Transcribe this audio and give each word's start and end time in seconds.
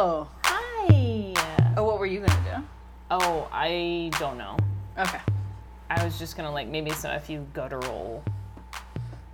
Hello. 0.00 0.26
Hi. 0.44 1.34
Oh, 1.76 1.84
what 1.84 1.98
were 1.98 2.06
you 2.06 2.20
gonna 2.20 2.56
do? 2.56 2.66
Oh, 3.10 3.46
I 3.52 4.10
don't 4.18 4.38
know. 4.38 4.56
do? 4.96 5.02
Okay. 5.02 5.18
I 5.90 6.02
was 6.02 6.18
just 6.18 6.38
gonna 6.38 6.50
like 6.50 6.68
maybe 6.68 6.90
some 6.92 7.10
if 7.10 7.28
you 7.28 7.46
go 7.52 7.68
to 7.68 7.76
roll, 7.76 8.24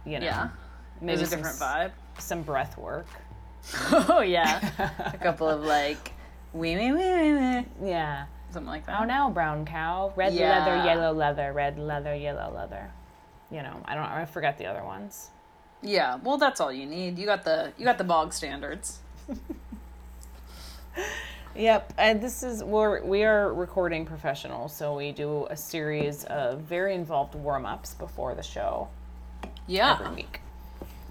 you 0.05 0.19
know, 0.19 0.27
Yeah. 0.27 0.49
maybe 1.01 1.23
a 1.23 1.27
some, 1.27 1.39
different 1.39 1.59
vibe. 1.61 1.93
some 2.19 2.43
breath 2.43 2.77
work. 2.77 3.07
Oh 4.11 4.23
yeah. 4.23 4.59
a 5.15 5.17
couple 5.19 5.49
of 5.49 5.63
like 5.63 6.11
wee 6.53 6.75
wee 6.75 6.91
wee 6.91 7.13
wee 7.15 7.33
wee. 7.35 7.67
Yeah. 7.85 8.27
Something 8.51 8.67
like 8.67 8.87
that. 8.87 8.97
Oh 8.97 9.03
that. 9.03 9.07
now 9.07 9.31
brown 9.31 9.67
cow, 9.67 10.13
red 10.17 10.33
Yeah. 10.35 10.59
leather, 10.65 10.85
yellow 10.85 11.13
leather, 11.13 11.53
red 11.53 11.79
leather, 11.79 12.17
yellow 12.17 12.53
leather. 12.53 12.91
You 13.53 13.63
know, 13.63 13.81
I 13.85 13.95
don't. 13.95 14.03
I 14.03 14.25
forgot 14.25 14.59
the 14.59 14.67
other 14.67 14.83
ones. 14.83 15.31
Yeah. 15.81 16.17
Well, 16.25 16.39
that's 16.39 16.61
all 16.61 16.73
you 16.73 16.87
need. 16.87 17.21
You 17.21 17.25
got 17.27 17.45
the 17.45 17.73
you 17.79 17.85
got 17.85 17.99
the 17.99 18.05
bog 18.05 18.33
standards. 18.33 18.99
Yep, 21.55 21.95
and 21.97 22.21
this 22.21 22.43
is 22.43 22.63
we're 22.63 23.03
we 23.03 23.25
are 23.25 23.53
recording 23.55 24.05
professionals, 24.05 24.75
so 24.77 24.95
we 24.95 25.13
do 25.13 25.47
a 25.49 25.57
series 25.57 26.25
of 26.25 26.61
very 26.61 26.95
involved 26.95 27.35
warm 27.35 27.65
ups 27.65 27.95
before 27.95 28.35
the 28.35 28.43
show 28.43 28.89
Yeah. 29.67 29.97
every 30.01 30.15
week. 30.17 30.41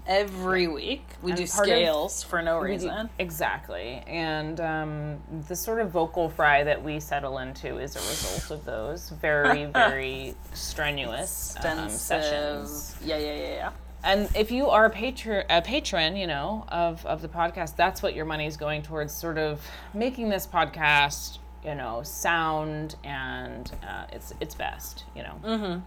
Every 0.06 0.68
week 0.68 1.04
we 1.20 1.32
And 1.32 1.38
do 1.38 1.46
part 1.48 1.66
of- 1.66 1.72
scales 1.74 2.22
for 2.22 2.40
no 2.42 2.60
We 2.60 2.66
do- 2.68 2.72
reason. 2.74 3.10
exactly, 3.18 4.04
and 4.06 4.60
um, 4.60 5.18
the 5.48 5.56
sort 5.56 5.80
of 5.80 5.90
vocal 5.90 6.28
fry 6.28 6.62
that 6.62 6.80
we 6.84 7.00
settle 7.00 7.38
into 7.38 7.78
is 7.78 7.96
a 7.96 7.98
result 7.98 8.52
of 8.60 8.64
those 8.64 9.08
very 9.10 9.64
very 9.72 10.36
strenuous 10.54 11.56
um, 11.64 11.88
sessions. 11.88 12.94
Yeah, 13.04 13.16
yeah, 13.16 13.32
yeah, 13.34 13.48
yeah. 13.48 13.70
And 14.06 14.28
if 14.36 14.52
you 14.52 14.68
are 14.68 14.84
a 14.84 14.90
patron, 14.90 15.44
a 15.50 15.60
patron, 15.60 16.14
you 16.14 16.28
know, 16.28 16.64
of, 16.68 17.04
of 17.04 17.22
the 17.22 17.28
podcast, 17.28 17.74
that's 17.74 18.04
what 18.04 18.14
your 18.14 18.24
money 18.24 18.46
is 18.46 18.56
going 18.56 18.82
towards, 18.82 19.12
sort 19.12 19.36
of 19.36 19.60
making 19.92 20.28
this 20.28 20.46
podcast, 20.46 21.38
you 21.64 21.74
know, 21.74 22.04
sound 22.04 22.94
and 23.02 23.68
uh, 23.82 24.06
it's 24.12 24.32
it's 24.40 24.54
best, 24.54 25.04
you 25.16 25.24
know. 25.24 25.40
Mm. 25.44 25.82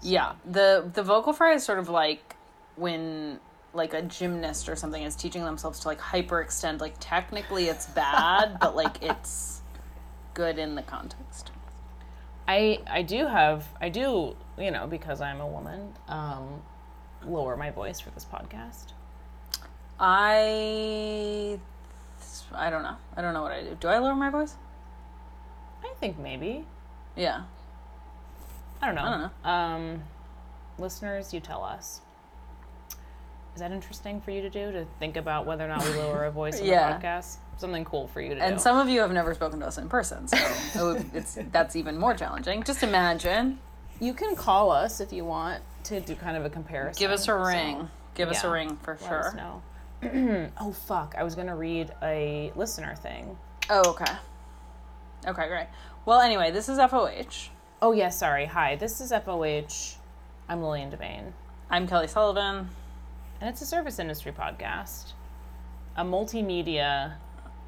Yeah, 0.00 0.32
the 0.46 0.90
the 0.94 1.02
vocal 1.02 1.34
fry 1.34 1.52
is 1.52 1.62
sort 1.62 1.78
of 1.78 1.90
like 1.90 2.36
when 2.76 3.38
like 3.74 3.92
a 3.92 4.00
gymnast 4.00 4.70
or 4.70 4.74
something 4.74 5.02
is 5.02 5.14
teaching 5.14 5.44
themselves 5.44 5.80
to 5.80 5.88
like 5.88 6.00
hyperextend. 6.00 6.80
Like 6.80 6.94
technically 7.00 7.68
it's 7.68 7.84
bad, 7.84 8.58
but 8.62 8.74
like 8.74 9.02
it's 9.02 9.60
good 10.32 10.58
in 10.58 10.74
the 10.74 10.82
context. 10.82 11.50
I 12.48 12.80
I 12.86 13.02
do 13.02 13.26
have 13.26 13.68
I 13.78 13.90
do 13.90 14.36
you 14.58 14.70
know 14.70 14.86
because 14.86 15.20
I'm 15.20 15.42
a 15.42 15.46
woman 15.46 15.92
um, 16.08 16.62
lower 17.24 17.56
my 17.56 17.70
voice 17.70 18.00
for 18.00 18.10
this 18.10 18.24
podcast. 18.24 18.92
I 19.98 21.58
I 22.54 22.70
don't 22.70 22.82
know. 22.82 22.96
I 23.16 23.22
don't 23.22 23.34
know 23.34 23.42
what 23.42 23.52
I 23.52 23.62
do. 23.62 23.76
Do 23.78 23.88
I 23.88 23.98
lower 23.98 24.14
my 24.14 24.30
voice? 24.30 24.54
I 25.84 25.92
think 26.00 26.18
maybe 26.18 26.64
Yeah. 27.16 27.42
I 28.82 28.86
don't 28.86 28.94
know. 28.94 29.02
I 29.02 29.10
don't 29.44 29.46
Um, 29.52 30.02
listeners, 30.78 31.34
you 31.34 31.40
tell 31.40 31.62
us. 31.62 32.00
Is 33.54 33.60
that 33.60 33.72
interesting 33.72 34.20
for 34.20 34.30
you 34.30 34.40
to 34.42 34.50
do 34.50 34.72
to 34.72 34.86
think 34.98 35.16
about 35.16 35.44
whether 35.44 35.64
or 35.64 35.68
not 35.68 35.84
we 35.84 35.90
lower 35.94 36.24
our 36.24 36.30
voice 36.30 36.60
on 36.60 36.66
Yeah. 36.66 36.96
the 36.98 37.06
podcast? 37.06 37.36
Something 37.58 37.84
cool 37.84 38.08
for 38.08 38.22
you 38.22 38.30
to 38.30 38.34
do. 38.36 38.40
And 38.40 38.58
some 38.60 38.78
of 38.78 38.88
you 38.88 39.00
have 39.00 39.12
never 39.12 39.34
spoken 39.34 39.60
to 39.60 39.66
us 39.66 39.76
in 39.76 39.88
person, 39.90 40.26
so 40.28 40.38
it 40.90 40.94
would, 40.94 41.14
it's 41.14 41.38
that's 41.52 41.76
even 41.76 41.98
more 41.98 42.14
challenging. 42.14 42.62
Just 42.62 42.82
imagine. 42.82 43.58
You 44.00 44.14
can 44.14 44.34
call 44.34 44.70
us 44.70 44.98
if 45.00 45.12
you 45.12 45.26
want 45.26 45.62
to 45.90 46.00
do 46.00 46.14
kind 46.14 46.36
of 46.36 46.44
a 46.44 46.50
comparison. 46.50 46.98
Give 47.00 47.10
us 47.10 47.22
a 47.22 47.24
So, 47.26 47.34
ring. 47.36 47.88
Give 48.14 48.28
us 48.28 48.44
a 48.44 48.50
ring 48.50 48.76
for 48.82 48.96
let 49.02 49.12
us 49.12 49.32
sure. 49.32 49.34
know. 49.34 49.62
oh 50.60 50.72
fuck! 50.72 51.14
I 51.18 51.22
was 51.22 51.34
gonna 51.34 51.56
read 51.56 51.92
a 52.02 52.52
listener 52.56 52.94
thing. 52.96 53.36
Oh, 53.68 53.90
okay. 53.90 54.12
Okay, 55.26 55.48
great. 55.48 55.66
Well, 56.06 56.20
anyway, 56.20 56.50
this 56.50 56.68
is 56.68 56.78
FOH. 56.78 57.50
Oh 57.82 57.92
yeah, 57.92 58.08
sorry. 58.08 58.46
Hi, 58.46 58.76
this 58.76 59.00
is 59.00 59.10
FOH. 59.12 59.96
I'm 60.48 60.62
Lillian 60.62 60.90
Devane, 60.90 61.32
I'm 61.70 61.86
Kelly 61.86 62.08
Sullivan. 62.08 62.68
and 63.40 63.50
it's 63.50 63.60
a 63.62 63.66
service 63.66 63.98
industry 63.98 64.32
podcast, 64.32 65.12
a 65.96 66.04
multimedia 66.04 67.14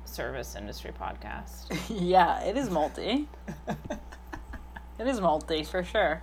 service 0.05 0.57
industry 0.57 0.93
podcast. 0.99 1.79
yeah, 1.89 2.43
it 2.43 2.57
is 2.57 2.69
multi. 2.71 3.29
it 4.99 5.07
is 5.07 5.21
multi 5.21 5.63
for 5.65 5.85
sure. 5.85 6.23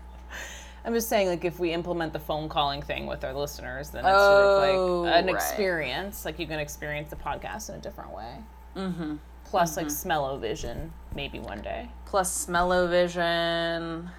I'm 0.86 0.94
just 0.94 1.10
saying, 1.10 1.28
like, 1.28 1.46
if 1.46 1.60
we 1.60 1.72
implement 1.74 2.14
the 2.14 2.20
phone 2.20 2.50
calling 2.50 2.82
thing 2.82 3.06
with 3.06 3.24
our 3.24 3.34
listeners, 3.34 3.90
then 3.90 4.06
it's 4.06 4.14
Oh, 4.18 4.62
sort 4.62 4.70
of 4.70 5.06
like 5.06 5.20
an 5.20 5.26
right. 5.26 5.36
experience. 5.36 6.26
Like, 6.26 6.40
you 6.40 6.48
can 6.48 6.60
experience 6.60 7.10
the 7.10 7.16
podcast 7.16 7.70
in 7.70 7.76
a 7.76 7.80
different 7.80 8.12
way. 8.12 8.36
Mm-hmm. 8.76 9.16
Plus, 9.46 9.78
like, 9.78 9.90
smell-o-vision, 9.90 10.94
maybe 11.16 11.40
one 11.40 11.62
day. 11.62 11.90
Plus 12.06 12.32
smell-o-vision. 12.32 14.10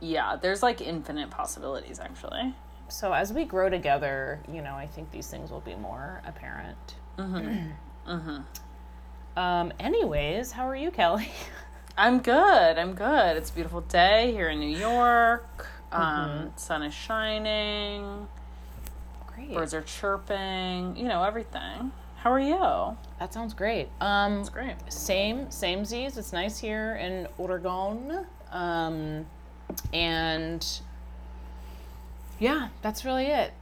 Yeah, 0.00 0.36
there's 0.36 0.62
like 0.62 0.80
infinite 0.80 1.30
possibilities 1.30 1.98
actually. 1.98 2.54
So, 2.88 3.12
as 3.12 3.32
we 3.32 3.44
grow 3.44 3.68
together, 3.68 4.40
you 4.50 4.62
know, 4.62 4.74
I 4.74 4.86
think 4.86 5.10
these 5.10 5.26
things 5.28 5.50
will 5.50 5.60
be 5.60 5.74
more 5.74 6.22
apparent. 6.24 6.94
Mm-hmm. 7.18 7.70
mm-hmm. 8.10 9.38
Um, 9.38 9.72
anyways, 9.78 10.52
how 10.52 10.68
are 10.68 10.76
you, 10.76 10.90
Kelly? 10.90 11.30
I'm 11.98 12.20
good. 12.20 12.78
I'm 12.78 12.94
good. 12.94 13.36
It's 13.36 13.50
a 13.50 13.52
beautiful 13.52 13.80
day 13.82 14.32
here 14.32 14.48
in 14.48 14.60
New 14.60 14.76
York. 14.76 15.66
Um, 15.92 16.52
sun 16.56 16.82
is 16.82 16.94
shining. 16.94 18.28
Great. 19.26 19.54
Birds 19.54 19.72
are 19.74 19.82
chirping. 19.82 20.96
You 20.96 21.04
know 21.08 21.22
everything. 21.24 21.92
How 22.16 22.32
are 22.32 22.40
you? 22.40 22.96
That 23.20 23.32
sounds 23.32 23.54
great. 23.54 23.88
Um, 24.00 24.42
Great. 24.52 24.74
Same, 24.88 25.50
same 25.50 25.84
Z's. 25.84 26.16
It's 26.18 26.32
nice 26.32 26.58
here 26.58 26.96
in 26.96 27.28
Oregon. 27.38 28.26
Um, 28.50 29.24
and 29.92 30.66
yeah, 32.40 32.68
that's 32.82 33.04
really 33.04 33.26
it. 33.26 33.52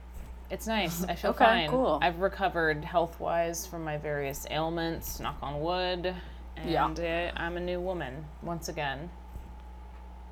It's 0.50 0.66
nice. 0.66 1.04
I 1.04 1.16
feel 1.16 1.32
Okay, 1.32 1.44
fine. 1.44 1.70
cool. 1.70 1.98
I've 2.00 2.20
recovered 2.20 2.84
health 2.84 3.18
wise 3.20 3.66
from 3.66 3.84
my 3.84 3.98
various 3.98 4.46
ailments, 4.50 5.20
knock 5.20 5.36
on 5.42 5.60
wood. 5.60 6.14
And 6.56 6.70
Yeah. 6.98 7.30
uh, 7.36 7.38
I'm 7.38 7.56
a 7.58 7.60
new 7.60 7.80
woman 7.80 8.24
once 8.42 8.68
again. 8.70 9.10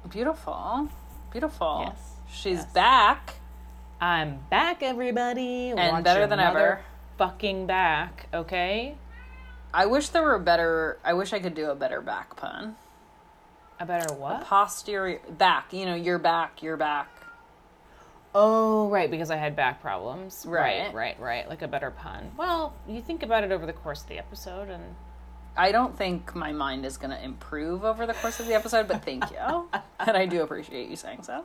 Beautiful. 0.09 0.89
Beautiful. 1.35 1.87
Yes, 1.89 2.13
She's 2.33 2.59
yes. 2.59 2.73
back. 2.73 3.35
I'm 4.01 4.39
back, 4.51 4.85
everybody. 4.85 5.71
And 5.71 6.05
better 6.05 6.29
than 6.29 6.39
ever. 6.39 6.81
Fucking 7.19 7.67
back, 7.67 8.29
okay? 8.33 8.95
I 9.73 9.87
wish 9.87 10.11
there 10.11 10.23
were 10.23 10.37
a 10.37 10.41
better. 10.41 11.01
I 11.03 11.15
wish 11.15 11.33
I 11.33 11.41
could 11.41 11.57
do 11.57 11.71
a 11.71 11.75
better 11.75 12.01
back 12.01 12.37
pun. 12.37 12.77
A 13.81 13.85
better 13.85 14.15
what? 14.15 14.45
Posterior 14.45 15.19
back. 15.29 15.73
You 15.73 15.87
know, 15.87 15.97
you're 15.97 16.21
back. 16.21 16.63
You're 16.63 16.77
back. 16.77 17.09
Oh, 18.33 18.89
right, 18.89 19.11
because 19.11 19.33
I 19.33 19.37
had 19.37 19.57
back 19.57 19.83
problems. 19.83 20.47
Right. 20.47 20.87
right, 20.87 20.95
right, 20.95 21.21
right. 21.21 21.49
Like 21.49 21.63
a 21.63 21.69
better 21.69 21.91
pun. 21.91 22.31
Well, 22.37 22.77
you 22.89 23.01
think 23.03 23.25
about 23.25 23.43
it 23.43 23.51
over 23.51 23.67
the 23.67 23.73
course 23.73 24.03
of 24.03 24.09
the 24.09 24.19
episode, 24.19 24.69
and 24.69 24.95
I 25.57 25.71
don't 25.73 25.97
think 25.97 26.35
my 26.35 26.53
mind 26.53 26.85
is 26.85 26.97
going 26.97 27.11
to 27.11 27.23
improve 27.25 27.85
over 27.85 28.07
the 28.07 28.15
course 28.15 28.41
of 28.41 28.47
the 28.47 28.55
episode, 28.55 28.89
but 28.89 29.05
thank 29.05 29.25
you. 29.31 29.69
and 30.01 30.17
I 30.17 30.27
do 30.27 30.43
appreciate 30.43 30.89
you 30.91 30.97
saying 30.97 31.23
so. 31.23 31.45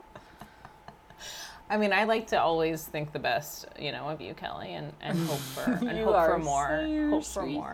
I 1.68 1.76
mean, 1.76 1.92
I 1.92 2.02
like 2.04 2.26
to 2.28 2.40
always 2.40 2.84
think 2.84 3.12
the 3.12 3.20
best, 3.20 3.66
you 3.78 3.92
know, 3.92 4.08
of 4.08 4.20
you, 4.20 4.34
Kelly, 4.34 4.74
and, 4.74 4.92
and 5.00 5.16
hope 5.28 5.38
for 5.38 5.70
and 5.70 5.98
hope 6.00 6.26
for 6.26 6.38
more, 6.38 6.68
so 6.84 7.10
hope 7.10 7.24
for 7.24 7.42
sweet. 7.42 7.52
more. 7.54 7.72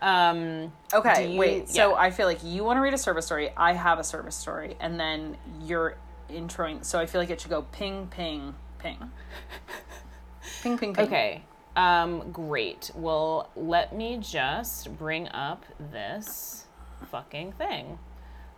Um, 0.00 0.72
Okay, 0.94 1.32
you- 1.32 1.38
wait. 1.38 1.68
So 1.68 1.90
yeah. 1.90 1.96
I 2.00 2.10
feel 2.10 2.26
like 2.26 2.42
you 2.42 2.64
want 2.64 2.78
to 2.78 2.80
read 2.80 2.94
a 2.94 2.98
service 2.98 3.26
story. 3.26 3.50
I 3.56 3.74
have 3.74 3.98
a 3.98 4.04
service 4.04 4.36
story, 4.36 4.76
and 4.80 4.98
then 4.98 5.36
you're 5.62 5.96
introing. 6.30 6.82
So 6.82 6.98
I 6.98 7.04
feel 7.04 7.20
like 7.20 7.28
it 7.28 7.42
should 7.42 7.50
go 7.50 7.62
ping, 7.72 8.06
ping, 8.06 8.54
ping, 8.78 8.96
ping, 10.62 10.78
ping, 10.78 10.94
ping. 10.94 11.06
okay, 11.06 11.42
um, 11.80 12.30
great. 12.30 12.90
Well, 12.94 13.48
let 13.56 13.94
me 13.94 14.18
just 14.20 14.96
bring 14.98 15.28
up 15.28 15.64
this 15.90 16.66
fucking 17.10 17.52
thing. 17.52 17.98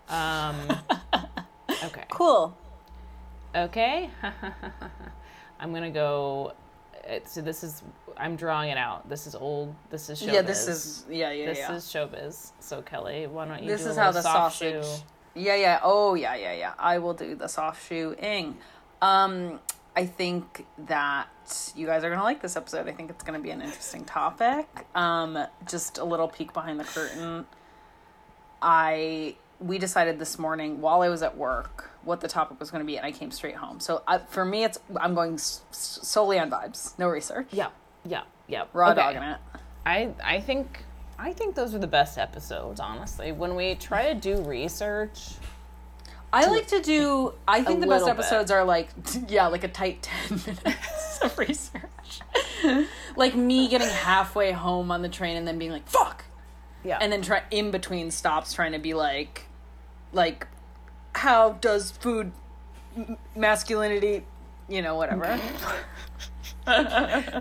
Um, 0.09 0.57
okay. 1.85 2.05
Cool. 2.11 2.57
Okay. 3.55 4.11
I'm 5.61 5.73
gonna 5.73 5.91
go. 5.91 6.55
So 7.27 7.41
this 7.41 7.63
is. 7.63 7.83
I'm 8.17 8.37
drawing 8.37 8.71
it 8.71 8.77
out. 8.77 9.09
This 9.09 9.27
is 9.27 9.35
old. 9.35 9.75
This 9.91 10.11
is 10.11 10.21
showbiz. 10.21 10.33
Yeah, 10.33 10.43
this 10.43 10.69
is 10.69 11.05
yeah, 11.09 11.31
yeah, 11.31 11.33
yeah. 11.33 11.47
This 11.47 11.59
yeah. 11.59 11.75
is 11.75 11.85
showbiz. 11.85 12.53
So 12.61 12.83
Kelly, 12.83 13.27
why 13.27 13.47
don't 13.47 13.63
you? 13.63 13.69
this 13.69 13.85
do 13.85 13.91
is 13.91 13.97
how 13.97 14.11
the 14.11 14.23
soft 14.23 14.57
sausage. 14.57 14.85
shoe? 14.85 15.05
Yeah, 15.35 15.57
yeah. 15.57 15.81
Oh, 15.83 16.15
yeah, 16.15 16.35
yeah, 16.35 16.53
yeah. 16.53 16.75
I 16.79 16.99
will 16.99 17.15
do 17.15 17.35
the 17.35 17.49
soft 17.49 17.89
shoeing. 17.89 18.57
Um, 19.01 19.61
I 19.95 20.07
think 20.07 20.67
that 20.87 21.29
you 21.77 21.87
guys 21.87 22.03
are 22.05 22.11
gonna 22.11 22.23
like 22.23 22.41
this 22.41 22.57
episode. 22.57 22.89
I 22.89 22.93
think 22.93 23.11
it's 23.11 23.23
gonna 23.23 23.39
be 23.41 23.51
an 23.51 23.61
interesting 23.61 24.05
topic. 24.05 24.67
Um, 24.95 25.39
just 25.69 25.99
a 25.99 26.05
little 26.05 26.29
peek 26.29 26.53
behind 26.53 26.81
the 26.81 26.85
curtain. 26.85 27.47
I 28.61 29.37
we 29.61 29.79
decided 29.79 30.19
this 30.19 30.39
morning 30.39 30.81
while 30.81 31.03
I 31.03 31.09
was 31.09 31.23
at 31.23 31.37
work 31.37 31.91
what 32.03 32.21
the 32.21 32.27
topic 32.29 32.59
was 32.59 32.71
going 32.73 32.81
to 32.81 32.87
be, 32.87 32.97
and 32.97 33.07
I 33.07 33.13
came 33.13 33.31
straight 33.31 33.55
home. 33.55 33.79
So 33.79 34.03
I, 34.09 34.19
for 34.19 34.45
me, 34.45 34.65
it's 34.65 34.79
I'm 35.01 35.15
going 35.15 35.35
s- 35.35 35.63
solely 35.71 36.39
on 36.41 36.51
vibes, 36.51 36.99
no 36.99 37.09
research. 37.09 37.47
Yeah. 37.53 37.69
Yeah. 38.05 38.23
Yeah. 38.49 38.65
raw 38.73 38.91
Okay. 38.91 39.01
dogging 39.01 39.23
it. 39.23 39.39
I 39.87 40.11
I 40.25 40.41
think 40.41 40.85
I 41.19 41.33
think 41.33 41.55
those 41.55 41.75
are 41.75 41.79
the 41.79 41.87
best 41.87 42.19
episodes, 42.19 42.81
honestly. 42.81 43.31
When 43.31 43.55
we 43.55 43.77
try 43.77 44.13
to 44.13 44.19
do 44.19 44.43
research, 44.43 45.35
I 46.33 46.47
like 46.47 46.67
to 46.69 46.81
do. 46.81 47.35
I 47.47 47.63
think 47.63 47.81
the 47.81 47.87
best 47.87 48.05
little 48.05 48.17
bit. 48.17 48.25
episodes 48.25 48.51
are 48.51 48.65
like, 48.65 48.89
yeah, 49.29 49.49
like 49.49 49.65
a 49.65 49.69
tight 49.69 50.03
ten 50.29 50.41
minutes 50.47 51.19
of 51.23 51.37
research. 51.39 52.21
like 53.17 53.35
me 53.35 53.69
getting 53.69 53.89
halfway 53.89 54.53
home 54.53 54.91
on 54.91 55.03
the 55.03 55.09
train 55.09 55.37
and 55.37 55.47
then 55.47 55.59
being 55.59 55.71
like, 55.73 55.87
"Fuck," 55.89 56.25
yeah, 56.85 56.99
and 57.01 57.13
then 57.13 57.23
try 57.23 57.43
in 57.51 57.71
between 57.71 58.11
stops 58.11 58.53
trying 58.55 58.73
to 58.73 58.79
be 58.79 58.95
like, 58.95 59.47
like, 60.13 60.47
how 61.15 61.53
does 61.61 61.91
food, 61.91 62.33
m- 62.97 63.17
masculinity, 63.37 64.25
you 64.69 64.81
know, 64.83 64.97
whatever. 64.97 65.39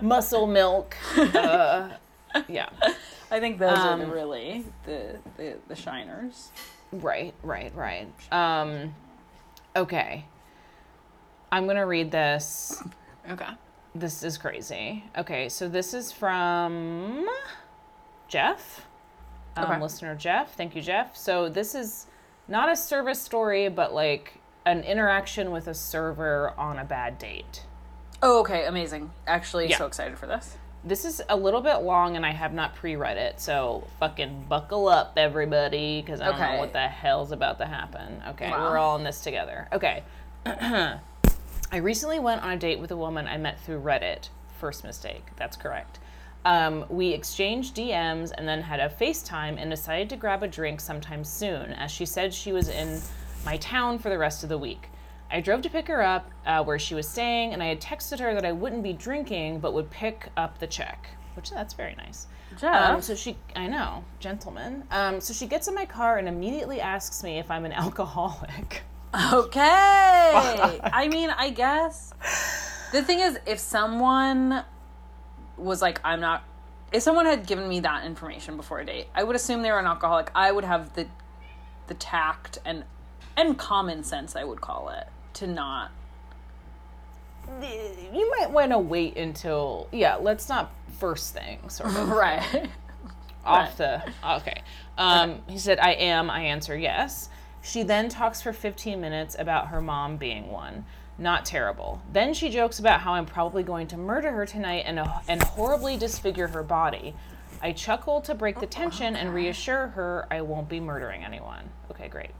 muscle 0.02 0.46
milk. 0.46 0.96
Uh, 1.16 1.90
yeah, 2.48 2.68
I 3.30 3.40
think 3.40 3.58
those 3.58 3.78
are 3.78 3.96
the 3.96 4.04
Um, 4.04 4.10
really 4.10 4.64
the, 4.84 5.18
the 5.36 5.56
the 5.68 5.74
shiners. 5.76 6.50
Right, 6.92 7.34
right, 7.42 7.74
right. 7.74 8.08
Um, 8.32 8.94
okay, 9.76 10.24
I'm 11.50 11.66
gonna 11.66 11.86
read 11.86 12.10
this. 12.10 12.82
Okay. 13.30 13.46
This 13.94 14.22
is 14.22 14.38
crazy. 14.38 15.04
Okay, 15.18 15.48
so 15.48 15.68
this 15.68 15.92
is 15.94 16.12
from 16.12 17.28
Jeff, 18.28 18.86
um, 19.56 19.64
Okay. 19.64 19.80
listener 19.80 20.14
Jeff. 20.14 20.54
Thank 20.54 20.74
you, 20.74 20.80
Jeff. 20.82 21.14
So 21.16 21.48
this 21.48 21.74
is 21.74 22.06
not 22.48 22.70
a 22.70 22.76
service 22.76 23.20
story, 23.20 23.68
but 23.68 23.92
like 23.92 24.40
an 24.64 24.82
interaction 24.84 25.50
with 25.50 25.66
a 25.68 25.74
server 25.74 26.54
on 26.56 26.78
a 26.78 26.84
bad 26.84 27.18
date. 27.18 27.66
Oh, 28.22 28.40
okay, 28.40 28.64
amazing. 28.66 29.10
Actually, 29.26 29.68
Yeah. 29.68 29.78
so 29.78 29.86
excited 29.86 30.16
for 30.18 30.26
this. 30.26 30.56
This 30.84 31.04
is 31.04 31.22
a 31.28 31.36
little 31.36 31.60
bit 31.60 31.76
long, 31.82 32.16
and 32.16 32.26
I 32.26 32.32
have 32.32 32.52
not 32.52 32.74
pre-read 32.74 33.16
it, 33.16 33.40
so 33.40 33.86
fucking 34.00 34.46
buckle 34.48 34.88
up, 34.88 35.12
everybody, 35.16 36.02
because 36.02 36.20
I 36.20 36.26
don't 36.26 36.34
Okay. 36.34 36.52
know 36.54 36.58
what 36.58 36.72
the 36.72 36.88
hell's 36.88 37.30
about 37.30 37.58
to 37.58 37.66
happen. 37.66 38.20
Okay, 38.30 38.50
Wow. 38.50 38.68
we're 38.70 38.78
all 38.78 38.96
in 38.96 39.04
this 39.04 39.20
together. 39.20 39.68
Okay. 39.72 40.02
I 40.44 40.98
recently 41.76 42.18
went 42.18 42.42
on 42.42 42.50
a 42.50 42.56
date 42.56 42.80
with 42.80 42.90
a 42.90 42.96
woman 42.96 43.28
I 43.28 43.36
met 43.36 43.60
through 43.60 43.80
Reddit. 43.80 44.28
First 44.58 44.82
mistake. 44.82 45.24
That's 45.36 45.56
correct. 45.56 46.00
Um, 46.44 46.84
we 46.88 47.10
exchanged 47.12 47.76
DMs 47.76 48.32
and 48.36 48.48
then 48.48 48.62
had 48.62 48.80
a 48.80 48.88
FaceTime 48.88 49.56
and 49.62 49.70
decided 49.70 50.10
to 50.10 50.16
grab 50.16 50.42
a 50.42 50.48
drink 50.48 50.80
sometime 50.80 51.22
soon, 51.22 51.72
as 51.74 51.92
she 51.92 52.04
said 52.04 52.34
she 52.34 52.52
was 52.52 52.68
in 52.68 53.00
my 53.46 53.56
town 53.58 54.00
for 54.00 54.08
the 54.08 54.18
rest 54.18 54.42
of 54.42 54.48
the 54.48 54.58
week. 54.58 54.88
I 55.32 55.40
drove 55.40 55.62
to 55.62 55.70
pick 55.70 55.88
her 55.88 56.02
up 56.02 56.30
uh, 56.44 56.62
where 56.62 56.78
she 56.78 56.94
was 56.94 57.08
staying, 57.08 57.54
and 57.54 57.62
I 57.62 57.66
had 57.66 57.80
texted 57.80 58.20
her 58.20 58.34
that 58.34 58.44
I 58.44 58.52
wouldn't 58.52 58.82
be 58.82 58.92
drinking 58.92 59.60
but 59.60 59.72
would 59.72 59.90
pick 59.90 60.28
up 60.36 60.58
the 60.58 60.66
check, 60.66 61.08
which 61.34 61.50
that's 61.50 61.72
very 61.72 61.94
nice. 61.94 62.26
Um, 62.94 63.00
so 63.00 63.14
she, 63.14 63.38
I 63.56 63.66
know, 63.66 64.04
gentlemen. 64.20 64.84
Um, 64.90 65.20
so 65.22 65.32
she 65.32 65.46
gets 65.46 65.68
in 65.68 65.74
my 65.74 65.86
car 65.86 66.18
and 66.18 66.28
immediately 66.28 66.82
asks 66.82 67.22
me 67.22 67.38
if 67.38 67.50
I'm 67.50 67.64
an 67.64 67.72
alcoholic. 67.84 68.82
Okay. 69.32 69.60
I 70.82 71.08
mean, 71.10 71.30
I 71.30 71.48
guess 71.50 72.12
the 72.92 73.02
thing 73.02 73.20
is, 73.20 73.38
if 73.46 73.58
someone 73.58 74.64
was 75.56 75.80
like, 75.80 76.00
"I'm 76.04 76.20
not," 76.20 76.44
if 76.92 77.02
someone 77.02 77.24
had 77.24 77.46
given 77.46 77.68
me 77.68 77.80
that 77.80 78.04
information 78.04 78.56
before 78.56 78.80
a 78.80 78.84
date, 78.84 79.08
I 79.14 79.22
would 79.22 79.36
assume 79.36 79.62
they 79.62 79.70
were 79.70 79.78
an 79.78 79.86
alcoholic. 79.86 80.30
I 80.34 80.52
would 80.52 80.64
have 80.64 80.94
the 80.94 81.06
the 81.86 81.94
tact 81.94 82.58
and 82.64 82.84
and 83.36 83.58
common 83.58 84.04
sense, 84.04 84.36
I 84.36 84.44
would 84.44 84.60
call 84.60 84.90
it, 84.90 85.08
to 85.34 85.46
not. 85.46 85.90
You 88.12 88.30
might 88.38 88.50
want 88.50 88.70
to 88.70 88.78
wait 88.78 89.16
until, 89.16 89.88
yeah, 89.92 90.16
let's 90.16 90.48
not 90.48 90.72
first 90.98 91.34
thing, 91.34 91.68
sort 91.68 91.96
of. 91.96 92.08
Right. 92.12 92.68
off 93.44 93.76
the 93.76 94.02
okay. 94.24 94.62
Um, 94.96 95.42
he 95.48 95.58
said 95.58 95.80
i 95.80 95.92
am 95.92 96.30
i 96.30 96.42
answer 96.42 96.76
yes. 96.76 97.28
She 97.60 97.82
then 97.82 98.08
talks 98.08 98.40
for 98.42 98.52
15 98.52 99.00
minutes 99.00 99.36
about 99.38 99.68
her 99.68 99.80
mom 99.80 100.16
being 100.16 100.50
one. 100.50 100.84
Not 101.18 101.44
terrible. 101.44 102.02
Then 102.12 102.34
she 102.34 102.48
jokes 102.50 102.78
about 102.78 103.00
how 103.00 103.14
i'm 103.14 103.26
probably 103.26 103.62
going 103.64 103.88
to 103.88 103.96
murder 103.96 104.30
her 104.30 104.46
tonight 104.46 104.84
and, 104.86 105.00
and 105.28 105.42
horribly 105.42 105.96
disfigure 105.96 106.48
her 106.48 106.62
body. 106.62 107.14
I 107.60 107.72
chuckle 107.72 108.20
to 108.22 108.34
break 108.34 108.60
the 108.60 108.66
tension 108.66 109.16
and 109.16 109.34
reassure 109.34 109.88
her 109.88 110.26
i 110.30 110.40
won't 110.40 110.68
be 110.68 110.78
murdering 110.78 111.24
anyone. 111.24 111.68
Okay 111.90 112.06
great 112.08 112.30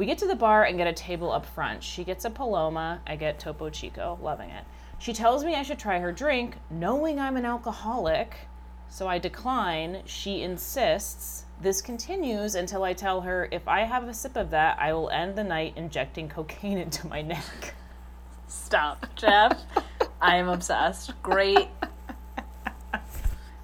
we 0.00 0.06
get 0.06 0.16
to 0.16 0.26
the 0.26 0.34
bar 0.34 0.64
and 0.64 0.78
get 0.78 0.86
a 0.86 0.94
table 0.94 1.30
up 1.30 1.44
front 1.44 1.84
she 1.84 2.04
gets 2.04 2.24
a 2.24 2.30
paloma 2.30 3.02
i 3.06 3.14
get 3.14 3.38
topo 3.38 3.68
chico 3.68 4.18
loving 4.22 4.48
it 4.48 4.64
she 4.98 5.12
tells 5.12 5.44
me 5.44 5.54
i 5.54 5.62
should 5.62 5.78
try 5.78 5.98
her 5.98 6.10
drink 6.10 6.56
knowing 6.70 7.20
i'm 7.20 7.36
an 7.36 7.44
alcoholic 7.44 8.48
so 8.90 9.06
I 9.06 9.18
decline. 9.18 10.02
She 10.04 10.42
insists. 10.42 11.44
This 11.60 11.80
continues 11.80 12.56
until 12.56 12.82
I 12.82 12.92
tell 12.92 13.20
her 13.20 13.48
if 13.52 13.68
I 13.68 13.82
have 13.82 14.08
a 14.08 14.12
sip 14.12 14.36
of 14.36 14.50
that, 14.50 14.78
I 14.80 14.92
will 14.92 15.08
end 15.10 15.36
the 15.36 15.44
night 15.44 15.74
injecting 15.76 16.28
cocaine 16.28 16.78
into 16.86 17.06
my 17.06 17.22
neck. 17.22 17.74
Stop, 18.48 19.06
Jeff. 19.14 19.62
I 20.20 20.36
am 20.36 20.48
obsessed. 20.48 21.14
Great. 21.22 21.68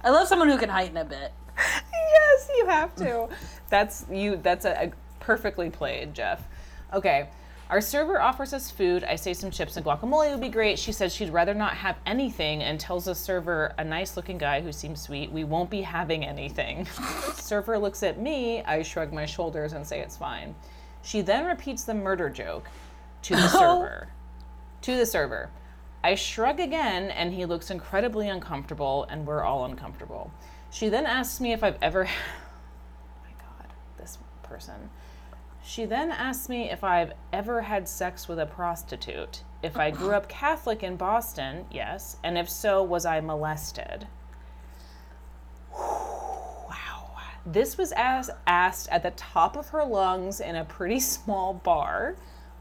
I 0.01 0.09
love 0.09 0.27
someone 0.27 0.47
who 0.47 0.57
can 0.57 0.69
heighten 0.69 0.95
a 0.95 1.03
bit. 1.03 1.33
yes, 1.57 2.49
you 2.57 2.65
have 2.67 2.95
to. 2.95 3.27
That's 3.69 4.05
you. 4.09 4.37
That's 4.37 4.63
a, 4.63 4.85
a 4.85 4.91
perfectly 5.27 5.69
played, 5.69 6.13
Jeff. 6.13 6.47
Okay. 6.93 7.27
Our 7.69 7.81
server 7.81 8.21
offers 8.21 8.53
us 8.53 8.71
food. 8.71 9.03
I 9.03 9.17
say 9.17 9.33
some 9.33 9.51
chips 9.51 9.75
and 9.75 9.85
guacamole 9.85 10.31
would 10.31 10.39
be 10.39 10.47
great. 10.47 10.79
She 10.79 10.93
says 10.93 11.13
she'd 11.13 11.31
rather 11.31 11.53
not 11.53 11.73
have 11.73 11.97
anything 12.05 12.63
and 12.63 12.79
tells 12.79 13.03
the 13.03 13.13
server, 13.13 13.73
a 13.77 13.83
nice 13.83 14.15
looking 14.15 14.37
guy 14.37 14.61
who 14.61 14.71
seems 14.71 15.01
sweet, 15.01 15.29
we 15.29 15.43
won't 15.43 15.69
be 15.69 15.81
having 15.81 16.23
anything. 16.23 16.85
server 17.33 17.77
looks 17.77 18.03
at 18.03 18.21
me. 18.21 18.63
I 18.63 18.81
shrug 18.83 19.11
my 19.11 19.25
shoulders 19.25 19.73
and 19.73 19.85
say 19.85 19.99
it's 19.99 20.15
fine. 20.15 20.55
She 21.01 21.19
then 21.19 21.45
repeats 21.45 21.83
the 21.83 21.93
murder 21.93 22.29
joke 22.29 22.69
to 23.23 23.35
the 23.35 23.47
server. 23.49 24.07
To 24.83 24.95
the 24.95 25.05
server. 25.05 25.49
I 26.05 26.15
shrug 26.15 26.61
again, 26.61 27.11
and 27.11 27.33
he 27.33 27.45
looks 27.45 27.69
incredibly 27.69 28.29
uncomfortable, 28.29 29.05
and 29.09 29.27
we're 29.27 29.43
all 29.43 29.65
uncomfortable. 29.65 30.31
She 30.71 30.87
then 30.87 31.05
asks 31.05 31.41
me 31.41 31.51
if 31.51 31.65
I've 31.65 31.77
ever. 31.81 32.05
oh 32.05 33.21
my 33.25 33.43
god, 33.43 33.73
this 33.97 34.19
person. 34.41 34.89
She 35.67 35.83
then 35.83 36.11
asks 36.11 36.47
me 36.47 36.71
if 36.71 36.81
I've 36.81 37.11
ever 37.33 37.63
had 37.63 37.89
sex 37.89 38.29
with 38.29 38.39
a 38.39 38.45
prostitute. 38.45 39.43
If 39.61 39.75
I 39.75 39.91
grew 39.91 40.13
up 40.13 40.29
Catholic 40.29 40.81
in 40.81 40.95
Boston, 40.95 41.65
yes, 41.69 42.15
and 42.23 42.37
if 42.37 42.49
so, 42.49 42.81
was 42.81 43.05
I 43.05 43.19
molested? 43.19 44.07
Wow. 45.77 47.17
This 47.45 47.77
was 47.77 47.91
as 47.97 48.29
asked 48.47 48.87
at 48.89 49.03
the 49.03 49.11
top 49.11 49.57
of 49.57 49.67
her 49.69 49.83
lungs 49.83 50.39
in 50.39 50.55
a 50.55 50.63
pretty 50.63 50.99
small 51.01 51.53
bar. 51.53 52.15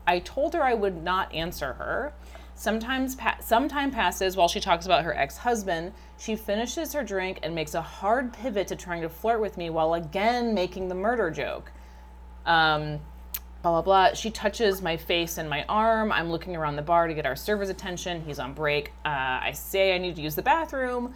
I 0.04 0.18
told 0.18 0.54
her 0.54 0.64
I 0.64 0.74
would 0.74 1.00
not 1.00 1.32
answer 1.32 1.74
her. 1.74 2.12
Sometimes 2.56 3.14
pa- 3.14 3.38
some 3.40 3.68
time 3.68 3.92
passes 3.92 4.36
while 4.36 4.48
she 4.48 4.58
talks 4.58 4.84
about 4.84 5.04
her 5.04 5.16
ex-husband. 5.16 5.92
She 6.18 6.34
finishes 6.34 6.92
her 6.92 7.04
drink 7.04 7.38
and 7.44 7.54
makes 7.54 7.74
a 7.74 7.82
hard 7.82 8.32
pivot 8.32 8.66
to 8.66 8.74
trying 8.74 9.02
to 9.02 9.08
flirt 9.08 9.40
with 9.40 9.56
me 9.56 9.70
while 9.70 9.94
again 9.94 10.54
making 10.54 10.88
the 10.88 10.96
murder 10.96 11.30
joke. 11.30 11.70
Um, 12.46 13.00
blah 13.62 13.72
blah 13.72 13.82
blah. 13.82 14.14
She 14.14 14.30
touches 14.30 14.80
my 14.80 14.96
face 14.96 15.38
and 15.38 15.50
my 15.50 15.64
arm. 15.68 16.12
I'm 16.12 16.30
looking 16.30 16.56
around 16.56 16.76
the 16.76 16.82
bar 16.82 17.08
to 17.08 17.14
get 17.14 17.26
our 17.26 17.36
server's 17.36 17.68
attention. 17.68 18.22
He's 18.24 18.38
on 18.38 18.54
break. 18.54 18.92
Uh, 19.04 19.42
I 19.42 19.52
say 19.52 19.94
I 19.94 19.98
need 19.98 20.16
to 20.16 20.22
use 20.22 20.34
the 20.36 20.42
bathroom. 20.42 21.14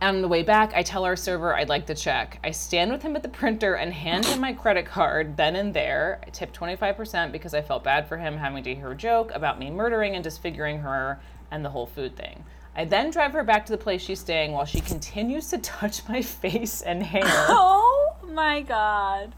On 0.00 0.22
the 0.22 0.28
way 0.28 0.44
back, 0.44 0.72
I 0.76 0.84
tell 0.84 1.04
our 1.04 1.16
server 1.16 1.56
I'd 1.56 1.68
like 1.68 1.86
the 1.86 1.94
check. 1.94 2.38
I 2.44 2.52
stand 2.52 2.92
with 2.92 3.02
him 3.02 3.16
at 3.16 3.24
the 3.24 3.28
printer 3.28 3.74
and 3.74 3.92
hand 3.92 4.26
him 4.26 4.40
my 4.40 4.52
credit 4.52 4.86
card 4.86 5.36
then 5.36 5.56
and 5.56 5.74
there. 5.74 6.20
I 6.24 6.30
tip 6.30 6.52
25% 6.52 7.32
because 7.32 7.52
I 7.52 7.62
felt 7.62 7.82
bad 7.82 8.08
for 8.08 8.16
him 8.16 8.36
having 8.36 8.62
to 8.62 8.74
hear 8.76 8.92
a 8.92 8.96
joke 8.96 9.32
about 9.34 9.58
me 9.58 9.70
murdering 9.72 10.14
and 10.14 10.22
disfiguring 10.22 10.78
her 10.78 11.18
and 11.50 11.64
the 11.64 11.70
whole 11.70 11.86
food 11.86 12.16
thing. 12.16 12.44
I 12.76 12.84
then 12.84 13.10
drive 13.10 13.32
her 13.32 13.42
back 13.42 13.66
to 13.66 13.72
the 13.72 13.78
place 13.78 14.00
she's 14.00 14.20
staying 14.20 14.52
while 14.52 14.64
she 14.64 14.80
continues 14.80 15.48
to 15.48 15.58
touch 15.62 16.08
my 16.08 16.22
face 16.22 16.80
and 16.80 17.02
hair 17.02 17.24
Oh 17.24 18.14
my 18.22 18.60
god. 18.60 19.34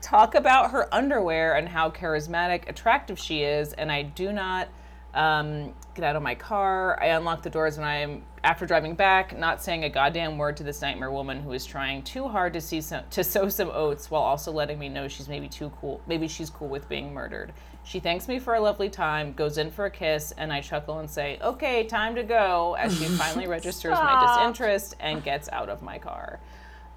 Talk 0.00 0.34
about 0.34 0.70
her 0.70 0.92
underwear 0.94 1.54
and 1.56 1.68
how 1.68 1.90
charismatic, 1.90 2.68
attractive 2.68 3.18
she 3.18 3.42
is, 3.42 3.72
and 3.74 3.90
I 3.90 4.02
do 4.02 4.32
not 4.32 4.68
um, 5.14 5.74
get 5.94 6.04
out 6.04 6.16
of 6.16 6.22
my 6.22 6.34
car. 6.34 7.00
I 7.00 7.06
unlock 7.08 7.42
the 7.42 7.50
doors 7.50 7.76
when 7.76 7.86
I'm 7.86 8.22
after 8.42 8.66
driving 8.66 8.94
back, 8.94 9.36
not 9.36 9.62
saying 9.62 9.84
a 9.84 9.90
goddamn 9.90 10.38
word 10.38 10.56
to 10.58 10.62
this 10.62 10.80
nightmare 10.80 11.10
woman 11.10 11.42
who 11.42 11.52
is 11.52 11.66
trying 11.66 12.02
too 12.02 12.26
hard 12.28 12.52
to 12.54 12.60
see 12.60 12.80
some 12.80 13.04
to 13.10 13.24
sow 13.24 13.48
some 13.48 13.70
oats 13.70 14.10
while 14.10 14.22
also 14.22 14.50
letting 14.52 14.78
me 14.78 14.88
know 14.88 15.08
she's 15.08 15.28
maybe 15.28 15.48
too 15.48 15.70
cool. 15.80 16.00
Maybe 16.06 16.28
she's 16.28 16.48
cool 16.48 16.68
with 16.68 16.88
being 16.88 17.12
murdered. 17.12 17.52
She 17.82 17.98
thanks 17.98 18.28
me 18.28 18.38
for 18.38 18.54
a 18.54 18.60
lovely 18.60 18.88
time, 18.88 19.32
goes 19.32 19.58
in 19.58 19.70
for 19.70 19.86
a 19.86 19.90
kiss, 19.90 20.32
and 20.36 20.52
I 20.52 20.60
chuckle 20.60 21.00
and 21.00 21.10
say, 21.10 21.38
"Okay, 21.42 21.84
time 21.84 22.14
to 22.14 22.22
go." 22.22 22.76
As 22.78 22.96
she 22.96 23.04
finally 23.06 23.46
registers 23.46 23.92
my 23.92 24.36
disinterest 24.38 24.96
and 25.00 25.22
gets 25.22 25.48
out 25.50 25.68
of 25.68 25.82
my 25.82 25.98
car. 25.98 26.40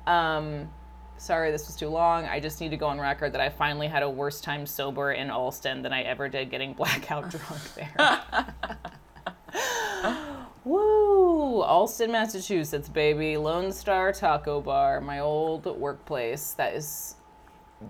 Um, 0.06 0.70
sorry 1.24 1.52
this 1.52 1.68
was 1.68 1.76
too 1.76 1.88
long. 1.88 2.26
I 2.26 2.40
just 2.40 2.60
need 2.60 2.70
to 2.70 2.78
go 2.78 2.88
on 2.88 3.00
record 3.00 3.34
that 3.34 3.42
I 3.42 3.50
finally 3.50 3.88
had 3.88 4.04
a 4.04 4.10
worse 4.10 4.42
time 4.42 4.66
sober 4.66 5.14
in 5.14 5.30
Allston 5.32 5.82
than 5.82 5.94
I 5.94 6.02
ever 6.02 6.28
did 6.28 6.52
getting 6.52 6.74
blackout 6.78 7.30
drunk 7.30 7.62
there. 7.76 8.26
Woo! 10.66 11.62
Allston, 11.62 12.12
Massachusetts, 12.12 12.90
baby. 12.90 13.38
Lone 13.38 13.72
Star 13.72 14.12
Taco 14.14 14.62
Bar, 14.62 15.02
my 15.02 15.20
old 15.20 15.66
workplace. 15.66 16.54
That 16.54 16.74
is, 16.74 17.16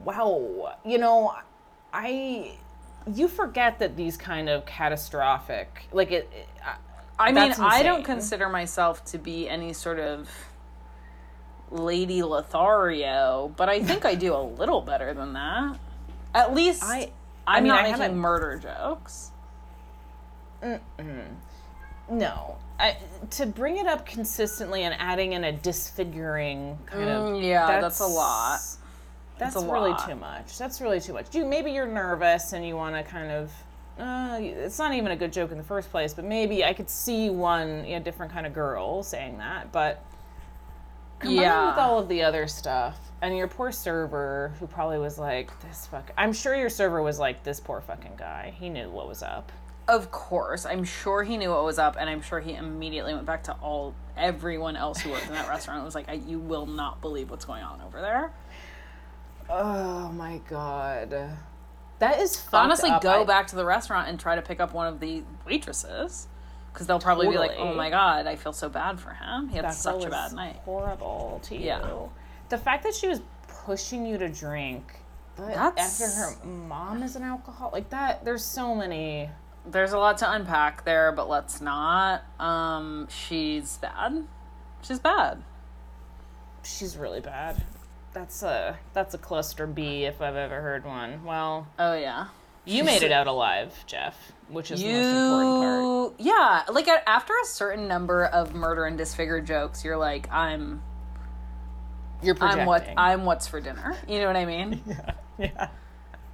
wow. 0.03 0.75
You 0.85 0.97
know, 0.97 1.33
I, 1.91 2.57
you 3.11 3.27
forget 3.27 3.79
that 3.79 3.95
these 3.95 4.17
kind 4.17 4.49
of 4.49 4.65
catastrophic, 4.65 5.87
like 5.91 6.11
it. 6.11 6.29
it 6.33 6.47
I 7.19 7.27
mean, 7.27 7.35
That's 7.35 7.59
I 7.59 7.83
don't 7.83 8.03
consider 8.03 8.49
myself 8.49 9.05
to 9.05 9.19
be 9.19 9.47
any 9.47 9.71
sort 9.71 9.99
of 9.99 10.27
Lady 11.73 12.21
Lothario, 12.23 13.53
but 13.57 13.67
I 13.69 13.81
think 13.81 14.05
I 14.05 14.15
do 14.15 14.33
a 14.35 14.41
little 14.43 14.81
better 14.81 15.13
than 15.13 15.33
that. 15.33 15.77
At 16.33 16.53
least 16.53 16.83
I- 16.83 17.11
I'm 17.45 17.57
I 17.57 17.59
mean, 17.61 17.67
not 17.67 17.85
I 17.85 17.91
making 17.97 18.17
murder 18.17 18.57
jokes. 18.57 19.31
no, 22.09 22.57
I, 22.79 22.97
to 23.31 23.45
bring 23.45 23.77
it 23.77 23.85
up 23.87 24.05
consistently 24.05 24.83
and 24.83 24.95
adding 24.99 25.33
in 25.33 25.43
a 25.43 25.51
disfiguring 25.51 26.77
kind 26.85 27.09
of. 27.09 27.29
Mm, 27.33 27.43
yeah, 27.43 27.81
that's 27.81 27.99
a 27.99 28.05
lot. 28.05 28.59
That's 29.39 29.55
a 29.55 29.59
really 29.59 29.91
lot. 29.91 30.07
too 30.07 30.15
much. 30.15 30.57
That's 30.57 30.79
really 30.79 30.99
too 31.01 31.13
much. 31.13 31.33
You 31.35 31.45
maybe 31.45 31.71
you're 31.71 31.87
nervous 31.87 32.53
and 32.53 32.65
you 32.65 32.75
want 32.75 32.95
to 32.95 33.03
kind 33.03 33.31
of. 33.31 33.51
Uh, 33.99 34.37
it's 34.41 34.79
not 34.79 34.93
even 34.93 35.11
a 35.11 35.15
good 35.15 35.31
joke 35.33 35.51
in 35.51 35.57
the 35.57 35.63
first 35.63 35.91
place, 35.91 36.13
but 36.13 36.25
maybe 36.25 36.63
I 36.63 36.73
could 36.73 36.89
see 36.89 37.29
one, 37.29 37.85
you 37.85 37.97
know, 37.97 38.03
different 38.03 38.31
kind 38.31 38.47
of 38.47 38.53
girl 38.53 39.03
saying 39.03 39.37
that. 39.37 39.71
But 39.71 40.03
combined 41.23 41.41
Yeah. 41.41 41.69
with 41.69 41.77
all 41.79 41.99
of 41.99 42.07
the 42.07 42.23
other 42.23 42.47
stuff, 42.47 42.97
and 43.21 43.35
your 43.35 43.47
poor 43.47 43.71
server, 43.71 44.53
who 44.59 44.67
probably 44.67 44.99
was 44.99 45.17
like, 45.17 45.49
"This 45.61 45.87
fuck." 45.87 46.11
I'm 46.17 46.33
sure 46.33 46.55
your 46.55 46.69
server 46.69 47.01
was 47.01 47.19
like, 47.19 47.43
"This 47.43 47.59
poor 47.59 47.81
fucking 47.81 48.15
guy." 48.17 48.53
He 48.57 48.69
knew 48.69 48.89
what 48.89 49.07
was 49.07 49.23
up. 49.23 49.51
Of 49.87 50.11
course, 50.11 50.65
I'm 50.65 50.83
sure 50.85 51.23
he 51.23 51.35
knew 51.35 51.49
what 51.51 51.63
was 51.65 51.77
up, 51.79 51.97
and 51.99 52.09
I'm 52.09 52.21
sure 52.21 52.39
he 52.39 52.53
immediately 52.55 53.13
went 53.13 53.25
back 53.25 53.43
to 53.43 53.53
all 53.61 53.93
everyone 54.15 54.77
else 54.77 54.99
who 55.01 55.09
worked 55.11 55.27
in 55.27 55.33
that 55.33 55.49
restaurant. 55.49 55.77
and 55.79 55.85
was 55.85 55.95
like, 55.95 56.07
I, 56.07 56.13
"You 56.13 56.39
will 56.39 56.65
not 56.65 57.01
believe 57.01 57.29
what's 57.29 57.43
going 57.45 57.63
on 57.63 57.81
over 57.81 57.99
there." 57.99 58.31
Oh 59.49 60.09
my 60.13 60.39
god, 60.49 61.13
that 61.99 62.19
is 62.19 62.47
Honestly, 62.53 62.91
go 63.01 63.21
I- 63.21 63.25
back 63.25 63.47
to 63.47 63.55
the 63.57 63.65
restaurant 63.65 64.07
and 64.07 64.17
try 64.19 64.35
to 64.35 64.41
pick 64.41 64.59
up 64.61 64.73
one 64.73 64.87
of 64.87 64.99
the 65.01 65.23
waitresses, 65.45 66.27
because 66.73 66.87
they'll 66.87 66.99
probably 66.99 67.29
be 67.29 67.37
like, 67.37 67.53
"Oh 67.57 67.73
my 67.73 67.89
god, 67.89 68.25
I 68.27 68.35
feel 68.35 68.51
so 68.53 68.67
bad 68.67 68.99
for 68.99 69.11
him. 69.11 69.47
He 69.49 69.55
had 69.55 69.65
That 69.65 69.75
such 69.75 70.03
a 70.03 70.09
bad 70.09 70.33
night." 70.33 70.55
Horrible 70.65 71.39
to 71.43 71.55
you. 71.55 71.65
Yeah. 71.67 72.07
The 72.49 72.57
fact 72.57 72.83
that 72.83 72.93
she 72.95 73.07
was 73.07 73.21
pushing 73.47 74.05
you 74.05 74.17
to 74.17 74.27
drink. 74.29 74.99
But 75.35 75.47
That's- 75.53 76.01
after 76.01 76.15
her 76.43 76.45
mom 76.45 77.01
is 77.01 77.15
an 77.15 77.23
alcoholic, 77.23 77.73
like 77.73 77.89
that. 77.89 78.23
There's 78.25 78.43
so 78.45 78.75
many. 78.75 79.29
There's 79.65 79.93
a 79.93 79.97
lot 79.97 80.17
to 80.19 80.31
unpack 80.31 80.83
there, 80.83 81.11
but 81.11 81.29
let's 81.29 81.61
not. 81.61 82.23
Um, 82.39 83.07
she's 83.09 83.77
bad. 83.77 84.27
She's 84.81 84.99
bad. 84.99 85.41
She's 86.63 86.97
really 86.97 87.21
bad. 87.21 87.63
That's 88.13 88.43
a 88.43 88.77
that's 88.93 89.13
a 89.13 89.17
cluster 89.17 89.65
B 89.65 90.03
if 90.05 90.21
I've 90.21 90.35
ever 90.35 90.61
heard 90.61 90.85
one. 90.85 91.23
Well, 91.23 91.67
Oh 91.79 91.95
yeah. 91.95 92.27
You 92.65 92.83
made 92.83 93.03
it 93.03 93.11
out 93.11 93.27
alive, 93.27 93.83
Jeff, 93.87 94.15
which 94.49 94.71
is 94.71 94.81
the 94.81 94.87
most 94.87 95.05
important 95.05 96.17
part. 96.17 96.19
Yeah, 96.19 96.63
like 96.71 96.87
after 96.87 97.33
a 97.43 97.45
certain 97.45 97.87
number 97.87 98.25
of 98.25 98.53
murder 98.53 98.85
and 98.85 98.97
disfigured 98.97 99.45
jokes, 99.45 99.83
you're 99.83 99.97
like, 99.97 100.31
I'm, 100.31 100.81
You're 102.21 102.35
projecting. 102.35 102.61
I'm 102.61 102.67
what, 102.67 102.87
I'm 102.97 103.25
what's 103.25 103.47
for 103.47 103.59
dinner. 103.59 103.95
You 104.07 104.19
know 104.19 104.27
what 104.27 104.35
I 104.35 104.45
mean? 104.45 104.81
yeah. 104.87 105.13
Yeah. 105.37 105.67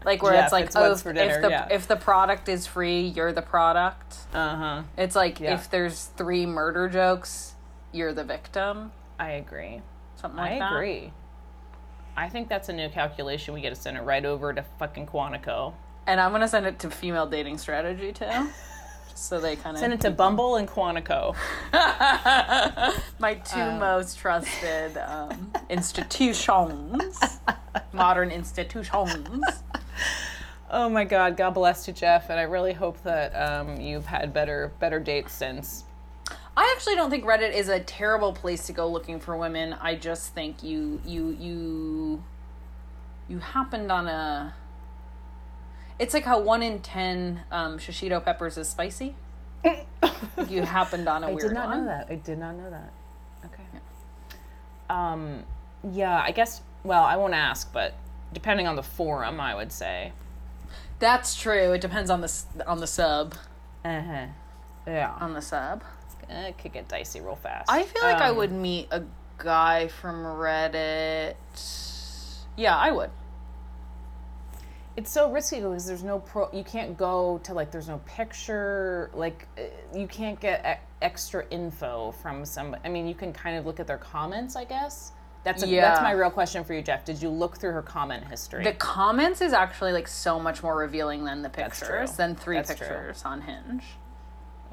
Like 0.06 0.24
where 0.24 0.34
Jeff, 0.34 0.46
it's 0.46 0.54
like, 0.54 0.66
it's 0.66 0.76
oh, 0.76 0.92
if, 0.92 1.04
dinner, 1.04 1.20
if 1.22 1.42
the 1.42 1.50
yeah. 1.50 1.68
if 1.72 1.88
the 1.88 1.96
product 1.98 2.48
is 2.48 2.66
free, 2.66 3.02
you're 3.02 3.34
the 3.34 3.42
product. 3.42 4.16
Uh 4.34 4.56
huh. 4.56 4.84
It's 4.98 5.16
like 5.16 5.40
Yeah. 5.40 5.56
if 5.56 5.70
there's 5.70 6.06
three 6.16 6.46
murder 6.46 6.88
jokes, 6.88 7.56
you're 7.92 8.14
the 8.14 8.24
victim. 8.24 8.92
I 9.20 9.32
agree. 9.32 9.82
Something 10.16 10.38
like 10.38 10.60
that. 10.60 10.66
I 10.66 10.70
that. 10.70 10.76
agree. 10.76 11.14
I 12.16 12.30
think 12.30 12.48
that's 12.50 12.70
a 12.70 12.74
new 12.74 12.90
calculation. 12.90 13.54
We 13.54 13.62
get 13.62 13.70
to 13.70 13.76
send 13.76 13.98
it 13.98 14.02
right 14.02 14.24
over 14.24 14.54
to 14.54 14.64
fucking 14.78 15.08
Quantico. 15.08 15.74
And 16.10 16.20
I'm 16.20 16.32
gonna 16.32 16.48
send 16.48 16.66
it 16.66 16.80
to 16.80 16.90
female 16.90 17.28
dating 17.28 17.60
strategy 17.60 18.12
too, 18.12 18.50
so 19.14 19.40
they 19.40 19.56
kind 19.56 19.76
of 19.76 19.80
Send 19.80 19.94
it 19.94 20.02
to 20.02 20.10
Bumble 20.10 20.56
and 20.56 20.68
Quantico. 20.68 21.36
my 23.20 23.36
two 23.36 23.72
most 23.74 24.18
trusted 24.18 24.98
um, 24.98 25.54
institutions, 25.70 27.20
modern 27.94 28.32
institutions. 28.32 29.44
Oh 30.72 30.90
my 30.90 31.04
God, 31.04 31.38
God 31.38 31.52
bless 31.52 31.88
you, 31.88 31.94
Jeff, 31.94 32.32
and 32.32 32.40
I 32.40 32.44
really 32.44 32.74
hope 32.74 33.04
that 33.04 33.32
um, 33.36 33.80
you've 33.80 34.08
had 34.08 34.34
better 34.34 34.72
better 34.80 35.00
dates 35.00 35.32
since. 35.34 35.84
I 36.58 36.74
actually 36.76 36.96
don't 36.96 37.12
think 37.12 37.24
Reddit 37.24 37.54
is 37.54 37.70
a 37.70 37.82
terrible 37.82 38.34
place 38.34 38.66
to 38.66 38.74
go 38.74 38.90
looking 38.90 39.20
for 39.20 39.38
women. 39.38 39.74
I 39.80 39.94
just 39.94 40.34
think 40.34 40.64
you 40.64 41.02
you 41.06 41.38
you 41.40 42.24
you 43.28 43.38
happened 43.38 43.92
on 43.92 44.08
a. 44.08 44.56
It's 46.00 46.14
like 46.14 46.24
how 46.24 46.40
one 46.40 46.64
in 46.64 46.80
ten 46.80 47.42
um, 47.52 47.78
shishito 47.78 48.24
peppers 48.24 48.58
is 48.58 48.68
spicy. 48.70 49.16
You 50.48 50.64
happened 50.64 51.08
on 51.10 51.24
a 51.24 51.28
I 51.28 51.32
weird 51.32 51.42
did 51.50 51.54
not 51.54 51.68
one. 51.68 51.80
know 51.80 51.86
that. 51.86 52.08
I 52.10 52.16
did 52.16 52.40
not 52.40 52.56
know 52.56 52.70
that. 52.70 52.92
Okay. 53.46 53.64
Yeah. 53.74 53.82
Um, 54.90 55.44
yeah, 55.92 56.22
I 56.22 56.32
guess. 56.32 56.62
Well, 56.84 57.04
I 57.04 57.18
won't 57.18 57.34
ask, 57.34 57.72
but 57.74 57.94
depending 58.34 58.66
on 58.68 58.76
the 58.78 58.84
forum, 58.84 59.40
I 59.42 59.54
would 59.54 59.72
say. 59.72 60.14
That's 61.00 61.36
true. 61.40 61.74
It 61.74 61.82
depends 61.82 62.10
on 62.10 62.22
the 62.22 62.44
on 62.66 62.80
the 62.80 62.88
sub 62.88 63.36
Uh 63.84 64.02
huh. 64.02 64.26
Yeah. 64.88 65.14
on 65.20 65.34
the 65.34 65.42
sub. 65.42 65.84
it 66.30 66.58
could 66.58 66.72
get 66.74 66.88
dicey 66.88 67.20
real 67.22 67.36
fast. 67.36 67.70
I 67.70 67.84
feel 67.84 68.04
like 68.04 68.22
I 68.22 68.30
Um, 68.30 68.38
would 68.38 68.52
meet 68.52 68.88
a 68.92 69.04
guy 69.38 69.90
from 69.90 70.24
Reddit. 70.24 71.36
Yeah, 72.56 72.76
I 72.78 72.92
would. 72.92 73.10
It's 75.00 75.10
so 75.10 75.32
risky 75.32 75.62
because 75.62 75.86
there's 75.88 76.04
no 76.04 76.20
pro. 76.20 76.52
You 76.52 76.66
can't 76.66 76.98
go 76.98 77.40
to 77.46 77.54
like. 77.54 77.72
There's 77.72 77.88
no 77.88 78.00
picture. 78.06 79.10
Like, 79.14 79.48
uh, 79.58 79.62
you 79.98 80.08
can't 80.08 80.38
get 80.42 80.66
e- 80.66 80.86
extra 81.02 81.46
info 81.52 82.12
from 82.22 82.44
somebody. 82.44 82.82
I 82.84 82.90
mean, 82.90 83.08
you 83.08 83.16
can 83.16 83.32
kind 83.32 83.58
of 83.58 83.66
look 83.66 83.80
at 83.80 83.88
their 83.88 83.98
comments, 83.98 84.58
I 84.58 84.66
guess. 84.66 85.14
That's 85.46 85.64
a, 85.64 85.68
Yeah. 85.70 85.88
that's 85.88 86.02
my 86.02 86.12
real 86.12 86.30
question 86.30 86.66
for 86.66 86.74
you, 86.74 86.82
Jeff. 86.82 87.06
Did 87.06 87.22
you 87.22 87.30
look 87.30 87.58
through 87.58 87.72
her 87.72 87.82
comment 87.82 88.26
history? 88.28 88.62
The 88.62 88.74
comments 88.74 89.40
is 89.40 89.54
actually 89.54 89.94
like 89.94 90.10
so 90.10 90.38
much 90.38 90.62
more 90.64 90.76
revealing 90.76 91.24
than 91.24 91.44
the 91.44 91.50
pictures, 91.50 92.18
than 92.18 92.36
three 92.36 92.58
That's 92.58 92.76
true. 92.76 92.86
pictures 92.88 93.24
on 93.24 93.40
Hinge. 93.40 93.86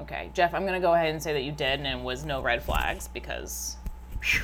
okay, 0.01 0.29
Jeff. 0.33 0.53
I'm 0.53 0.65
gonna 0.65 0.81
go 0.81 0.93
ahead 0.93 1.07
and 1.09 1.23
say 1.23 1.31
that 1.31 1.43
you 1.43 1.53
did, 1.53 1.79
and 1.79 1.87
it 1.87 2.03
was 2.03 2.25
no 2.25 2.41
red 2.41 2.61
flags 2.61 3.07
because. 3.07 3.77
phew. 4.19 4.43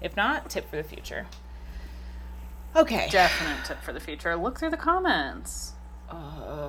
If 0.00 0.14
not, 0.16 0.48
tip 0.48 0.70
for 0.70 0.76
the 0.76 0.84
future. 0.84 1.26
Okay. 2.74 3.08
Definite 3.10 3.64
tip 3.64 3.82
for 3.82 3.92
the 3.92 4.00
future. 4.00 4.34
Look 4.36 4.58
through 4.58 4.70
the 4.70 4.76
comments. 4.76 5.72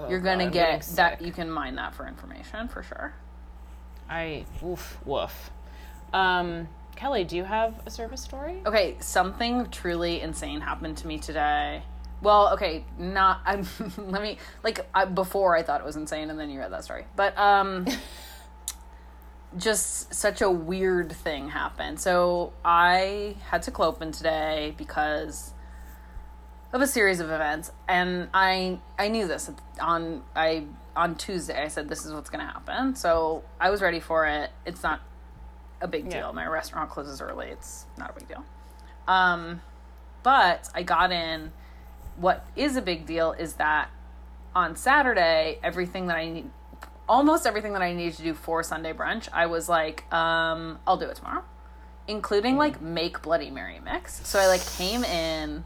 You're 0.10 0.20
gonna 0.20 0.44
Oh, 0.44 0.48
I'm 0.48 0.52
get 0.52 0.82
that. 0.96 1.22
You 1.22 1.32
can 1.32 1.50
mine 1.50 1.76
that 1.76 1.94
for 1.94 2.08
information 2.08 2.68
for 2.68 2.84
sure. 2.84 3.14
I 4.10 4.46
woof 4.62 4.98
woof. 5.06 5.52
Um, 6.14 6.68
Kelly, 6.96 7.24
do 7.24 7.36
you 7.36 7.44
have 7.44 7.82
a 7.86 7.90
service 7.90 8.22
story? 8.22 8.62
Okay, 8.66 8.98
something 9.00 9.70
truly 9.70 10.22
insane 10.22 10.62
happened 10.62 10.98
to 10.98 11.08
me 11.08 11.18
today. 11.18 11.84
Well, 12.22 12.54
okay, 12.54 12.86
not. 12.98 13.42
I'm. 13.46 13.68
let 13.98 14.22
me 14.22 14.38
like 14.64 14.86
I, 14.94 15.06
before 15.06 15.58
I 15.58 15.64
thought 15.64 15.82
it 15.82 15.86
was 15.86 15.96
insane, 15.96 16.30
and 16.30 16.40
then 16.40 16.50
you 16.50 16.60
read 16.60 16.72
that 16.72 16.84
story. 16.84 17.06
But 17.16 17.38
um, 17.38 17.86
just 19.58 20.14
such 20.14 20.42
a 20.42 20.50
weird 20.50 21.12
thing 21.12 21.50
happened. 21.50 22.00
So 22.00 22.54
I 22.64 23.36
had 23.50 23.64
to 23.64 23.72
Clopen 23.72 24.16
today 24.16 24.74
because 24.78 25.53
of 26.74 26.82
a 26.82 26.88
series 26.88 27.20
of 27.20 27.30
events, 27.30 27.72
and 27.88 28.28
I 28.34 28.80
I 28.98 29.08
knew 29.08 29.28
this 29.28 29.50
on 29.80 30.24
I 30.36 30.66
on 30.96 31.16
Tuesday. 31.16 31.64
I 31.64 31.68
said 31.68 31.88
this 31.88 32.06
is 32.06 32.12
what's 32.12 32.30
going 32.30 32.46
to 32.46 32.52
happen, 32.52 32.96
so 32.96 33.44
I 33.60 33.70
was 33.70 33.82
ready 33.82 34.00
for 34.00 34.26
it. 34.26 34.52
It's 34.66 34.84
not 34.84 35.00
a 35.80 35.88
big 35.88 36.10
deal. 36.10 36.28
Yeah. 36.28 36.32
My 36.32 36.48
restaurant 36.48 36.90
closes 36.90 37.22
early. 37.22 37.48
It's 37.48 37.86
not 37.98 38.10
a 38.10 38.14
big 38.14 38.28
deal. 38.28 38.44
Um, 39.08 39.62
but 40.24 40.70
I 40.74 40.84
got 40.84 41.12
in. 41.12 41.52
What 42.16 42.46
is 42.56 42.76
a 42.76 42.82
big 42.82 43.06
deal 43.06 43.34
is 43.34 43.54
that 43.56 43.90
on 44.56 44.76
Saturday, 44.76 45.60
everything 45.64 46.08
that 46.08 46.18
I 46.18 46.30
need, 46.30 46.50
almost 47.08 47.46
everything 47.46 47.74
that 47.74 47.82
I 47.82 47.94
needed 47.94 48.18
to 48.18 48.24
do 48.24 48.34
for 48.34 48.64
Sunday 48.64 48.94
brunch, 48.94 49.28
I 49.34 49.48
was 49.48 49.68
like, 49.68 50.12
um, 50.14 50.80
I'll 50.88 50.98
do 50.98 51.06
it 51.06 51.16
tomorrow, 51.16 51.44
including 52.08 52.56
like 52.56 52.82
make 52.82 53.22
Bloody 53.22 53.50
Mary 53.50 53.80
mix. 53.84 54.26
So 54.28 54.40
I 54.40 54.48
like 54.48 54.66
came 54.78 55.04
in 55.04 55.64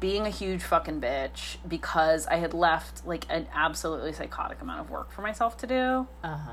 being 0.00 0.26
a 0.26 0.30
huge 0.30 0.62
fucking 0.62 1.00
bitch 1.00 1.56
because 1.66 2.26
I 2.26 2.36
had 2.36 2.54
left 2.54 3.06
like 3.06 3.26
an 3.28 3.46
absolutely 3.54 4.12
psychotic 4.12 4.60
amount 4.60 4.80
of 4.80 4.90
work 4.90 5.12
for 5.12 5.22
myself 5.22 5.56
to 5.58 5.66
do 5.66 6.06
Uh 6.24 6.36
huh. 6.36 6.50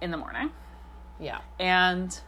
in 0.00 0.10
the 0.10 0.16
morning. 0.16 0.50
Yeah. 1.20 1.38
And 1.58 2.18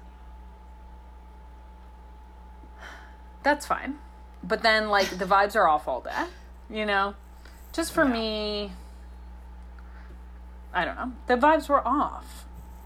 that's 3.43 3.67
fine. 3.67 3.99
But 4.43 4.63
then, 4.63 4.89
like, 4.91 5.09
the 5.19 5.25
vibes 5.25 5.57
are 5.57 5.69
off 5.69 5.89
all 5.89 6.01
day, 6.01 6.25
you 6.71 6.87
know? 6.87 7.15
Just 7.73 7.93
for 7.93 8.05
Yeah. 8.05 8.13
me, 8.13 8.73
I 10.73 10.85
don't 10.85 10.97
know. 10.97 11.13
The 11.27 11.37
vibes 11.37 11.69
were 11.69 11.87
off. 11.87 12.45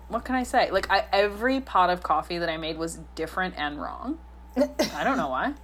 what 0.08 0.24
can 0.24 0.34
I 0.34 0.42
say? 0.42 0.72
Like 0.72 0.90
I 0.90 1.04
every 1.12 1.60
pot 1.60 1.88
of 1.88 2.02
coffee 2.02 2.38
that 2.38 2.48
I 2.48 2.56
made 2.56 2.76
was 2.78 2.98
different 3.14 3.54
and 3.56 3.80
wrong. 3.80 4.18
I 4.56 5.04
don't 5.04 5.16
know 5.16 5.28
why. 5.28 5.54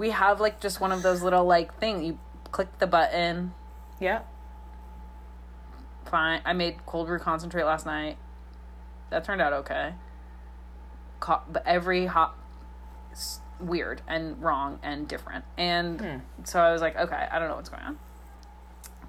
We 0.00 0.08
have 0.12 0.40
like 0.40 0.60
just 0.60 0.80
one 0.80 0.92
of 0.92 1.02
those 1.02 1.20
little 1.20 1.44
like 1.44 1.78
thing 1.78 2.02
you 2.02 2.18
click 2.52 2.78
the 2.78 2.86
button. 2.86 3.52
Yeah. 4.00 4.22
Fine. 6.06 6.40
I 6.46 6.54
made 6.54 6.86
cold 6.86 7.06
brew 7.06 7.18
concentrate 7.18 7.64
last 7.64 7.84
night. 7.84 8.16
That 9.10 9.24
turned 9.24 9.42
out 9.42 9.52
okay. 9.52 9.92
Co- 11.20 11.42
but 11.52 11.66
every 11.66 12.06
hot 12.06 12.34
weird 13.60 14.00
and 14.08 14.42
wrong 14.42 14.78
and 14.82 15.06
different. 15.06 15.44
And 15.58 16.00
hmm. 16.00 16.16
so 16.44 16.60
I 16.60 16.72
was 16.72 16.80
like, 16.80 16.96
okay, 16.96 17.28
I 17.30 17.38
don't 17.38 17.50
know 17.50 17.56
what's 17.56 17.68
going 17.68 17.82
on. 17.82 17.98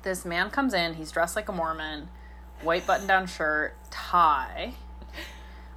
This 0.03 0.25
man 0.25 0.50
comes 0.50 0.74
in, 0.74 0.95
he's 0.95 1.10
dressed 1.10 1.38
like 1.38 1.48
a 1.48 1.53
Mormon, 1.53 2.10
white 2.63 2.86
button 2.86 3.07
down 3.07 3.27
shirt, 3.27 3.75
tie. 3.91 4.74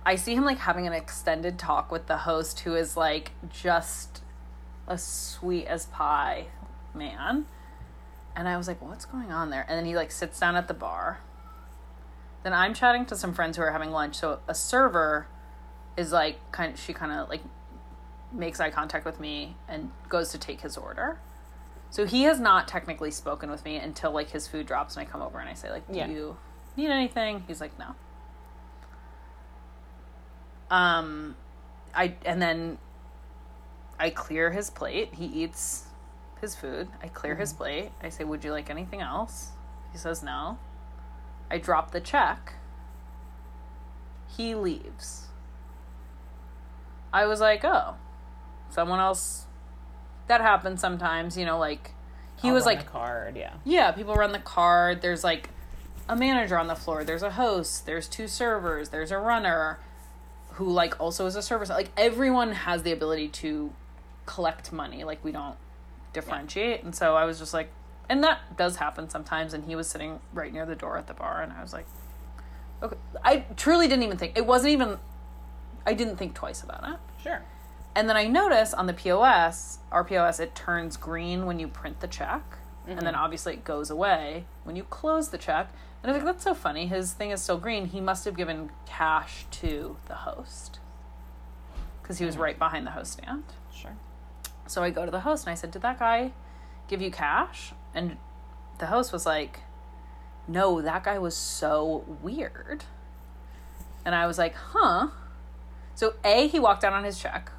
I 0.04 0.16
see 0.16 0.34
him 0.34 0.44
like 0.44 0.58
having 0.58 0.88
an 0.88 0.92
extended 0.92 1.56
talk 1.56 1.92
with 1.92 2.08
the 2.08 2.16
host 2.16 2.58
who 2.60 2.74
is 2.74 2.96
like 2.96 3.30
just 3.48 4.23
a 4.86 4.98
sweet 4.98 5.66
as 5.66 5.86
pie 5.86 6.46
man. 6.94 7.46
And 8.36 8.48
I 8.48 8.56
was 8.56 8.66
like, 8.68 8.82
what's 8.82 9.04
going 9.04 9.30
on 9.30 9.50
there? 9.50 9.64
And 9.68 9.78
then 9.78 9.84
he 9.86 9.94
like 9.94 10.10
sits 10.10 10.38
down 10.40 10.56
at 10.56 10.68
the 10.68 10.74
bar. 10.74 11.20
Then 12.42 12.52
I'm 12.52 12.74
chatting 12.74 13.06
to 13.06 13.16
some 13.16 13.32
friends 13.32 13.56
who 13.56 13.62
are 13.62 13.70
having 13.70 13.90
lunch. 13.90 14.16
So 14.16 14.40
a 14.48 14.54
server 14.54 15.26
is 15.96 16.12
like 16.12 16.38
kind 16.52 16.74
of 16.74 16.80
she 16.80 16.92
kind 16.92 17.12
of 17.12 17.28
like 17.28 17.42
makes 18.32 18.58
eye 18.60 18.70
contact 18.70 19.04
with 19.06 19.20
me 19.20 19.56
and 19.68 19.92
goes 20.08 20.30
to 20.32 20.38
take 20.38 20.60
his 20.60 20.76
order. 20.76 21.18
So 21.90 22.04
he 22.06 22.24
has 22.24 22.40
not 22.40 22.66
technically 22.66 23.12
spoken 23.12 23.50
with 23.50 23.64
me 23.64 23.76
until 23.76 24.10
like 24.10 24.30
his 24.30 24.48
food 24.48 24.66
drops 24.66 24.96
and 24.96 25.06
I 25.06 25.10
come 25.10 25.22
over 25.22 25.38
and 25.38 25.48
I 25.48 25.54
say 25.54 25.70
like, 25.70 25.86
"Do 25.90 25.96
Yeah. 25.96 26.08
you 26.08 26.36
need 26.76 26.90
anything?" 26.90 27.44
He's 27.46 27.60
like, 27.60 27.78
"No." 27.78 27.94
Um 30.70 31.36
I 31.94 32.14
and 32.24 32.42
then 32.42 32.78
I 33.98 34.10
clear 34.10 34.50
his 34.50 34.70
plate. 34.70 35.14
He 35.14 35.26
eats 35.26 35.86
his 36.40 36.54
food. 36.54 36.88
I 37.02 37.08
clear 37.08 37.34
his 37.34 37.50
mm-hmm. 37.50 37.62
plate. 37.62 37.90
I 38.02 38.08
say, 38.08 38.24
"Would 38.24 38.44
you 38.44 38.52
like 38.52 38.70
anything 38.70 39.00
else?" 39.00 39.50
He 39.92 39.98
says, 39.98 40.22
"No." 40.22 40.58
I 41.50 41.58
drop 41.58 41.92
the 41.92 42.00
check. 42.00 42.54
He 44.36 44.54
leaves. 44.54 45.28
I 47.12 47.26
was 47.26 47.40
like, 47.40 47.64
"Oh, 47.64 47.96
someone 48.70 49.00
else." 49.00 49.46
That 50.26 50.40
happens 50.40 50.80
sometimes, 50.80 51.36
you 51.36 51.44
know, 51.44 51.58
like 51.58 51.94
he 52.40 52.48
I'll 52.48 52.54
was 52.54 52.66
like 52.66 52.90
card. 52.90 53.36
Yeah. 53.36 53.54
yeah, 53.64 53.92
people 53.92 54.14
run 54.14 54.32
the 54.32 54.38
card. 54.38 55.02
There's 55.02 55.22
like 55.22 55.50
a 56.08 56.16
manager 56.16 56.58
on 56.58 56.66
the 56.66 56.74
floor. 56.74 57.04
There's 57.04 57.22
a 57.22 57.32
host. 57.32 57.86
There's 57.86 58.08
two 58.08 58.28
servers. 58.28 58.88
There's 58.90 59.10
a 59.10 59.18
runner 59.18 59.78
who 60.52 60.70
like 60.70 60.98
also 61.00 61.26
is 61.26 61.36
a 61.36 61.42
server. 61.42 61.64
Like 61.66 61.90
everyone 61.96 62.52
has 62.52 62.82
the 62.82 62.92
ability 62.92 63.28
to 63.28 63.72
collect 64.26 64.72
money. 64.72 65.04
Like 65.04 65.24
we 65.24 65.32
don't 65.32 65.56
differentiate. 66.12 66.82
And 66.82 66.94
so 66.94 67.16
I 67.16 67.24
was 67.24 67.38
just 67.38 67.54
like, 67.54 67.70
and 68.08 68.22
that 68.22 68.56
does 68.56 68.76
happen 68.76 69.08
sometimes. 69.08 69.54
And 69.54 69.64
he 69.64 69.76
was 69.76 69.88
sitting 69.88 70.20
right 70.32 70.52
near 70.52 70.66
the 70.66 70.76
door 70.76 70.96
at 70.98 71.06
the 71.06 71.14
bar, 71.14 71.42
and 71.42 71.52
I 71.52 71.62
was 71.62 71.72
like, 71.72 71.86
okay. 72.82 72.96
I 73.22 73.44
truly 73.56 73.88
didn't 73.88 74.04
even 74.04 74.18
think. 74.18 74.36
It 74.36 74.46
wasn't 74.46 74.72
even. 74.72 74.98
I 75.86 75.92
didn't 75.92 76.16
think 76.16 76.34
twice 76.34 76.62
about 76.62 76.88
it. 76.88 76.96
Sure. 77.22 77.42
And 77.94 78.08
then 78.08 78.16
I 78.16 78.26
notice 78.26 78.74
on 78.74 78.86
the 78.86 78.92
POS, 78.92 79.78
our 79.92 80.02
POS, 80.02 80.40
it 80.40 80.54
turns 80.54 80.96
green 80.96 81.46
when 81.46 81.58
you 81.58 81.68
print 81.68 82.00
the 82.00 82.08
check. 82.08 82.42
And 82.86 82.98
then 82.98 83.14
mm-hmm. 83.14 83.22
obviously 83.22 83.54
it 83.54 83.64
goes 83.64 83.90
away 83.90 84.44
when 84.64 84.76
you 84.76 84.82
close 84.84 85.28
the 85.28 85.38
check. 85.38 85.70
And 86.02 86.10
I 86.10 86.14
was 86.14 86.22
like, 86.22 86.34
that's 86.34 86.44
so 86.44 86.54
funny. 86.54 86.86
His 86.86 87.12
thing 87.12 87.30
is 87.30 87.40
still 87.40 87.56
green. 87.56 87.86
He 87.86 88.00
must 88.00 88.24
have 88.24 88.36
given 88.36 88.70
cash 88.84 89.46
to 89.52 89.96
the 90.06 90.14
host 90.14 90.80
because 92.02 92.18
he 92.18 92.26
was 92.26 92.36
mm. 92.36 92.40
right 92.40 92.58
behind 92.58 92.86
the 92.86 92.90
host 92.90 93.12
stand. 93.12 93.44
So 94.66 94.82
I 94.82 94.90
go 94.90 95.04
to 95.04 95.10
the 95.10 95.20
host 95.20 95.46
and 95.46 95.52
I 95.52 95.54
said, 95.54 95.70
Did 95.70 95.82
that 95.82 95.98
guy 95.98 96.32
give 96.88 97.00
you 97.02 97.10
cash? 97.10 97.72
And 97.94 98.16
the 98.78 98.86
host 98.86 99.12
was 99.12 99.26
like, 99.26 99.60
No, 100.48 100.80
that 100.80 101.04
guy 101.04 101.18
was 101.18 101.36
so 101.36 102.04
weird. 102.22 102.84
And 104.04 104.14
I 104.14 104.26
was 104.26 104.38
like, 104.38 104.54
Huh. 104.54 105.08
So, 105.94 106.14
A, 106.24 106.48
he 106.48 106.58
walked 106.58 106.82
out 106.82 106.92
on 106.92 107.04
his 107.04 107.18
check, 107.20 107.52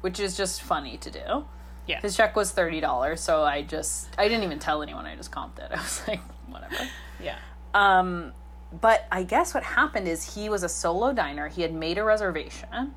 which 0.00 0.18
is 0.18 0.36
just 0.36 0.62
funny 0.62 0.96
to 0.98 1.10
do. 1.10 1.44
Yeah. 1.86 2.00
His 2.00 2.16
check 2.16 2.34
was 2.34 2.52
$30, 2.52 3.18
so 3.18 3.42
I 3.44 3.62
just, 3.62 4.08
I 4.18 4.28
didn't 4.28 4.44
even 4.44 4.58
tell 4.58 4.82
anyone. 4.82 5.04
I 5.06 5.14
just 5.14 5.30
comped 5.30 5.58
it. 5.58 5.70
I 5.70 5.76
was 5.76 6.02
like, 6.08 6.20
Whatever. 6.48 6.74
yeah. 7.22 7.36
Um, 7.74 8.32
but 8.80 9.06
I 9.12 9.22
guess 9.24 9.52
what 9.54 9.62
happened 9.62 10.08
is 10.08 10.34
he 10.34 10.48
was 10.48 10.62
a 10.62 10.68
solo 10.68 11.12
diner. 11.12 11.48
He 11.48 11.62
had 11.62 11.72
made 11.74 11.98
a 11.98 12.04
reservation, 12.04 12.94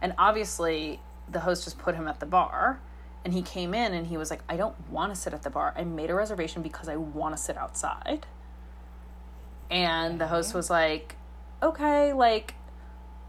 and 0.00 0.14
obviously 0.18 1.00
the 1.32 1.40
host 1.40 1.64
just 1.64 1.78
put 1.78 1.94
him 1.94 2.06
at 2.06 2.20
the 2.20 2.26
bar. 2.26 2.80
And 3.24 3.32
he 3.32 3.42
came 3.42 3.72
in 3.72 3.94
and 3.94 4.06
he 4.06 4.16
was 4.16 4.30
like, 4.30 4.40
I 4.48 4.56
don't 4.56 4.74
want 4.90 5.14
to 5.14 5.20
sit 5.20 5.32
at 5.32 5.42
the 5.42 5.50
bar. 5.50 5.72
I 5.76 5.84
made 5.84 6.10
a 6.10 6.14
reservation 6.14 6.62
because 6.62 6.88
I 6.88 6.96
want 6.96 7.36
to 7.36 7.42
sit 7.42 7.56
outside. 7.56 8.26
And 9.70 10.20
the 10.20 10.26
host 10.26 10.54
was 10.54 10.68
like, 10.68 11.16
okay, 11.62 12.12
like 12.12 12.54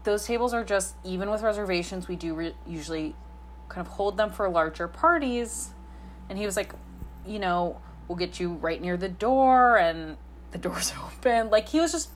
those 0.02 0.26
tables 0.26 0.52
are 0.52 0.64
just 0.64 0.94
even 1.04 1.30
with 1.30 1.42
reservations. 1.42 2.08
We 2.08 2.16
do 2.16 2.34
re- 2.34 2.56
usually 2.66 3.14
kind 3.68 3.86
of 3.86 3.92
hold 3.94 4.16
them 4.16 4.30
for 4.30 4.48
larger 4.48 4.88
parties. 4.88 5.70
And 6.28 6.38
he 6.38 6.44
was 6.44 6.56
like, 6.56 6.74
you 7.24 7.38
know, 7.38 7.80
we'll 8.08 8.18
get 8.18 8.40
you 8.40 8.54
right 8.54 8.80
near 8.80 8.96
the 8.96 9.08
door 9.08 9.78
and 9.78 10.16
the 10.50 10.58
door's 10.66 10.92
open. 11.04 11.50
Like 11.50 11.68
he 11.68 11.80
was 11.80 11.92
just 11.92 12.10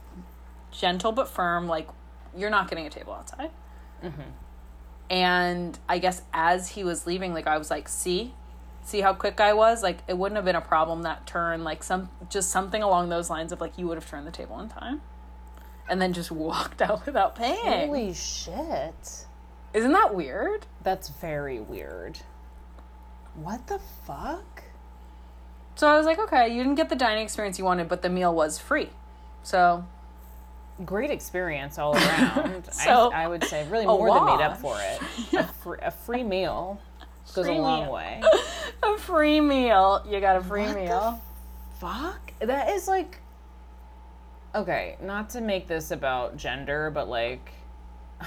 gentle 0.71 1.13
but 1.13 1.29
firm, 1.29 1.69
like, 1.69 1.89
you're 2.37 2.51
not 2.51 2.69
getting 2.69 2.87
a 2.87 2.91
table 2.91 3.15
outside. 3.15 3.51
Mm-hmm. 4.05 4.23
And 5.11 5.79
I 5.89 5.99
guess 5.99 6.23
as 6.33 6.69
he 6.69 6.85
was 6.85 7.07
leaving, 7.07 7.33
like 7.33 7.47
I 7.47 7.59
was 7.59 7.71
like, 7.71 7.89
see? 7.89 8.35
See 8.83 9.01
how 9.01 9.13
quick 9.15 9.41
I 9.41 9.53
was? 9.53 9.83
Like 9.83 9.99
it 10.07 10.17
wouldn't 10.17 10.37
have 10.37 10.45
been 10.45 10.57
a 10.57 10.61
problem 10.61 11.03
that 11.03 11.27
turn, 11.27 11.65
like 11.65 11.83
some 11.83 12.09
just 12.29 12.51
something 12.51 12.83
along 12.83 13.09
those 13.09 13.31
lines 13.31 13.53
of 13.53 13.61
like 13.61 13.79
you 13.79 13.87
would 13.89 13.97
have 13.97 14.09
turned 14.09 14.27
the 14.27 14.31
table 14.33 14.59
in 14.61 14.69
time. 14.69 15.03
And 15.89 16.01
then 16.01 16.13
just 16.13 16.31
walked 16.33 16.83
out 16.83 17.07
without 17.07 17.37
paying. 17.37 17.89
Holy 17.89 18.13
shit. 18.15 19.27
Isn't 19.75 19.93
that 19.93 20.15
weird? 20.15 20.67
That's 20.83 21.09
very 21.09 21.61
weird. 21.61 22.19
What 23.35 23.67
the 23.67 23.79
fuck? 24.07 24.65
So 25.75 25.87
I 25.87 25.97
was 25.97 26.07
like, 26.07 26.19
okay, 26.19 26.49
you 26.49 26.63
didn't 26.63 26.75
get 26.75 26.89
the 26.89 26.97
dining 26.97 27.23
experience 27.23 27.59
you 27.59 27.65
wanted, 27.65 27.89
but 27.89 28.03
the 28.03 28.09
meal 28.09 28.35
was 28.35 28.59
free. 28.59 28.91
So 29.45 29.85
Great 30.85 31.11
experience 31.11 31.79
all 31.79 31.95
around. 31.97 32.69
So, 32.73 33.11
I, 33.13 33.25
I 33.25 33.29
would 33.29 33.43
say 33.45 33.67
really 33.69 33.87
more 33.87 34.13
than 34.13 34.25
made 34.27 34.41
up 34.45 34.59
for 34.59 34.77
it. 34.81 35.01
A, 35.35 35.45
fr- 35.45 35.75
a 35.83 35.91
free 35.91 36.23
meal 36.23 36.81
goes 37.35 37.47
Free 37.47 37.57
a 37.57 37.61
long 37.61 37.85
meal. 37.85 37.93
way. 37.93 38.23
a 38.83 38.99
free 38.99 39.41
meal. 39.41 40.05
You 40.09 40.21
got 40.21 40.37
a 40.37 40.43
free 40.43 40.63
What 40.67 40.77
meal. 40.77 41.23
Fuck. 41.81 42.33
That 42.41 42.71
is 42.71 42.87
like. 42.87 43.19
Okay, 44.55 44.97
not 45.03 45.31
to 45.31 45.41
make 45.41 45.67
this 45.67 45.91
about 45.91 46.37
gender, 46.37 46.91
but 46.91 47.09
like. 47.09 47.51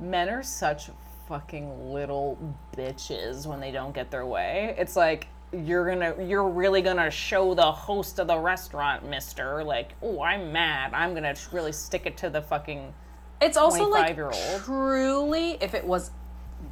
men 0.00 0.28
are 0.28 0.42
such 0.42 0.90
fucking 1.28 1.92
little 1.92 2.36
bitches 2.76 3.46
when 3.46 3.60
they 3.60 3.70
don't 3.70 3.94
get 3.94 4.10
their 4.10 4.26
way. 4.26 4.74
It's 4.78 4.96
like 4.96 5.28
you're 5.52 5.88
gonna 5.88 6.24
you're 6.24 6.48
really 6.48 6.82
gonna 6.82 7.10
show 7.10 7.54
the 7.54 7.70
host 7.70 8.18
of 8.18 8.26
the 8.26 8.38
restaurant, 8.38 9.08
mister, 9.08 9.62
like, 9.62 9.92
oh, 10.02 10.22
I'm 10.22 10.52
mad. 10.52 10.92
I'm 10.94 11.14
gonna 11.14 11.34
really 11.52 11.72
stick 11.72 12.06
it 12.06 12.16
to 12.18 12.30
the 12.30 12.40
fucking 12.40 12.92
It's 13.40 13.56
also 13.56 13.88
like 13.88 14.16
25-year-old. 14.16 14.62
truly, 14.64 15.58
if 15.60 15.74
it 15.74 15.84
was 15.84 16.10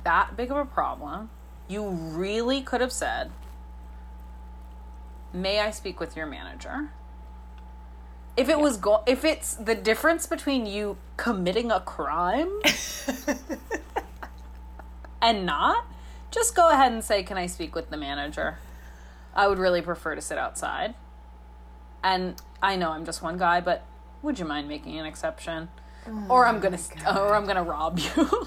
that 0.04 0.36
big 0.36 0.50
of 0.50 0.56
a 0.56 0.64
problem, 0.64 1.30
you 1.68 1.88
really 1.88 2.62
could 2.62 2.80
have 2.80 2.92
said, 2.92 3.30
"May 5.32 5.60
I 5.60 5.70
speak 5.70 6.00
with 6.00 6.16
your 6.16 6.26
manager?" 6.26 6.90
If 8.36 8.48
it 8.48 8.60
was 8.60 8.78
go- 8.78 9.02
if 9.06 9.24
it's 9.24 9.54
the 9.54 9.74
difference 9.74 10.26
between 10.26 10.64
you 10.64 10.96
committing 11.18 11.70
a 11.70 11.80
crime 11.80 12.48
and 15.20 15.44
not, 15.44 15.84
just 16.30 16.54
go 16.54 16.70
ahead 16.70 16.92
and 16.92 17.04
say, 17.04 17.22
"Can 17.22 17.36
I 17.36 17.46
speak 17.46 17.74
with 17.74 17.90
the 17.90 17.98
manager?" 17.98 18.56
I 19.34 19.46
would 19.46 19.58
really 19.58 19.82
prefer 19.82 20.14
to 20.14 20.20
sit 20.20 20.38
outside. 20.38 20.94
And 22.02 22.40
I 22.62 22.76
know 22.76 22.90
I'm 22.90 23.04
just 23.04 23.22
one 23.22 23.38
guy, 23.38 23.60
but 23.60 23.84
would 24.22 24.38
you 24.38 24.44
mind 24.44 24.68
making 24.68 24.98
an 24.98 25.06
exception? 25.06 25.68
Oh 26.06 26.26
or 26.28 26.46
I'm 26.46 26.60
gonna, 26.60 26.78
st- 26.78 27.06
or 27.06 27.34
I'm 27.34 27.46
gonna 27.46 27.62
rob 27.62 27.98
you. 27.98 28.46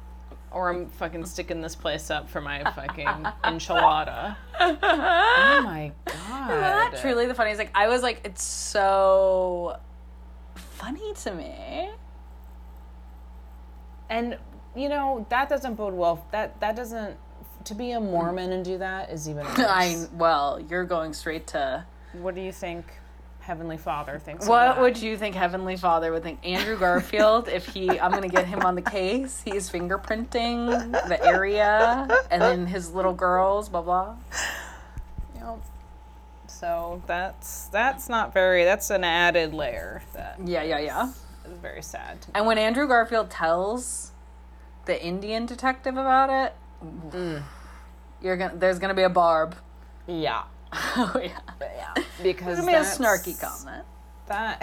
or 0.50 0.68
I'm 0.70 0.86
fucking 0.86 1.24
sticking 1.24 1.60
this 1.62 1.74
place 1.74 2.10
up 2.10 2.28
for 2.28 2.40
my 2.40 2.62
fucking 2.72 3.06
enchilada. 3.44 4.36
oh 4.60 5.62
my 5.64 5.92
god. 6.04 6.92
Not 6.92 6.96
truly 7.00 7.26
the 7.26 7.34
funniest. 7.34 7.58
Like 7.58 7.70
I 7.74 7.88
was 7.88 8.02
like, 8.02 8.20
it's 8.24 8.42
so 8.42 9.78
funny 10.54 11.14
to 11.22 11.34
me. 11.34 11.90
And 14.10 14.36
you 14.76 14.88
know 14.88 15.26
that 15.30 15.48
doesn't 15.48 15.74
bode 15.74 15.94
well. 15.94 16.26
That 16.32 16.60
that 16.60 16.76
doesn't. 16.76 17.16
To 17.64 17.74
be 17.74 17.92
a 17.92 18.00
Mormon 18.00 18.52
and 18.52 18.64
do 18.64 18.78
that 18.78 19.10
is 19.10 19.28
even. 19.28 19.44
Worse. 19.46 19.58
I 19.58 20.06
well, 20.14 20.60
you're 20.68 20.84
going 20.84 21.12
straight 21.12 21.46
to 21.48 21.84
What 22.14 22.34
do 22.34 22.40
you 22.40 22.52
think? 22.52 22.86
Heavenly 23.40 23.76
Father 23.76 24.20
thinks. 24.20 24.46
What 24.46 24.68
of 24.68 24.76
that. 24.76 24.82
would 24.82 24.98
you 25.02 25.16
think 25.16 25.34
Heavenly 25.34 25.76
Father 25.76 26.12
would 26.12 26.22
think? 26.22 26.38
Andrew 26.44 26.78
Garfield, 26.78 27.48
if 27.48 27.66
he, 27.66 27.98
I'm 27.98 28.12
gonna 28.12 28.28
get 28.28 28.46
him 28.46 28.60
on 28.62 28.76
the 28.76 28.82
case. 28.82 29.42
He's 29.44 29.68
fingerprinting 29.68 30.92
the 31.08 31.24
area, 31.24 32.06
and 32.30 32.40
then 32.40 32.66
his 32.68 32.92
little 32.92 33.12
girls, 33.12 33.68
blah 33.68 33.82
blah. 33.82 34.14
Yep. 35.34 35.58
So 36.46 37.02
that's 37.06 37.66
that's 37.66 38.08
not 38.08 38.32
very. 38.32 38.62
That's 38.64 38.90
an 38.90 39.02
added 39.02 39.52
layer 39.54 40.02
that 40.14 40.38
Yeah, 40.44 40.62
yeah, 40.62 40.78
yeah. 40.78 41.08
is 41.44 41.58
very 41.58 41.82
sad. 41.82 42.22
To. 42.22 42.28
And 42.36 42.46
when 42.46 42.58
Andrew 42.58 42.86
Garfield 42.86 43.28
tells 43.28 44.12
the 44.84 45.04
Indian 45.04 45.46
detective 45.46 45.96
about 45.96 46.30
it, 46.30 46.54
you're 48.22 48.36
gonna 48.36 48.56
there's 48.56 48.78
gonna 48.78 48.94
be 48.94 49.02
a 49.02 49.08
barb. 49.10 49.54
Yeah. 50.06 50.44
oh 50.72 51.20
yeah, 51.22 51.38
Yeah. 51.60 51.94
Because 52.22 52.46
there's 52.46 52.58
gonna 52.60 52.70
be 52.70 52.76
a 52.76 52.80
snarky 52.80 53.40
comment. 53.40 53.84
That. 54.26 54.62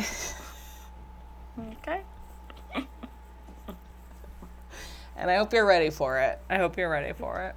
Okay. 1.82 2.01
and 5.17 5.29
I 5.29 5.36
hope 5.36 5.53
you're 5.53 5.65
ready 5.65 5.89
for 5.89 6.19
it. 6.19 6.39
I 6.49 6.58
hope 6.58 6.77
you're 6.77 6.89
ready 6.89 7.13
for 7.13 7.43
it. 7.43 7.55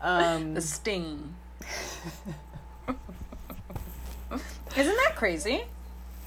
Um, 0.00 0.54
The 0.54 0.60
sting. 0.60 1.34
Isn't 4.76 4.96
that 4.96 5.14
crazy? 5.16 5.64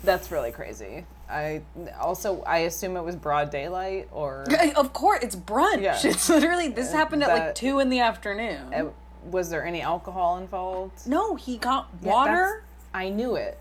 that's 0.04 0.32
really 0.32 0.52
crazy. 0.52 1.06
I 1.30 1.62
also 2.00 2.42
I 2.44 2.60
assume 2.60 2.98
it 2.98 3.04
was 3.04 3.16
broad 3.16 3.52
daylight 3.52 4.08
or 4.12 4.46
Of 4.76 4.94
course, 4.94 5.24
it's 5.24 5.36
brunch. 5.36 5.82
Yeah. 5.82 6.00
It's 6.04 6.28
literally 6.30 6.70
this 6.70 6.92
happened 6.92 7.24
at 7.24 7.30
like 7.30 7.56
two 7.56 7.80
in 7.80 7.90
the 7.90 8.00
afternoon. 8.00 8.74
uh, 8.74 8.86
was 9.30 9.50
there 9.50 9.64
any 9.66 9.82
alcohol 9.82 10.38
involved? 10.38 11.06
no, 11.08 11.36
he 11.36 11.58
got 11.58 11.94
water. 12.02 12.32
that's- 12.32 12.64
I 12.94 13.10
knew 13.10 13.36
it. 13.36 13.60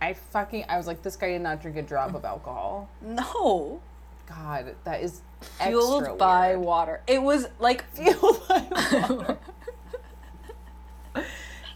I 0.00 0.12
fucking 0.14 0.66
I 0.68 0.76
was 0.76 0.86
like 0.86 1.02
this 1.02 1.16
guy 1.16 1.28
did 1.30 1.42
not 1.42 1.60
drink 1.60 1.76
a 1.76 1.82
drop 1.82 2.14
of 2.14 2.24
alcohol. 2.24 2.88
no, 3.02 3.80
God, 4.28 4.76
that 4.84 5.02
is 5.02 5.20
fueled 5.60 6.16
by 6.16 6.50
weird. 6.50 6.60
water. 6.60 7.00
It 7.08 7.20
was 7.20 7.48
like 7.58 7.84
fueled 7.94 8.46
by 8.48 8.66
water. 8.70 9.38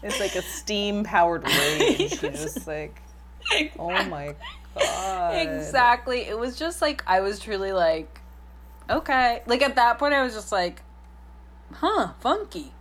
It's 0.01 0.19
like 0.19 0.35
a 0.35 0.41
steam 0.41 1.03
powered 1.03 1.45
rage. 1.47 2.19
You're 2.21 2.31
just 2.31 2.67
like, 2.67 3.01
oh 3.79 3.89
my 4.05 4.35
god. 4.77 5.35
exactly. 5.35 6.21
It 6.21 6.37
was 6.37 6.57
just 6.57 6.81
like 6.81 7.03
I 7.07 7.21
was 7.21 7.39
truly 7.39 7.71
like, 7.71 8.19
okay. 8.89 9.41
Like 9.45 9.61
at 9.61 9.75
that 9.75 9.99
point, 9.99 10.13
I 10.13 10.23
was 10.23 10.33
just 10.33 10.51
like, 10.51 10.81
huh, 11.71 12.13
funky. 12.19 12.71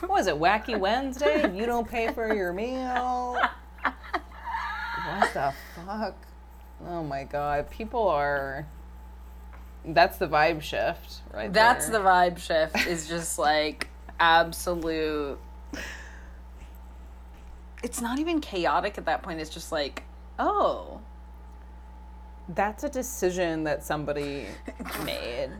What 0.00 0.10
was 0.10 0.26
it, 0.26 0.34
Wacky 0.34 0.78
Wednesday? 0.78 1.56
You 1.56 1.64
don't 1.64 1.88
pay 1.88 2.12
for 2.12 2.34
your 2.34 2.52
meal? 2.52 3.38
What 3.82 5.32
the 5.32 5.54
fuck? 5.74 6.14
Oh 6.86 7.02
my 7.02 7.24
god. 7.24 7.70
People 7.70 8.08
are. 8.08 8.66
That's 9.84 10.18
the 10.18 10.26
vibe 10.26 10.62
shift, 10.62 11.22
right 11.32 11.50
That's 11.50 11.88
the 11.88 11.98
vibe 11.98 12.38
shift. 12.38 12.86
Is 12.86 13.08
just 13.08 13.38
like 13.38 13.88
absolute. 14.20 15.38
It's 17.82 18.00
not 18.00 18.18
even 18.18 18.40
chaotic 18.40 18.98
at 18.98 19.04
that 19.06 19.22
point. 19.22 19.40
It's 19.40 19.50
just 19.50 19.70
like, 19.72 20.02
oh, 20.38 21.00
That's 22.48 22.84
a 22.84 22.88
decision 22.88 23.64
that 23.64 23.84
somebody 23.84 24.46
made. 25.04 25.50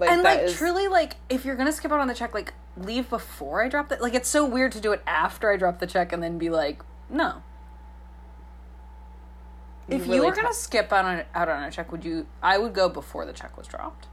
Like, 0.00 0.10
and 0.10 0.22
like 0.24 0.40
is- 0.40 0.56
truly 0.56 0.88
like 0.88 1.16
if 1.28 1.44
you're 1.44 1.54
gonna 1.54 1.70
skip 1.70 1.92
out 1.92 2.00
on 2.00 2.08
the 2.08 2.14
check 2.14 2.34
like 2.34 2.52
leave 2.76 3.08
before 3.08 3.62
i 3.62 3.68
drop 3.68 3.92
it 3.92 4.00
like 4.00 4.12
it's 4.12 4.28
so 4.28 4.44
weird 4.44 4.72
to 4.72 4.80
do 4.80 4.90
it 4.90 5.00
after 5.06 5.52
i 5.52 5.56
drop 5.56 5.78
the 5.78 5.86
check 5.86 6.12
and 6.12 6.20
then 6.20 6.36
be 6.36 6.50
like 6.50 6.82
no 7.08 7.42
if 9.86 10.04
you 10.04 10.14
really 10.14 10.26
were 10.26 10.34
gonna 10.34 10.52
skip 10.52 10.92
out 10.92 11.04
on 11.04 11.22
out 11.32 11.48
on 11.48 11.62
a 11.62 11.70
check 11.70 11.92
would 11.92 12.04
you 12.04 12.26
i 12.42 12.58
would 12.58 12.72
go 12.74 12.88
before 12.88 13.24
the 13.24 13.32
check 13.32 13.56
was 13.56 13.68
dropped 13.68 14.08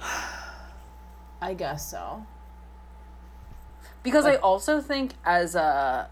I 1.40 1.54
guess 1.54 1.90
so. 1.90 2.24
Because 4.02 4.24
i 4.26 4.36
also 4.36 4.80
think 4.80 5.12
as 5.24 5.54
a 5.54 6.08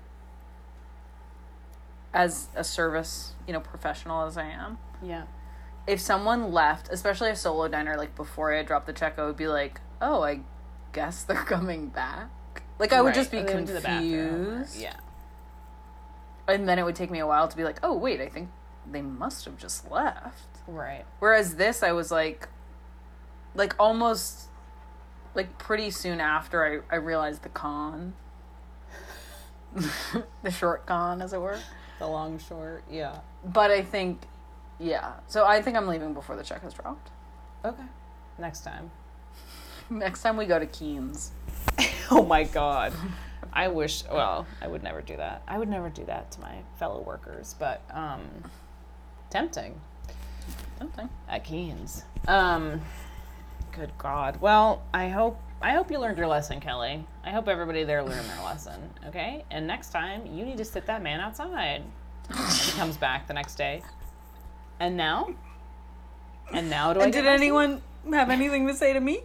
as 2.13 2.49
a 2.57 2.65
service 2.65 3.35
you 3.47 3.53
know 3.53 3.61
professional 3.61 4.27
as 4.27 4.37
i 4.37 4.45
am 4.45 4.79
Yeah. 5.03 5.25
if 5.87 6.01
someone 6.01 6.53
left 6.53 6.89
especially 6.91 7.31
a 7.31 7.37
solo 7.37 7.69
diner 7.69 7.97
like 7.97 8.15
before 8.17 8.53
i 8.55 8.63
dropped 8.63 8.87
the 8.87 8.93
check 8.93 9.19
i 9.19 9.25
would 9.25 9.37
be 9.37 9.47
like 9.49 9.81
oh 10.01 10.23
i 10.23 10.41
guess 10.93 11.23
they're 11.23 11.37
coming 11.45 11.89
back 11.89 12.29
like 12.79 12.93
i 12.93 13.01
would 13.01 13.09
Right. 13.09 13.15
just 13.15 13.31
be 13.31 13.43
They 13.43 13.55
went 13.55 13.67
to 13.69 13.73
the 13.75 13.81
bathroom. 13.81 14.47
confused 14.47 14.81
Yeah. 14.81 14.97
and 16.49 16.69
then 16.69 16.79
it 16.79 16.85
would 16.85 16.97
take 16.97 17.11
me 17.11 17.21
a 17.21 17.27
while 17.27 17.47
to 17.47 17.57
be 17.57 17.63
like, 17.63 17.79
oh 17.85 17.95
wait, 17.97 18.21
I 18.21 18.29
think 18.29 18.49
they 18.91 19.03
must 19.03 19.45
have 19.45 19.57
just 19.57 19.89
left. 19.91 20.49
Right. 20.67 21.05
Whereas 21.21 21.55
this, 21.57 21.83
I 21.85 21.93
was 21.93 22.11
like, 22.11 22.49
like 23.55 23.77
almost, 23.79 24.49
like 25.35 25.59
pretty 25.59 25.91
soon 25.91 26.21
after 26.21 26.85
I 26.91 26.95
I 26.95 26.99
realized 26.99 27.43
the 27.43 27.49
con, 27.51 28.15
the 30.43 30.51
short 30.51 30.87
con, 30.87 31.23
as 31.23 31.33
it 31.33 31.41
were. 31.41 31.59
The 31.99 32.07
long 32.07 32.39
short. 32.39 32.83
Yeah. 32.91 33.19
But 33.45 33.71
I 33.71 33.83
think, 33.83 34.23
yeah. 34.79 35.13
So 35.27 35.45
I 35.45 35.61
think 35.63 35.77
I'm 35.77 35.87
leaving 35.87 36.15
before 36.15 36.37
the 36.37 36.43
check 36.43 36.63
has 36.63 36.73
dropped. 36.75 37.11
Okay. 37.65 37.83
Next 38.39 38.61
time. 38.63 38.91
Next 39.91 40.23
time 40.23 40.37
we 40.37 40.47
go 40.47 40.59
to 40.59 40.67
Keen's. 40.67 41.33
Oh 42.13 42.25
my 42.25 42.43
god. 42.43 42.93
I 43.53 43.69
wish 43.69 44.03
well, 44.11 44.45
I 44.61 44.67
would 44.67 44.83
never 44.83 45.01
do 45.01 45.17
that. 45.17 45.43
I 45.47 45.59
would 45.59 45.69
never 45.69 45.89
do 45.91 46.05
that 46.07 46.33
to 46.33 46.41
my 46.41 46.57
fellow 46.77 47.01
workers, 47.03 47.55
but 47.57 47.83
um 47.93 48.23
tempting 49.31 49.81
Something. 50.79 51.09
at 51.29 51.45
Keen's. 51.45 52.03
Um 52.27 52.81
good 53.73 53.93
god. 53.99 54.41
Well, 54.41 54.83
I 54.93 55.09
hope 55.09 55.41
I 55.63 55.73
hope 55.73 55.91
you 55.91 55.99
learned 55.99 56.17
your 56.17 56.27
lesson, 56.27 56.59
Kelly. 56.61 57.05
I 57.23 57.31
hope 57.31 57.47
everybody 57.47 57.85
there 57.85 58.03
learned 58.03 58.29
their 58.29 58.43
lesson, 58.43 58.81
okay? 59.07 59.45
And 59.51 59.67
next 59.67 59.91
time 59.91 60.27
you 60.27 60.45
need 60.45 60.57
to 60.57 60.65
sit 60.65 60.87
that 60.87 61.03
man 61.03 61.21
outside. 61.21 61.83
he 62.29 62.73
comes 62.73 62.97
back 62.97 63.27
the 63.27 63.35
next 63.35 63.57
day. 63.57 63.83
And 64.79 64.97
now? 64.97 65.35
And 66.53 66.71
now 66.71 66.95
do 66.95 67.01
And 67.01 67.13
get 67.13 67.23
did 67.23 67.29
anyone 67.29 67.83
have 68.11 68.31
anything 68.31 68.67
to 68.69 68.75
say 68.75 68.95
to 68.95 69.01
me? 69.01 69.21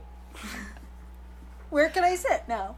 Where 1.70 1.90
can 1.90 2.04
I 2.04 2.16
sit 2.16 2.44
now? 2.48 2.76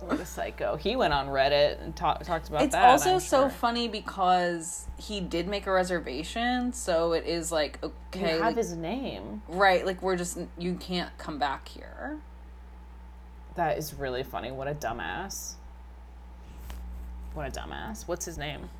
What 0.00 0.18
a 0.20 0.24
psycho. 0.26 0.76
He 0.76 0.96
went 0.96 1.12
on 1.12 1.26
Reddit 1.28 1.80
and 1.82 1.94
talk, 1.94 2.22
talked 2.24 2.48
about 2.48 2.62
It's 2.62 2.72
that. 2.72 2.94
It's 2.94 3.02
also 3.06 3.14
I'm 3.14 3.20
so 3.20 3.48
funny 3.50 3.86
because 3.88 4.86
he 4.98 5.20
did 5.20 5.46
make 5.46 5.66
a 5.66 5.72
reservation, 5.72 6.72
so 6.72 7.12
it 7.12 7.26
is 7.26 7.52
like 7.52 7.78
You 7.82 7.92
okay, 8.14 8.30
have 8.32 8.40
like, 8.40 8.56
his 8.56 8.74
name. 8.74 9.42
right? 9.48 9.84
Like 9.84 10.00
we're 10.02 10.16
just 10.16 10.38
you 10.58 10.74
can't 10.74 11.16
come 11.18 11.38
back 11.38 11.68
here. 11.68 12.18
That 13.56 13.76
is 13.78 13.92
really 13.94 14.22
funny. 14.22 14.50
What 14.50 14.68
a 14.68 14.74
dumbass. 14.74 15.54
What 17.34 17.46
a 17.46 17.50
dumbass. 17.60 18.08
What's 18.08 18.24
his 18.24 18.38
name? 18.38 18.70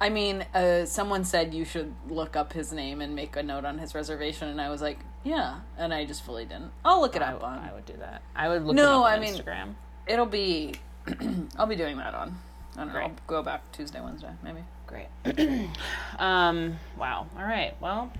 I 0.00 0.08
mean, 0.08 0.46
uh, 0.54 0.86
someone 0.86 1.24
said 1.24 1.52
you 1.52 1.66
should 1.66 1.94
look 2.08 2.34
up 2.36 2.54
his 2.54 2.72
name 2.72 3.02
and 3.02 3.14
make 3.14 3.36
a 3.36 3.42
note 3.42 3.66
on 3.66 3.76
his 3.78 3.94
reservation, 3.94 4.48
and 4.48 4.58
I 4.60 4.70
was 4.70 4.80
like, 4.80 4.98
yeah, 5.24 5.60
and 5.76 5.92
I 5.92 6.06
just 6.06 6.24
fully 6.24 6.46
didn't. 6.46 6.70
I'll 6.86 7.02
look 7.02 7.14
it 7.16 7.20
I, 7.22 7.32
up 7.34 7.44
on. 7.44 7.58
I 7.58 7.70
would 7.74 7.84
do 7.84 7.92
that. 7.98 8.22
I 8.34 8.48
would 8.48 8.64
look 8.64 8.74
No, 8.74 8.82
him 8.82 8.88
up 9.00 9.04
on 9.04 9.12
I 9.12 9.18
mean- 9.20 9.34
Instagram. 9.34 9.74
It'll 10.10 10.26
be, 10.26 10.74
I'll 11.56 11.66
be 11.66 11.76
doing 11.76 11.96
that 11.98 12.14
on. 12.14 12.36
i 12.76 12.80
don't 12.80 12.92
know 12.92 12.98
i'll 12.98 13.12
go 13.28 13.44
back 13.44 13.70
Tuesday, 13.70 14.00
Wednesday, 14.00 14.32
maybe. 14.42 14.58
Great. 14.88 15.06
um, 16.18 16.76
wow. 16.98 17.28
All 17.38 17.44
right. 17.44 17.76
Well, 17.80 18.12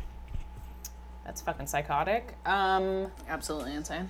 that's 1.24 1.42
fucking 1.42 1.66
psychotic. 1.66 2.37
Um, 2.46 3.11
Absolutely 3.29 3.74
insane. 3.74 4.09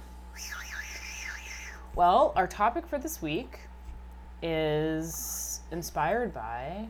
well, 1.95 2.35
our 2.37 2.47
topic 2.47 2.87
for 2.87 2.99
this 2.99 3.23
week 3.23 3.61
is 4.43 5.61
inspired 5.73 6.35
by 6.35 6.87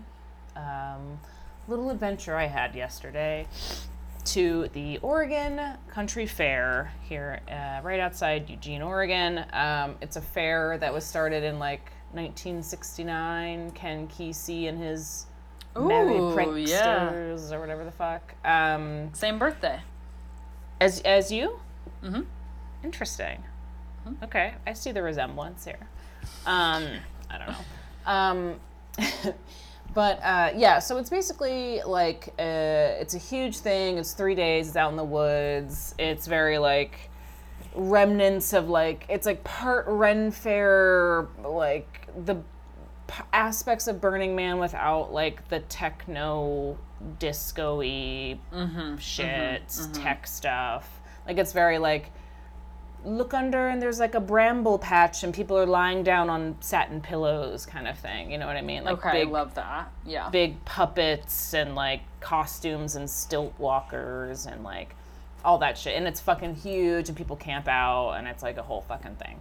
um, 0.56 1.20
little 1.68 1.90
adventure 1.90 2.34
I 2.34 2.46
had 2.46 2.74
yesterday 2.74 3.46
to 4.26 4.68
the 4.72 4.98
Oregon 4.98 5.60
Country 5.88 6.26
Fair 6.26 6.92
here, 7.08 7.40
uh, 7.50 7.80
right 7.82 8.00
outside 8.00 8.48
Eugene, 8.48 8.82
Oregon. 8.82 9.44
Um, 9.52 9.96
it's 10.00 10.16
a 10.16 10.20
fair 10.20 10.78
that 10.78 10.92
was 10.92 11.04
started 11.04 11.42
in 11.44 11.58
like 11.58 11.90
1969. 12.12 13.70
Ken 13.72 14.08
Kesey 14.08 14.68
and 14.68 14.78
his 14.78 15.26
Merry 15.76 16.16
Ooh, 16.16 16.56
yeah. 16.56 17.12
Or 17.12 17.60
whatever 17.60 17.84
the 17.84 17.92
fuck. 17.92 18.34
Um, 18.44 19.12
Same 19.14 19.38
birthday. 19.38 19.80
as 20.80 21.00
as 21.02 21.30
you? 21.30 21.60
Mhm. 22.02 22.26
Interesting. 22.82 23.44
Okay, 24.22 24.54
I 24.66 24.72
see 24.72 24.92
the 24.92 25.02
resemblance 25.02 25.64
here. 25.64 25.78
Um, 26.46 26.84
I 27.30 27.38
don't 27.38 27.48
know. 27.48 27.64
But 29.92 30.20
uh, 30.22 30.52
yeah, 30.56 30.78
so 30.78 30.98
it's 30.98 31.10
basically 31.10 31.82
like 31.82 32.28
uh, 32.38 33.00
it's 33.00 33.14
a 33.14 33.18
huge 33.18 33.58
thing. 33.58 33.98
It's 33.98 34.12
three 34.12 34.34
days. 34.34 34.68
It's 34.68 34.76
out 34.76 34.90
in 34.90 34.96
the 34.96 35.04
woods. 35.04 35.94
It's 35.98 36.26
very 36.26 36.58
like 36.58 37.10
remnants 37.74 38.52
of 38.52 38.68
like 38.68 39.06
it's 39.08 39.26
like 39.26 39.42
part 39.44 39.86
Ren 39.88 40.30
Fair, 40.30 41.28
like 41.44 42.08
the 42.24 42.36
p- 43.08 43.24
aspects 43.32 43.88
of 43.88 44.00
Burning 44.00 44.36
Man 44.36 44.58
without 44.58 45.12
like 45.12 45.48
the 45.48 45.60
techno 45.60 46.78
disco-y 47.18 48.38
shit, 48.98 49.62
tech 49.92 50.26
stuff. 50.26 51.00
Like 51.26 51.38
it's 51.38 51.52
very 51.52 51.78
like 51.78 52.12
look 53.04 53.34
under 53.34 53.68
and 53.68 53.80
there's 53.80 53.98
like 53.98 54.14
a 54.14 54.20
bramble 54.20 54.78
patch 54.78 55.22
and 55.22 55.32
people 55.32 55.56
are 55.58 55.66
lying 55.66 56.02
down 56.02 56.28
on 56.30 56.56
satin 56.60 57.00
pillows 57.00 57.66
kind 57.66 57.88
of 57.88 57.98
thing. 57.98 58.30
You 58.30 58.38
know 58.38 58.46
what 58.46 58.56
I 58.56 58.62
mean? 58.62 58.84
Like 58.84 58.98
Okay, 58.98 59.20
big 59.24 59.28
I 59.28 59.30
love 59.30 59.54
that. 59.54 59.92
Yeah. 60.04 60.28
big 60.30 60.64
puppets 60.64 61.54
and 61.54 61.74
like 61.74 62.02
costumes 62.20 62.96
and 62.96 63.08
stilt 63.08 63.54
walkers 63.58 64.46
and 64.46 64.62
like 64.62 64.94
all 65.44 65.58
that 65.58 65.78
shit. 65.78 65.96
And 65.96 66.06
it's 66.06 66.20
fucking 66.20 66.56
huge 66.56 67.08
and 67.08 67.16
people 67.16 67.36
camp 67.36 67.68
out 67.68 68.12
and 68.12 68.26
it's 68.28 68.42
like 68.42 68.56
a 68.56 68.62
whole 68.62 68.82
fucking 68.82 69.16
thing. 69.16 69.40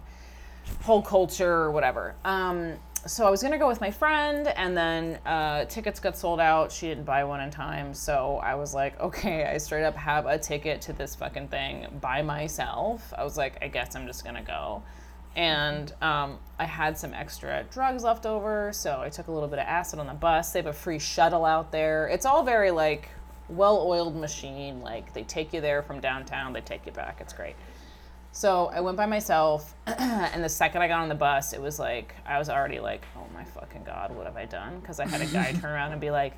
Whole 0.82 1.02
culture 1.02 1.52
or 1.52 1.70
whatever. 1.70 2.14
Um, 2.24 2.74
so 3.06 3.26
I 3.26 3.30
was 3.30 3.42
gonna 3.42 3.58
go 3.58 3.68
with 3.68 3.80
my 3.80 3.90
friend 3.90 4.48
and 4.48 4.76
then 4.76 5.18
uh, 5.26 5.64
tickets 5.64 6.00
got 6.00 6.16
sold 6.16 6.40
out. 6.40 6.70
She 6.70 6.88
didn't 6.88 7.04
buy 7.04 7.24
one 7.24 7.40
in 7.40 7.50
time. 7.50 7.94
So 7.94 8.40
I 8.42 8.54
was 8.54 8.74
like, 8.74 8.98
okay, 9.00 9.44
I 9.44 9.58
straight 9.58 9.84
up 9.84 9.96
have 9.96 10.26
a 10.26 10.38
ticket 10.38 10.80
to 10.82 10.92
this 10.92 11.14
fucking 11.14 11.48
thing 11.48 11.86
by 12.00 12.22
myself. 12.22 13.12
I 13.16 13.24
was 13.24 13.36
like, 13.36 13.56
I 13.62 13.68
guess 13.68 13.96
I'm 13.96 14.06
just 14.06 14.24
gonna 14.24 14.42
go 14.42 14.82
and 15.36 15.92
um, 16.02 16.38
I 16.58 16.64
had 16.64 16.98
some 16.98 17.14
extra 17.14 17.64
drugs 17.70 18.02
left 18.02 18.26
over, 18.26 18.72
so 18.72 19.00
I 19.00 19.08
took 19.08 19.28
a 19.28 19.32
little 19.32 19.48
bit 19.48 19.60
of 19.60 19.66
acid 19.66 19.98
on 19.98 20.06
the 20.06 20.14
bus. 20.14 20.52
They 20.52 20.58
have 20.58 20.66
a 20.66 20.72
free 20.72 20.98
shuttle 20.98 21.44
out 21.44 21.70
there. 21.70 22.08
It's 22.08 22.26
all 22.26 22.42
very 22.42 22.70
like 22.70 23.08
well-oiled 23.48 24.16
machine. 24.16 24.80
Like 24.80 25.12
they 25.12 25.22
take 25.22 25.52
you 25.52 25.60
there 25.60 25.82
from 25.82 26.00
downtown, 26.00 26.52
they 26.52 26.60
take 26.60 26.84
you 26.84 26.92
back. 26.92 27.18
It's 27.20 27.32
great. 27.32 27.54
So 28.32 28.70
I 28.72 28.80
went 28.80 28.96
by 28.96 29.06
myself, 29.06 29.74
and 29.86 30.42
the 30.42 30.48
second 30.48 30.82
I 30.82 30.88
got 30.88 31.00
on 31.00 31.08
the 31.08 31.14
bus, 31.14 31.52
it 31.52 31.60
was 31.60 31.78
like 31.78 32.14
I 32.24 32.38
was 32.38 32.48
already 32.48 32.78
like, 32.78 33.04
oh 33.16 33.26
my 33.34 33.44
fucking 33.44 33.82
god, 33.84 34.14
what 34.14 34.26
have 34.26 34.36
I 34.36 34.44
done? 34.44 34.78
Because 34.80 35.00
I 35.00 35.06
had 35.06 35.20
a 35.20 35.26
guy 35.26 35.52
turn 35.52 35.70
around 35.72 35.92
and 35.92 36.00
be 36.00 36.10
like, 36.10 36.34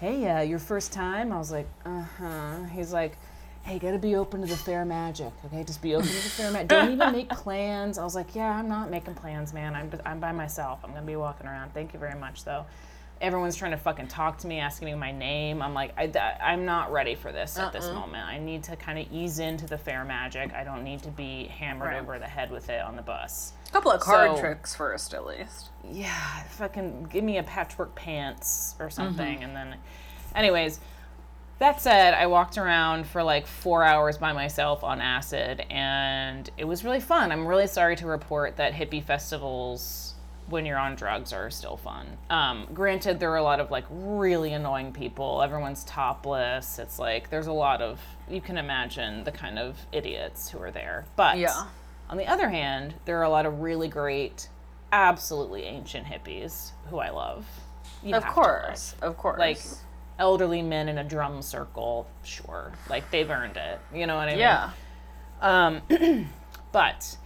hey, 0.00 0.28
uh, 0.28 0.40
your 0.40 0.58
first 0.58 0.92
time? 0.92 1.32
I 1.32 1.38
was 1.38 1.52
like, 1.52 1.68
uh 1.84 2.02
huh. 2.18 2.64
He's 2.72 2.92
like, 2.92 3.18
hey, 3.62 3.78
gotta 3.78 3.98
be 3.98 4.16
open 4.16 4.40
to 4.40 4.46
the 4.46 4.56
fair 4.56 4.84
magic, 4.86 5.32
okay? 5.46 5.64
Just 5.64 5.82
be 5.82 5.94
open 5.94 6.06
to 6.06 6.14
the 6.14 6.20
fair 6.20 6.50
magic. 6.50 6.68
Don't 6.68 6.92
even 6.92 7.12
make 7.12 7.28
plans. 7.30 7.98
I 7.98 8.04
was 8.04 8.14
like, 8.14 8.34
yeah, 8.34 8.58
I'm 8.58 8.68
not 8.68 8.90
making 8.90 9.14
plans, 9.14 9.52
man. 9.52 9.74
I'm, 9.74 9.90
I'm 10.06 10.20
by 10.20 10.32
myself. 10.32 10.80
I'm 10.82 10.90
gonna 10.92 11.06
be 11.06 11.16
walking 11.16 11.46
around. 11.46 11.74
Thank 11.74 11.92
you 11.92 11.98
very 11.98 12.18
much, 12.18 12.44
though. 12.44 12.64
Everyone's 13.20 13.56
trying 13.56 13.70
to 13.70 13.76
fucking 13.78 14.08
talk 14.08 14.38
to 14.38 14.46
me, 14.46 14.58
asking 14.58 14.86
me 14.86 14.94
my 14.94 15.12
name. 15.12 15.62
I'm 15.62 15.72
like, 15.72 15.94
I, 15.96 16.10
I'm 16.42 16.64
not 16.64 16.92
ready 16.92 17.14
for 17.14 17.32
this 17.32 17.56
at 17.58 17.72
this 17.72 17.86
uh-uh. 17.86 17.94
moment. 17.94 18.26
I 18.26 18.38
need 18.38 18.64
to 18.64 18.76
kind 18.76 18.98
of 18.98 19.10
ease 19.10 19.38
into 19.38 19.66
the 19.66 19.78
fair 19.78 20.04
magic. 20.04 20.52
I 20.52 20.64
don't 20.64 20.84
need 20.84 21.02
to 21.04 21.10
be 21.10 21.44
hammered 21.44 21.88
Right. 21.88 22.02
over 22.02 22.18
the 22.18 22.26
head 22.26 22.50
with 22.50 22.68
it 22.68 22.82
on 22.82 22.96
the 22.96 23.02
bus. 23.02 23.52
A 23.68 23.72
couple 23.72 23.92
of 23.92 24.00
card 24.00 24.32
So- 24.36 24.40
tricks 24.40 24.74
first, 24.74 25.14
at 25.14 25.24
least. 25.26 25.70
yeah, 25.84 26.42
fucking 26.50 27.04
give 27.04 27.24
me 27.24 27.38
a 27.38 27.42
patchwork 27.42 27.94
pants 27.94 28.74
or 28.78 28.86
mm-hmm. 28.86 28.94
something. 28.94 29.42
And 29.42 29.56
then, 29.56 29.76
anyways, 30.34 30.80
that 31.60 31.80
said, 31.80 32.14
I 32.14 32.26
walked 32.26 32.58
around 32.58 33.06
for 33.06 33.22
like 33.22 33.46
four 33.46 33.84
hours 33.84 34.18
by 34.18 34.32
myself 34.32 34.82
on 34.82 35.00
acid, 35.00 35.64
and 35.70 36.50
it 36.58 36.64
was 36.64 36.84
really 36.84 37.00
fun. 37.00 37.30
I'm 37.30 37.46
really 37.46 37.68
sorry 37.68 37.94
to 37.96 38.06
report 38.06 38.56
that 38.56 38.72
hippie 38.74 39.02
festivals, 39.02 40.13
when 40.48 40.66
you're 40.66 40.78
on 40.78 40.94
drugs, 40.94 41.32
are 41.32 41.50
still 41.50 41.76
fun. 41.76 42.06
Um, 42.30 42.66
granted, 42.74 43.18
there 43.20 43.30
are 43.32 43.36
a 43.38 43.42
lot 43.42 43.60
of 43.60 43.70
like 43.70 43.84
really 43.90 44.52
annoying 44.52 44.92
people. 44.92 45.40
Everyone's 45.42 45.84
topless. 45.84 46.78
It's 46.78 46.98
like 46.98 47.30
there's 47.30 47.46
a 47.46 47.52
lot 47.52 47.80
of, 47.80 48.00
you 48.28 48.40
can 48.40 48.58
imagine 48.58 49.24
the 49.24 49.32
kind 49.32 49.58
of 49.58 49.78
idiots 49.92 50.50
who 50.50 50.58
are 50.60 50.70
there. 50.70 51.06
But 51.16 51.38
Yeah. 51.38 51.64
on 52.10 52.16
the 52.18 52.26
other 52.26 52.48
hand, 52.50 52.94
there 53.06 53.18
are 53.18 53.22
a 53.24 53.28
lot 53.30 53.46
of 53.46 53.60
really 53.60 53.88
great, 53.88 54.48
absolutely 54.92 55.64
ancient 55.64 56.06
hippies 56.06 56.72
who 56.90 56.98
I 56.98 57.10
love. 57.10 57.46
You 58.02 58.14
Of 58.14 58.24
have 58.24 58.34
to 58.34 58.40
love. 58.40 58.46
course. 58.46 58.94
Of 59.00 59.16
course. 59.16 59.38
Like 59.38 59.58
elderly 60.18 60.60
men 60.62 60.88
in 60.88 60.98
a 60.98 61.04
drum 61.04 61.40
circle, 61.42 62.06
sure. 62.22 62.72
Like 62.90 63.10
they've 63.10 63.28
earned 63.30 63.56
it. 63.56 63.80
You 63.94 64.06
know 64.06 64.16
what 64.16 64.28
I 64.28 64.32
mean? 64.32 64.38
yeah. 64.40 64.70
Um, 65.40 65.80
but 66.72 67.16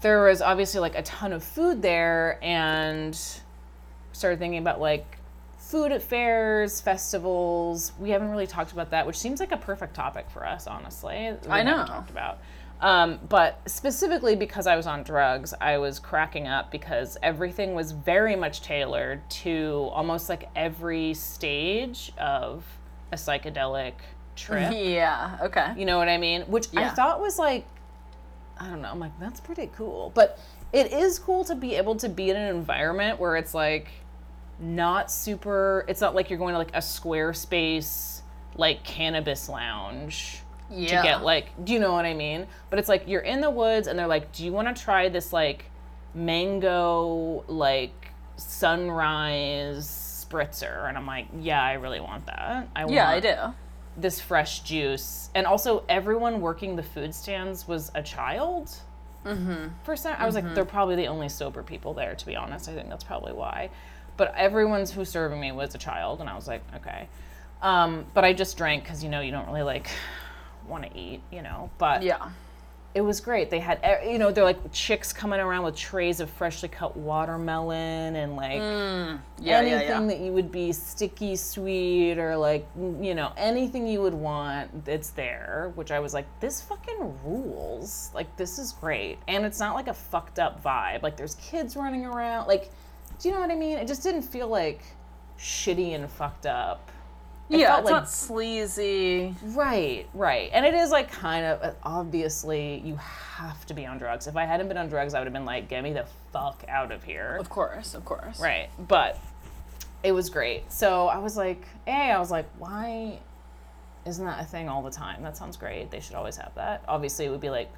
there 0.00 0.24
was 0.24 0.40
obviously 0.40 0.80
like 0.80 0.96
a 0.96 1.02
ton 1.02 1.32
of 1.32 1.42
food 1.42 1.82
there, 1.82 2.38
and 2.42 3.18
started 4.12 4.38
thinking 4.38 4.58
about 4.58 4.80
like 4.80 5.18
food 5.58 5.92
at 5.92 6.02
fairs, 6.02 6.80
festivals. 6.80 7.92
We 7.98 8.10
haven't 8.10 8.30
really 8.30 8.46
talked 8.46 8.72
about 8.72 8.90
that, 8.90 9.06
which 9.06 9.18
seems 9.18 9.40
like 9.40 9.52
a 9.52 9.56
perfect 9.56 9.94
topic 9.94 10.30
for 10.30 10.46
us, 10.46 10.66
honestly. 10.66 11.34
We 11.44 11.50
I 11.50 11.62
know. 11.62 11.84
talked 11.84 12.10
about. 12.10 12.38
Um, 12.80 13.18
but 13.28 13.60
specifically 13.66 14.36
because 14.36 14.66
I 14.66 14.76
was 14.76 14.86
on 14.86 15.02
drugs, 15.02 15.52
I 15.60 15.78
was 15.78 15.98
cracking 15.98 16.46
up 16.46 16.70
because 16.70 17.16
everything 17.22 17.74
was 17.74 17.92
very 17.92 18.36
much 18.36 18.62
tailored 18.62 19.28
to 19.30 19.88
almost 19.92 20.28
like 20.28 20.48
every 20.54 21.14
stage 21.14 22.12
of 22.18 22.64
a 23.12 23.16
psychedelic 23.16 23.94
trip. 24.36 24.72
Yeah. 24.74 25.38
Okay. 25.42 25.74
You 25.76 25.84
know 25.84 25.98
what 25.98 26.08
I 26.08 26.18
mean? 26.18 26.42
Which 26.42 26.68
I 26.76 26.88
thought 26.90 27.20
was 27.20 27.38
like, 27.38 27.66
I 28.60 28.66
don't 28.68 28.82
know. 28.82 28.88
I'm 28.90 28.98
like, 28.98 29.18
that's 29.20 29.40
pretty 29.40 29.70
cool. 29.76 30.10
But 30.14 30.38
it 30.72 30.92
is 30.92 31.18
cool 31.18 31.44
to 31.44 31.54
be 31.54 31.74
able 31.76 31.96
to 31.96 32.08
be 32.08 32.30
in 32.30 32.36
an 32.36 32.54
environment 32.54 33.18
where 33.20 33.36
it's 33.36 33.54
like 33.54 33.88
not 34.60 35.10
super. 35.10 35.84
It's 35.88 36.00
not 36.00 36.14
like 36.14 36.28
you're 36.30 36.38
going 36.38 36.52
to 36.54 36.58
like 36.58 36.74
a 36.74 36.78
Squarespace 36.80 38.20
like 38.56 38.82
cannabis 38.82 39.48
lounge 39.48 40.40
Yeah. 40.70 41.00
to 41.00 41.02
get 41.06 41.22
like, 41.22 41.64
do 41.64 41.72
you 41.72 41.78
know 41.78 41.92
what 41.92 42.04
I 42.04 42.14
mean? 42.14 42.46
But 42.70 42.78
it's 42.80 42.88
like 42.88 43.04
you're 43.06 43.20
in 43.22 43.40
the 43.40 43.50
woods 43.50 43.86
and 43.86 43.98
they're 43.98 44.06
like, 44.08 44.32
do 44.32 44.44
you 44.44 44.52
want 44.52 44.74
to 44.74 44.82
try 44.82 45.08
this 45.08 45.32
like 45.32 45.66
mango 46.14 47.44
like 47.46 48.12
sunrise 48.36 49.86
spritzer? 50.28 50.88
And 50.88 50.98
I'm 50.98 51.06
like, 51.06 51.26
yeah, 51.40 51.62
I 51.62 51.74
really 51.74 52.00
want 52.00 52.26
that. 52.26 52.68
I 52.74 52.86
Yeah, 52.86 53.08
I 53.08 53.20
do. 53.20 53.34
This 54.00 54.20
fresh 54.20 54.60
juice. 54.60 55.30
And 55.34 55.46
also, 55.46 55.84
everyone 55.88 56.40
working 56.40 56.76
the 56.76 56.82
food 56.82 57.14
stands 57.14 57.66
was 57.66 57.90
a 57.94 58.02
child. 58.02 58.70
Mm-hmm. 59.24 59.68
For 59.82 59.96
some, 59.96 60.14
I 60.18 60.26
was 60.26 60.34
like, 60.34 60.54
they're 60.54 60.64
probably 60.64 60.96
the 60.96 61.06
only 61.06 61.28
sober 61.28 61.62
people 61.62 61.92
there. 61.92 62.14
To 62.14 62.26
be 62.26 62.36
honest, 62.36 62.68
I 62.68 62.74
think 62.74 62.88
that's 62.88 63.04
probably 63.04 63.32
why. 63.32 63.70
But 64.16 64.34
everyone's 64.36 64.90
who's 64.90 65.08
serving 65.08 65.40
me 65.40 65.52
was 65.52 65.74
a 65.74 65.78
child, 65.78 66.20
and 66.20 66.28
I 66.28 66.34
was 66.34 66.48
like, 66.48 66.62
okay. 66.76 67.08
Um, 67.60 68.06
but 68.14 68.24
I 68.24 68.32
just 68.32 68.56
drank 68.56 68.84
because 68.84 69.02
you 69.02 69.10
know 69.10 69.20
you 69.20 69.32
don't 69.32 69.46
really 69.46 69.62
like 69.62 69.88
want 70.68 70.84
to 70.84 70.98
eat, 70.98 71.20
you 71.30 71.42
know. 71.42 71.70
But 71.78 72.02
Yeah. 72.02 72.30
It 72.94 73.02
was 73.02 73.20
great. 73.20 73.50
They 73.50 73.60
had, 73.60 73.80
you 74.04 74.18
know, 74.18 74.32
they're 74.32 74.42
like 74.44 74.58
chicks 74.72 75.12
coming 75.12 75.38
around 75.38 75.62
with 75.64 75.76
trays 75.76 76.20
of 76.20 76.30
freshly 76.30 76.68
cut 76.68 76.96
watermelon 76.96 78.16
and 78.16 78.34
like 78.34 78.60
Mm. 78.60 79.20
Yeah. 79.38 79.58
anything 79.58 79.80
Yeah. 79.88 80.00
Yeah. 80.00 80.06
that 80.06 80.18
you 80.20 80.32
would 80.32 80.50
be 80.50 80.72
sticky 80.72 81.36
sweet 81.36 82.18
or 82.18 82.36
like 82.36 82.66
you 82.76 83.14
know 83.14 83.30
anything 83.36 83.86
you 83.86 84.00
would 84.00 84.14
want 84.14 84.70
it's 84.88 85.10
there 85.10 85.70
which 85.76 85.90
i 85.92 86.00
was 86.00 86.12
like 86.14 86.26
this 86.40 86.60
fucking 86.62 87.14
rules 87.24 88.10
like 88.14 88.34
this 88.36 88.58
is 88.58 88.72
great 88.72 89.18
and 89.28 89.44
it's 89.44 89.60
not 89.60 89.74
like 89.74 89.86
a 89.88 89.94
fucked 89.94 90.38
up 90.38 90.62
vibe 90.64 91.02
like 91.02 91.16
there's 91.16 91.36
kids 91.36 91.76
running 91.76 92.04
around 92.04 92.48
like 92.48 92.70
do 93.20 93.28
you 93.28 93.34
know 93.34 93.40
what 93.40 93.50
i 93.50 93.54
mean 93.54 93.78
it 93.78 93.86
just 93.86 94.02
didn't 94.02 94.22
feel 94.22 94.48
like 94.48 94.82
shitty 95.38 95.94
and 95.94 96.10
fucked 96.10 96.46
up 96.46 96.90
It 97.50 97.60
yeah. 97.60 97.68
felt 97.68 97.80
It's 97.80 97.84
like- 97.90 97.94
not 98.02 98.10
sleazy. 98.10 99.34
Right, 99.42 100.06
right. 100.12 100.50
And 100.52 100.66
it 100.66 100.74
is 100.74 100.90
like 100.90 101.10
kind 101.10 101.44
of 101.46 101.62
uh, 101.62 101.72
obviously 101.82 102.78
you 102.84 102.96
have 102.96 103.64
to 103.66 103.74
be 103.74 103.86
on 103.86 103.98
drugs. 103.98 104.26
If 104.26 104.36
I 104.36 104.44
hadn't 104.44 104.68
been 104.68 104.76
on 104.76 104.88
drugs, 104.88 105.14
I 105.14 105.20
would 105.20 105.26
have 105.26 105.32
been 105.32 105.46
like, 105.46 105.68
get 105.68 105.82
me 105.82 105.92
the 105.92 106.06
fuck 106.32 106.62
out 106.68 106.92
of 106.92 107.02
here. 107.04 107.36
Of 107.40 107.48
course. 107.48 107.94
Of 107.94 108.04
course. 108.04 108.38
Right. 108.40 108.68
But 108.78 109.18
it 110.02 110.12
was 110.12 110.28
great. 110.28 110.70
So 110.70 111.06
I 111.08 111.18
was 111.18 111.36
like, 111.36 111.62
hey, 111.86 112.10
I 112.10 112.18
was 112.18 112.30
like, 112.30 112.46
why 112.58 113.18
isn't 114.04 114.24
that 114.24 114.40
a 114.40 114.44
thing 114.44 114.68
all 114.68 114.82
the 114.82 114.90
time? 114.90 115.22
That 115.22 115.36
sounds 115.36 115.56
great. 115.56 115.90
They 115.90 116.00
should 116.00 116.14
always 116.16 116.36
have 116.36 116.54
that. 116.54 116.82
Obviously, 116.86 117.24
it 117.24 117.30
would 117.30 117.40
be 117.40 117.50
like 117.50 117.70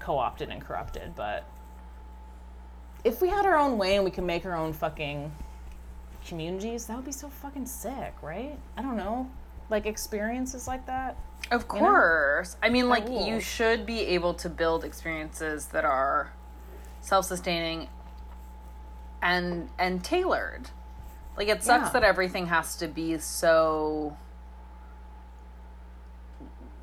co 0.00 0.16
opted 0.18 0.48
and 0.48 0.60
corrupted, 0.60 1.14
but 1.14 1.44
if 3.04 3.20
we 3.20 3.28
had 3.28 3.46
our 3.46 3.56
own 3.56 3.78
way 3.78 3.94
and 3.96 4.04
we 4.04 4.10
could 4.10 4.24
make 4.24 4.44
our 4.44 4.56
own 4.56 4.72
fucking 4.72 5.30
communities, 6.28 6.86
that 6.86 6.96
would 6.96 7.04
be 7.04 7.12
so 7.12 7.28
fucking 7.28 7.66
sick, 7.66 8.14
right? 8.22 8.58
I 8.76 8.82
don't 8.82 8.96
know. 8.96 9.28
Like 9.70 9.86
experiences 9.86 10.66
like 10.68 10.86
that. 10.86 11.16
Of 11.50 11.68
course. 11.68 12.56
I 12.62 12.68
mean, 12.68 12.88
like, 12.88 13.06
rules. 13.08 13.26
you 13.26 13.40
should 13.40 13.86
be 13.86 14.00
able 14.00 14.34
to 14.34 14.48
build 14.48 14.84
experiences 14.84 15.66
that 15.68 15.84
are 15.84 16.32
self-sustaining 17.00 17.88
and 19.22 19.68
and 19.78 20.04
tailored. 20.04 20.70
Like, 21.36 21.48
it 21.48 21.62
sucks 21.62 21.86
Yeah. 21.88 21.92
that 21.92 22.04
everything 22.04 22.46
has 22.46 22.76
to 22.76 22.88
be 22.88 23.18
so 23.18 24.16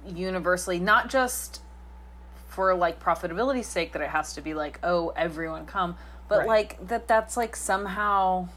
universally, 0.05 0.79
not 0.79 1.09
just 1.09 1.61
for 2.47 2.73
like 2.73 3.01
profitability's 3.03 3.67
sake 3.67 3.91
that 3.93 4.01
it 4.01 4.09
has 4.09 4.33
to 4.33 4.41
be 4.41 4.53
like, 4.53 4.79
oh, 4.83 5.09
everyone 5.15 5.65
come, 5.65 5.97
but 6.27 6.39
Right. 6.39 6.47
like 6.47 6.87
that 6.87 7.07
that's 7.07 7.35
like 7.35 7.55
somehow 7.55 8.47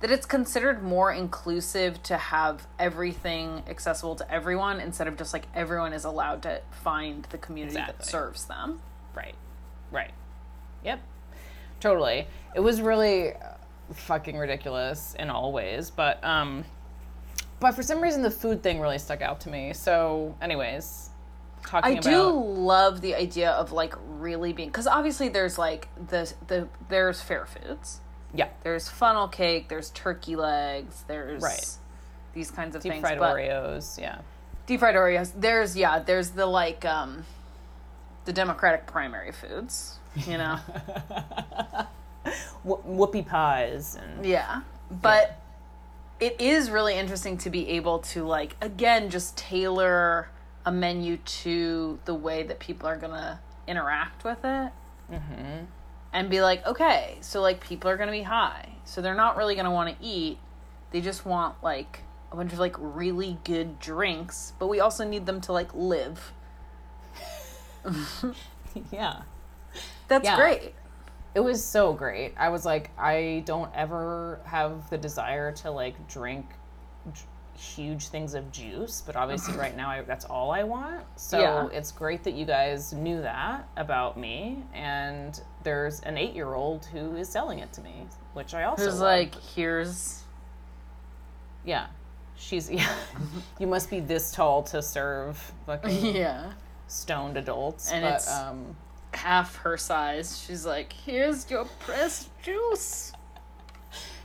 that 0.00 0.10
it's 0.10 0.26
considered 0.26 0.82
more 0.82 1.10
inclusive 1.10 2.02
to 2.04 2.16
have 2.16 2.66
everything 2.78 3.62
accessible 3.68 4.14
to 4.16 4.30
everyone 4.30 4.80
instead 4.80 5.06
of 5.06 5.16
just 5.16 5.32
like 5.32 5.46
everyone 5.54 5.92
is 5.92 6.04
allowed 6.04 6.42
to 6.42 6.60
find 6.70 7.24
the 7.30 7.38
community 7.38 7.76
that 7.76 8.04
serves 8.04 8.44
them. 8.44 8.80
Right. 9.14 9.34
Right. 9.90 10.10
Yep. 10.84 11.00
Totally. 11.80 12.26
It 12.54 12.60
was 12.60 12.80
really 12.80 13.32
uh, 13.32 13.38
fucking 13.92 14.36
ridiculous 14.36 15.14
in 15.18 15.30
all 15.30 15.52
ways, 15.52 15.90
but 15.90 16.22
um 16.24 16.64
but 17.58 17.72
for 17.72 17.82
some 17.82 18.02
reason 18.02 18.22
the 18.22 18.30
food 18.30 18.62
thing 18.62 18.80
really 18.80 18.98
stuck 18.98 19.22
out 19.22 19.40
to 19.40 19.50
me. 19.50 19.72
So, 19.72 20.36
anyways, 20.42 21.10
talking 21.66 21.96
I 21.96 22.00
about 22.00 22.10
do 22.10 22.30
love 22.30 23.00
the 23.00 23.14
idea 23.14 23.50
of 23.50 23.72
like 23.72 23.94
really 24.06 24.52
being 24.52 24.68
because 24.68 24.86
obviously 24.86 25.30
there's 25.30 25.56
like 25.56 25.88
the 26.08 26.32
the 26.48 26.68
there's 26.88 27.22
fair 27.22 27.46
foods. 27.46 28.00
Yeah, 28.36 28.48
There's 28.62 28.88
funnel 28.88 29.28
cake. 29.28 29.68
There's 29.68 29.90
turkey 29.90 30.36
legs. 30.36 31.04
There's 31.08 31.42
Right. 31.42 31.68
these 32.34 32.50
kinds 32.50 32.76
of 32.76 32.82
deep 32.82 32.92
things. 32.92 33.00
fried 33.02 33.18
but 33.18 33.34
Oreos, 33.36 33.98
yeah. 34.00 34.18
deep 34.66 34.80
fried 34.80 34.94
Oreos. 34.94 35.32
There's 35.36 35.76
yeah. 35.76 35.98
There's 36.00 36.30
the 36.30 36.46
like 36.46 36.84
um, 36.84 37.24
the 38.26 38.32
Democratic 38.32 38.86
primary 38.86 39.32
foods. 39.32 39.98
You 40.26 40.38
know. 40.38 40.56
Wh- 42.64 42.84
whoopie 42.86 43.26
pies 43.26 43.96
and 44.00 44.26
yeah, 44.26 44.62
but 44.90 45.38
it 46.18 46.40
is 46.40 46.70
really 46.70 46.94
interesting 46.96 47.38
to 47.38 47.50
be 47.50 47.68
able 47.70 48.00
to 48.00 48.24
like 48.24 48.56
again 48.60 49.10
just 49.10 49.36
tailor 49.36 50.28
a 50.64 50.72
menu 50.72 51.18
to 51.18 52.00
the 52.04 52.14
way 52.14 52.42
that 52.42 52.58
people 52.58 52.88
are 52.88 52.96
gonna 52.96 53.38
interact 53.68 54.24
with 54.24 54.38
it. 54.44 54.72
And 56.16 56.30
be 56.30 56.40
like, 56.40 56.66
okay, 56.66 57.18
so 57.20 57.42
like 57.42 57.60
people 57.60 57.90
are 57.90 57.96
gonna 57.98 58.10
be 58.10 58.22
high, 58.22 58.70
so 58.84 59.02
they're 59.02 59.14
not 59.14 59.36
really 59.36 59.54
gonna 59.54 59.70
want 59.70 59.90
to 59.96 60.04
eat. 60.04 60.38
They 60.90 61.00
just 61.02 61.26
want 61.26 61.62
like 61.62 62.00
a 62.32 62.36
bunch 62.36 62.52
of 62.54 62.58
like 62.58 62.74
really 62.78 63.38
good 63.44 63.78
drinks, 63.78 64.54
but 64.58 64.68
we 64.68 64.80
also 64.80 65.06
need 65.06 65.26
them 65.26 65.40
to 65.42 65.52
like 65.52 65.74
live. 65.74 66.32
yeah. 68.90 69.22
That's 70.08 70.24
Yeah. 70.24 70.36
great. 70.36 70.74
It 71.34 71.40
was 71.40 71.62
so 71.62 71.92
great. 71.92 72.32
I 72.38 72.48
was 72.48 72.64
like, 72.64 72.90
I 72.98 73.42
don't 73.44 73.70
ever 73.74 74.40
have 74.44 74.88
the 74.88 74.96
desire 74.98 75.52
to 75.52 75.70
like 75.70 76.08
drink 76.08 76.46
huge 77.58 78.08
things 78.08 78.34
of 78.34 78.50
juice, 78.52 79.02
but 79.04 79.16
obviously 79.16 79.54
right 79.58 79.76
now 79.76 79.90
I, 79.90 80.02
that's 80.02 80.24
all 80.24 80.50
I 80.50 80.62
want. 80.62 81.04
So 81.16 81.38
Yeah. 81.38 81.68
it's 81.72 81.92
great 81.92 82.24
that 82.24 82.34
you 82.34 82.46
guys 82.46 82.92
knew 82.92 83.20
that 83.22 83.68
about 83.76 84.18
me, 84.18 84.62
and 84.74 85.38
there's 85.66 85.98
an 86.00 86.16
eight-year-old 86.16 86.86
who 86.86 87.16
is 87.16 87.28
selling 87.28 87.58
it 87.58 87.72
to 87.72 87.80
me, 87.80 88.06
which 88.34 88.54
I 88.54 88.62
also 88.62 88.86
love. 88.88 89.00
like, 89.00 89.34
here's 89.34 90.22
yeah, 91.64 91.88
she's 92.36 92.70
yeah. 92.80 92.94
you 93.58 93.66
must 93.66 93.90
be 93.90 93.98
this 94.00 94.30
tall 94.32 94.62
to 94.62 94.80
serve 94.80 95.36
fucking 95.66 96.14
yeah. 96.16 96.52
stoned 96.86 97.36
adults, 97.36 97.90
And 97.90 98.02
but 98.02 98.08
it's- 98.08 98.30
um. 98.32 98.76
half 99.12 99.56
her 99.56 99.76
size. 99.76 100.40
She's 100.46 100.64
like, 100.64 100.92
"Here's 100.92 101.50
your 101.50 101.64
pressed 101.80 102.28
juice." 102.42 103.12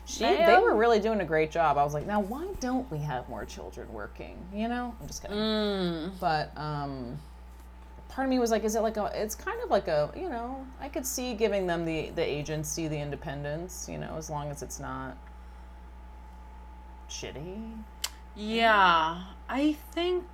She, 0.05 0.25
they 0.25 0.57
were 0.61 0.75
really 0.75 0.99
doing 0.99 1.21
a 1.21 1.25
great 1.25 1.51
job. 1.51 1.77
I 1.77 1.83
was 1.85 1.93
like, 1.93 2.05
now 2.05 2.19
why 2.19 2.45
don't 2.59 2.89
we 2.91 2.97
have 2.97 3.29
more 3.29 3.45
children 3.45 3.91
working? 3.93 4.37
You 4.53 4.67
know, 4.67 4.93
I'm 4.99 5.07
just 5.07 5.21
kidding. 5.21 5.37
Mm. 5.37 6.11
But 6.19 6.51
um, 6.57 7.17
part 8.11 8.25
of 8.25 8.29
me 8.29 8.39
was 8.39 8.51
like, 8.51 8.63
is 8.63 8.75
it 8.75 8.81
like 8.81 8.97
a? 8.97 9.09
It's 9.15 9.35
kind 9.35 9.59
of 9.63 9.69
like 9.69 9.87
a, 9.87 10.11
you 10.15 10.29
know, 10.29 10.65
I 10.79 10.89
could 10.89 11.05
see 11.05 11.33
giving 11.33 11.65
them 11.65 11.85
the 11.85 12.11
the 12.11 12.23
agency, 12.23 12.87
the 12.87 12.99
independence. 12.99 13.87
You 13.89 13.97
know, 13.97 14.15
as 14.17 14.29
long 14.29 14.51
as 14.51 14.61
it's 14.61 14.79
not 14.79 15.17
shitty. 17.09 17.77
Yeah, 18.35 19.23
I 19.49 19.73
think 19.91 20.25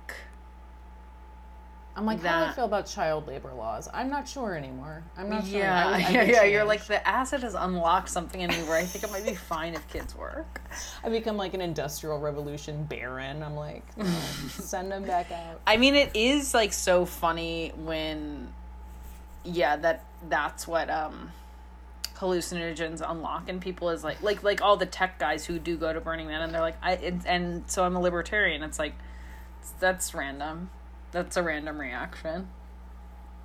I'm 1.98 2.06
like, 2.06 2.22
how 2.22 2.44
do 2.44 2.50
I 2.52 2.52
feel 2.52 2.64
about 2.64 2.86
child 2.86 3.26
labor 3.26 3.52
laws? 3.52 3.88
I'm 3.92 4.08
not 4.08 4.28
sure 4.28 4.54
anymore. 4.54 5.02
I'm 5.16 5.28
not 5.28 5.44
sure. 5.44 5.58
yeah, 5.58 5.88
I 5.88 5.94
I 5.94 6.10
yeah, 6.10 6.22
yeah. 6.22 6.42
You're 6.44 6.64
like 6.64 6.86
the 6.86 7.06
acid 7.06 7.42
has 7.42 7.54
unlocked 7.54 8.08
something 8.08 8.40
in 8.40 8.50
me 8.50 8.62
where 8.68 8.78
I 8.78 8.84
think 8.84 9.02
it 9.02 9.10
might 9.10 9.26
be 9.26 9.34
fine 9.34 9.74
if 9.74 9.86
kids 9.88 10.14
work. 10.14 10.60
I 11.04 11.08
become 11.08 11.36
like 11.36 11.54
an 11.54 11.60
industrial 11.60 12.20
revolution 12.20 12.84
baron. 12.84 13.42
I'm 13.42 13.56
like, 13.56 13.82
send 14.48 14.92
them 14.92 15.02
back 15.02 15.32
out. 15.32 15.60
I 15.66 15.76
mean, 15.76 15.96
it 15.96 16.14
is 16.14 16.54
like 16.54 16.72
so 16.72 17.04
funny 17.04 17.72
when, 17.74 18.52
yeah, 19.42 19.74
that 19.78 20.04
that's 20.28 20.68
what 20.68 20.88
um 20.90 21.32
hallucinogens 22.14 23.02
unlock 23.04 23.48
in 23.48 23.58
people 23.58 23.90
is 23.90 24.04
like 24.04 24.22
like 24.22 24.44
like 24.44 24.62
all 24.62 24.76
the 24.76 24.86
tech 24.86 25.18
guys 25.18 25.46
who 25.46 25.58
do 25.58 25.76
go 25.76 25.92
to 25.92 26.00
Burning 26.00 26.28
Man 26.28 26.42
and 26.42 26.54
they're 26.54 26.60
like 26.60 26.76
I 26.80 26.94
and, 26.94 27.26
and 27.26 27.64
so 27.68 27.82
I'm 27.82 27.96
a 27.96 28.00
libertarian. 28.00 28.62
It's 28.62 28.78
like 28.78 28.94
that's 29.80 30.14
random. 30.14 30.70
That's 31.12 31.36
a 31.36 31.42
random 31.42 31.80
reaction. 31.80 32.48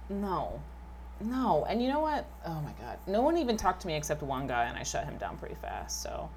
No. 0.10 0.62
No. 1.22 1.66
And 1.70 1.82
you 1.82 1.90
know 1.90 2.00
what? 2.00 2.26
Oh 2.46 2.62
my 2.62 2.74
God. 2.82 2.98
No 3.08 3.22
one 3.22 3.38
even 3.38 3.58
talked 3.58 3.82
to 3.82 3.88
me 3.88 3.96
except 3.96 4.22
one 4.22 4.48
guy, 4.48 4.66
and 4.66 4.78
I 4.78 4.84
shut 4.84 5.06
him 5.06 5.18
down 5.18 5.38
pretty 5.38 5.56
fast. 5.56 6.02
So 6.02 6.30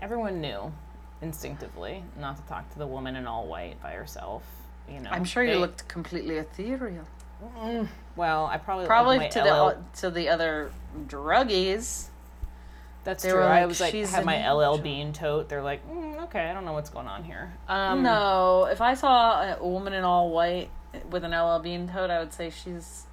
everyone 0.00 0.40
knew 0.40 0.72
instinctively 1.22 2.04
not 2.18 2.36
to 2.36 2.42
talk 2.44 2.70
to 2.72 2.78
the 2.78 2.86
woman 2.86 3.16
in 3.16 3.26
all 3.26 3.46
white 3.46 3.80
by 3.82 3.92
herself. 3.92 4.42
You 4.90 5.00
know, 5.00 5.10
I'm 5.10 5.24
sure 5.24 5.44
you 5.44 5.58
looked 5.58 5.86
completely 5.88 6.36
ethereal. 6.36 7.04
Mm, 7.58 7.88
well. 8.16 8.46
I 8.46 8.56
probably 8.56 8.86
Probably 8.86 9.28
to 9.28 9.40
LL, 9.40 9.68
the 9.68 9.76
to 10.00 10.10
the 10.10 10.28
other 10.28 10.72
druggies. 11.06 12.06
That's 13.04 13.22
they 13.22 13.30
true. 13.30 13.38
were 13.38 13.44
I 13.44 13.66
was 13.66 13.80
like, 13.80 13.92
"She's 13.92 14.10
had 14.10 14.24
my 14.24 14.50
LL 14.50 14.72
angel." 14.72 14.78
Bean 14.78 15.12
tote. 15.12 15.48
They're 15.48 15.62
like, 15.62 15.88
mm, 15.88 16.22
okay, 16.24 16.50
I 16.50 16.52
don't 16.52 16.64
know 16.64 16.72
what's 16.74 16.90
going 16.90 17.06
on 17.06 17.24
here. 17.24 17.54
Um, 17.68 18.02
No, 18.02 18.68
if 18.70 18.80
I 18.80 18.94
saw 18.94 19.54
a 19.58 19.66
woman 19.66 19.92
in 19.92 20.04
all 20.04 20.30
white 20.30 20.70
with 21.10 21.24
an 21.24 21.30
LL 21.32 21.58
Bean 21.60 21.88
tote, 21.88 22.10
I 22.10 22.18
would 22.18 22.32
say 22.32 22.50
she's 22.50 23.06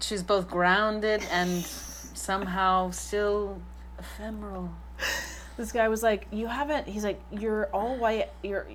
she's 0.00 0.22
both 0.22 0.48
grounded 0.48 1.22
and 1.30 1.64
somehow 1.64 2.90
still 2.90 3.60
ephemeral. 3.98 4.70
This 5.56 5.72
guy 5.72 5.88
was 5.88 6.02
like, 6.04 6.28
"You 6.30 6.46
haven't." 6.46 6.86
He's 6.86 7.02
like, 7.02 7.20
"You're 7.32 7.66
all 7.72 7.96
white. 7.96 8.30
You're 8.44 8.66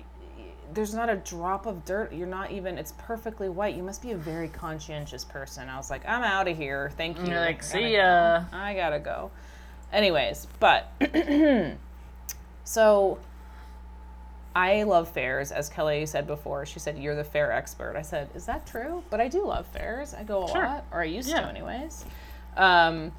there's 0.74 0.92
not 0.94 1.08
a 1.08 1.16
drop 1.16 1.66
of 1.66 1.84
dirt. 1.84 2.12
You're 2.12 2.26
not 2.26 2.50
even. 2.50 2.76
It's 2.78 2.92
perfectly 2.98 3.48
white. 3.48 3.74
You 3.76 3.82
must 3.82 4.02
be 4.02 4.10
a 4.12 4.16
very 4.16 4.48
conscientious 4.48 5.24
person." 5.24 5.68
I 5.68 5.76
was 5.76 5.90
like, 5.90 6.06
"I'm 6.08 6.22
out 6.22 6.48
of 6.48 6.56
here. 6.56 6.90
Thank 6.96 7.18
you." 7.18 7.26
You're 7.28 7.40
like, 7.40 7.56
I 7.56 7.60
gotta 7.60 7.64
"See 7.64 7.80
go. 7.80 7.86
ya." 7.96 8.44
I 8.52 8.74
gotta 8.74 8.98
go. 8.98 9.30
Anyways, 9.92 10.46
but 10.60 10.88
so 12.64 13.18
I 14.56 14.84
love 14.84 15.08
fairs, 15.08 15.50
as 15.50 15.68
Kelly 15.68 16.06
said 16.06 16.26
before. 16.26 16.64
She 16.66 16.78
said, 16.78 16.98
"You're 16.98 17.16
the 17.16 17.24
fair 17.24 17.50
expert." 17.52 17.96
I 17.96 18.02
said, 18.02 18.28
"Is 18.34 18.46
that 18.46 18.66
true?" 18.66 19.02
But 19.10 19.20
I 19.20 19.28
do 19.28 19.44
love 19.46 19.66
fairs. 19.66 20.14
I 20.14 20.22
go 20.22 20.44
a 20.44 20.48
Sure. 20.48 20.64
lot, 20.64 20.84
or 20.92 21.00
I 21.00 21.04
used 21.04 21.28
Yeah. 21.28 21.40
to, 21.40 21.46
anyways. 21.48 22.04
Um, 22.56 23.12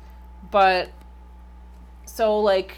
but 0.52 0.90
so 2.06 2.40
like 2.40 2.76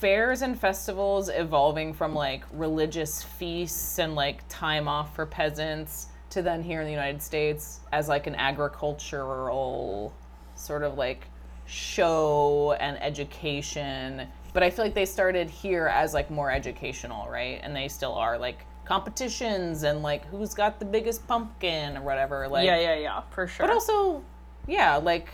fairs 0.00 0.42
and 0.42 0.58
festivals 0.58 1.28
evolving 1.28 1.92
from 1.92 2.14
like 2.14 2.44
religious 2.52 3.22
feasts 3.22 3.98
and 3.98 4.14
like 4.14 4.42
time 4.48 4.86
off 4.88 5.14
for 5.14 5.26
peasants 5.26 6.06
to 6.30 6.42
then 6.42 6.62
here 6.62 6.80
in 6.80 6.86
the 6.86 6.92
United 6.92 7.20
States 7.22 7.80
as 7.92 8.08
like 8.08 8.26
an 8.26 8.34
agricultural 8.36 10.12
sort 10.54 10.82
of 10.82 10.96
like 10.96 11.26
show 11.66 12.76
and 12.80 13.00
education 13.02 14.26
but 14.54 14.62
I 14.62 14.70
feel 14.70 14.84
like 14.84 14.94
they 14.94 15.04
started 15.04 15.50
here 15.50 15.86
as 15.88 16.14
like 16.14 16.30
more 16.30 16.50
educational 16.50 17.28
right 17.28 17.60
and 17.62 17.74
they 17.74 17.88
still 17.88 18.14
are 18.14 18.38
like 18.38 18.64
competitions 18.84 19.82
and 19.82 20.02
like 20.02 20.24
who's 20.26 20.54
got 20.54 20.78
the 20.78 20.84
biggest 20.84 21.26
pumpkin 21.28 21.96
or 21.96 22.02
whatever 22.02 22.48
like 22.48 22.64
Yeah, 22.64 22.78
yeah, 22.80 22.94
yeah, 22.96 23.20
for 23.30 23.46
sure. 23.46 23.66
but 23.66 23.72
also, 23.72 24.22
yeah, 24.66 24.96
like 24.96 25.28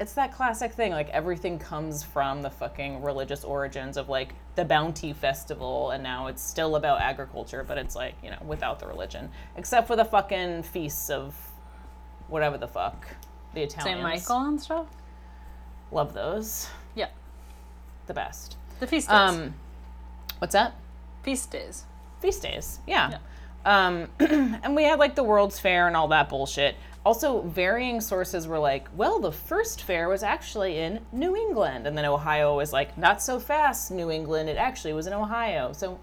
it's 0.00 0.12
that 0.14 0.32
classic 0.32 0.72
thing. 0.72 0.92
Like 0.92 1.08
everything 1.10 1.58
comes 1.58 2.02
from 2.02 2.42
the 2.42 2.50
fucking 2.50 3.02
religious 3.02 3.44
origins 3.44 3.96
of 3.96 4.08
like 4.08 4.34
the 4.56 4.64
bounty 4.64 5.12
festival, 5.12 5.90
and 5.90 6.02
now 6.02 6.26
it's 6.26 6.42
still 6.42 6.76
about 6.76 7.00
agriculture, 7.00 7.64
but 7.66 7.78
it's 7.78 7.94
like 7.94 8.14
you 8.22 8.30
know 8.30 8.38
without 8.44 8.78
the 8.80 8.86
religion, 8.86 9.30
except 9.56 9.86
for 9.86 9.96
the 9.96 10.04
fucking 10.04 10.62
feasts 10.64 11.10
of 11.10 11.34
whatever 12.28 12.58
the 12.58 12.68
fuck 12.68 13.06
the 13.54 13.62
Italians. 13.62 13.84
Saint 13.96 14.02
Michael 14.02 14.46
and 14.48 14.60
stuff. 14.60 14.86
love 15.92 16.12
those, 16.14 16.68
Yeah, 16.96 17.08
the 18.06 18.14
best. 18.14 18.56
the 18.80 18.86
feast 18.86 19.08
days. 19.08 19.16
Um, 19.16 19.54
what's 20.38 20.52
that? 20.54 20.74
feast 21.22 21.50
days. 21.52 21.84
feast 22.20 22.42
days. 22.42 22.80
Yeah. 22.86 23.18
Um, 23.64 24.08
and 24.20 24.76
we 24.76 24.82
had 24.84 24.98
like 24.98 25.14
the 25.14 25.22
World's 25.24 25.58
Fair 25.58 25.86
and 25.86 25.96
all 25.96 26.08
that 26.08 26.28
bullshit. 26.28 26.76
Also, 27.04 27.42
varying 27.42 28.00
sources 28.00 28.46
were 28.48 28.58
like, 28.58 28.88
well, 28.96 29.20
the 29.20 29.30
first 29.32 29.82
fair 29.82 30.08
was 30.08 30.22
actually 30.22 30.78
in 30.78 31.00
New 31.12 31.36
England. 31.36 31.86
And 31.86 31.98
then 31.98 32.06
Ohio 32.06 32.56
was 32.56 32.72
like, 32.72 32.96
not 32.96 33.20
so 33.22 33.38
fast, 33.38 33.90
New 33.90 34.10
England. 34.10 34.48
It 34.48 34.56
actually 34.56 34.94
was 34.94 35.06
in 35.06 35.12
Ohio. 35.12 35.72
So 35.74 36.00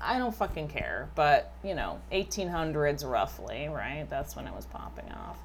I 0.00 0.18
don't 0.18 0.34
fucking 0.34 0.68
care. 0.68 1.08
But, 1.16 1.52
you 1.64 1.74
know, 1.74 1.98
1800s 2.12 3.04
roughly, 3.04 3.68
right? 3.68 4.06
That's 4.08 4.36
when 4.36 4.46
it 4.46 4.54
was 4.54 4.66
popping 4.66 5.10
off. 5.12 5.36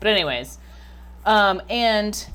But, 0.00 0.08
anyways, 0.08 0.58
um, 1.24 1.62
and 1.70 2.26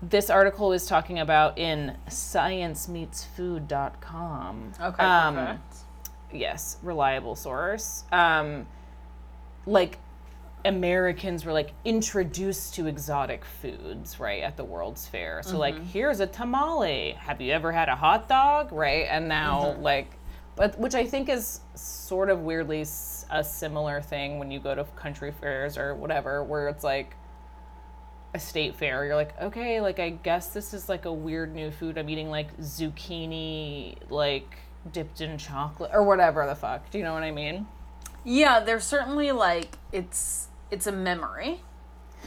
this 0.00 0.30
article 0.30 0.72
is 0.72 0.86
talking 0.86 1.18
about 1.18 1.58
in 1.58 1.96
sciencemeetsfood.com. 2.08 4.72
Okay, 4.80 5.02
Um, 5.04 5.34
perfect. 5.34 5.74
yes, 6.32 6.76
reliable 6.82 7.34
source. 7.34 8.04
Um, 8.12 8.66
like 9.66 9.98
Americans 10.68 11.44
were 11.44 11.52
like 11.52 11.72
introduced 11.84 12.74
to 12.74 12.86
exotic 12.86 13.44
foods, 13.44 14.20
right, 14.20 14.42
at 14.42 14.56
the 14.56 14.64
World's 14.64 15.06
Fair. 15.06 15.42
So 15.42 15.58
like, 15.58 15.74
mm-hmm. 15.74 15.84
here's 15.84 16.20
a 16.20 16.26
tamale. 16.26 17.16
Have 17.18 17.40
you 17.40 17.52
ever 17.52 17.72
had 17.72 17.88
a 17.88 17.96
hot 17.96 18.28
dog, 18.28 18.70
right? 18.70 19.06
And 19.10 19.28
now 19.28 19.72
mm-hmm. 19.72 19.82
like, 19.82 20.12
but 20.56 20.78
which 20.78 20.94
I 20.94 21.06
think 21.06 21.28
is 21.28 21.60
sort 21.74 22.30
of 22.30 22.40
weirdly 22.40 22.84
a 23.30 23.44
similar 23.44 24.00
thing 24.02 24.38
when 24.38 24.50
you 24.50 24.60
go 24.60 24.74
to 24.74 24.84
country 24.84 25.32
fairs 25.32 25.78
or 25.78 25.94
whatever, 25.94 26.44
where 26.44 26.68
it's 26.68 26.84
like 26.84 27.14
a 28.34 28.38
state 28.38 28.76
fair. 28.76 29.04
You're 29.06 29.16
like, 29.16 29.40
okay, 29.40 29.80
like 29.80 29.98
I 29.98 30.10
guess 30.10 30.48
this 30.48 30.74
is 30.74 30.88
like 30.88 31.06
a 31.06 31.12
weird 31.12 31.54
new 31.54 31.70
food. 31.70 31.96
I'm 31.96 32.10
eating 32.10 32.28
like 32.28 32.56
zucchini, 32.58 33.96
like 34.10 34.58
dipped 34.92 35.20
in 35.20 35.38
chocolate 35.38 35.92
or 35.94 36.02
whatever 36.02 36.46
the 36.46 36.54
fuck. 36.54 36.90
Do 36.90 36.98
you 36.98 37.04
know 37.04 37.14
what 37.14 37.22
I 37.22 37.30
mean? 37.30 37.66
Yeah, 38.24 38.60
there's 38.60 38.84
certainly 38.84 39.32
like 39.32 39.78
it's 39.92 40.47
it's 40.70 40.86
a 40.86 40.92
memory. 40.92 41.60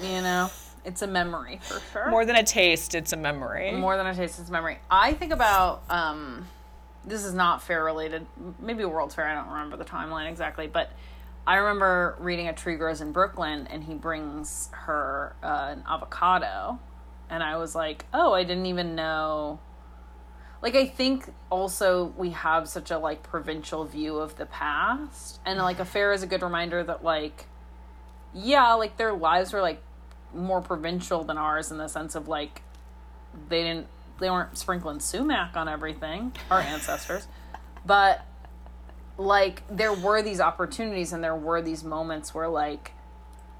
You 0.02 0.22
know, 0.22 0.50
it's 0.86 1.02
a 1.02 1.08
memory 1.08 1.60
for 1.62 1.80
sure. 1.92 2.10
More 2.10 2.26
than 2.26 2.36
a 2.36 2.44
taste, 2.44 2.96
it's 2.96 3.14
a 3.14 3.18
memory. 3.18 3.72
more 3.74 3.98
than 3.98 4.08
a 4.08 4.16
taste 4.16 4.40
it's 4.40 4.50
a 4.50 4.52
memory 4.52 4.80
i 4.90 5.14
think 5.14 5.32
about 5.32 5.84
um 5.90 6.48
this 7.06 7.24
is 7.26 7.34
not 7.34 7.62
fair 7.64 7.84
related 7.84 8.26
maybe 8.60 8.86
world's 8.86 9.16
fair 9.16 9.28
i 9.28 9.34
don't 9.36 9.48
remember 9.48 9.76
the 9.78 9.86
timeline 9.86 10.30
exactly 10.30 10.68
but 10.68 10.92
i 11.48 11.56
remember 11.56 12.16
reading 12.20 12.48
a 12.48 12.54
tree 12.54 12.76
grows 12.76 13.02
in 13.02 13.12
brooklyn 13.12 13.68
and 13.68 13.84
he 13.84 13.94
brings 13.96 14.70
her 14.72 15.36
uh, 15.44 15.70
an 15.72 15.84
avocado 15.88 16.80
and 17.30 17.42
i 17.44 17.58
was 17.58 17.74
like 17.76 18.06
oh 18.14 18.34
i 18.34 18.44
didn't 18.44 18.66
even 18.68 18.94
know 18.96 19.60
like 20.62 20.76
i 20.76 20.86
think 20.86 21.32
also 21.50 22.14
we 22.18 22.30
have 22.32 22.68
such 22.68 22.92
a 22.92 22.98
like 22.98 23.24
provincial 23.24 23.84
view 23.86 24.18
of 24.18 24.36
the 24.38 24.46
past 24.46 25.40
and 25.46 25.58
like 25.60 25.80
a 25.80 25.86
fair 25.86 26.14
is 26.14 26.22
a 26.24 26.28
good 26.28 26.42
reminder 26.44 26.84
that 26.84 27.04
like 27.04 27.48
yeah 28.34 28.74
like 28.74 28.98
their 28.98 29.14
lives 29.14 29.54
were 29.54 29.62
like 29.62 29.82
more 30.34 30.62
provincial 30.62 31.24
than 31.24 31.38
ours 31.38 31.72
in 31.72 31.78
the 31.78 31.88
sense 31.88 32.16
of 32.16 32.28
like 32.28 32.62
they 33.50 33.64
didn't 33.64 33.88
they 34.20 34.30
weren't 34.30 34.58
sprinkling 34.58 35.00
sumac 35.00 35.56
on 35.58 35.68
everything 35.68 36.32
our 36.50 36.60
ancestors 36.62 37.28
but 37.86 38.26
like 39.18 39.64
there 39.70 39.94
were 39.94 40.22
these 40.22 40.40
opportunities 40.40 41.12
and 41.14 41.24
there 41.24 41.36
were 41.36 41.62
these 41.62 41.84
moments 41.84 42.34
where 42.34 42.48
like 42.48 42.94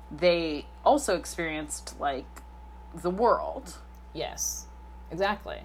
they 0.10 0.66
also 0.86 1.16
experienced 1.16 2.00
like 2.00 2.26
the 2.94 3.10
world 3.10 3.78
Yes, 4.14 4.66
exactly. 5.10 5.60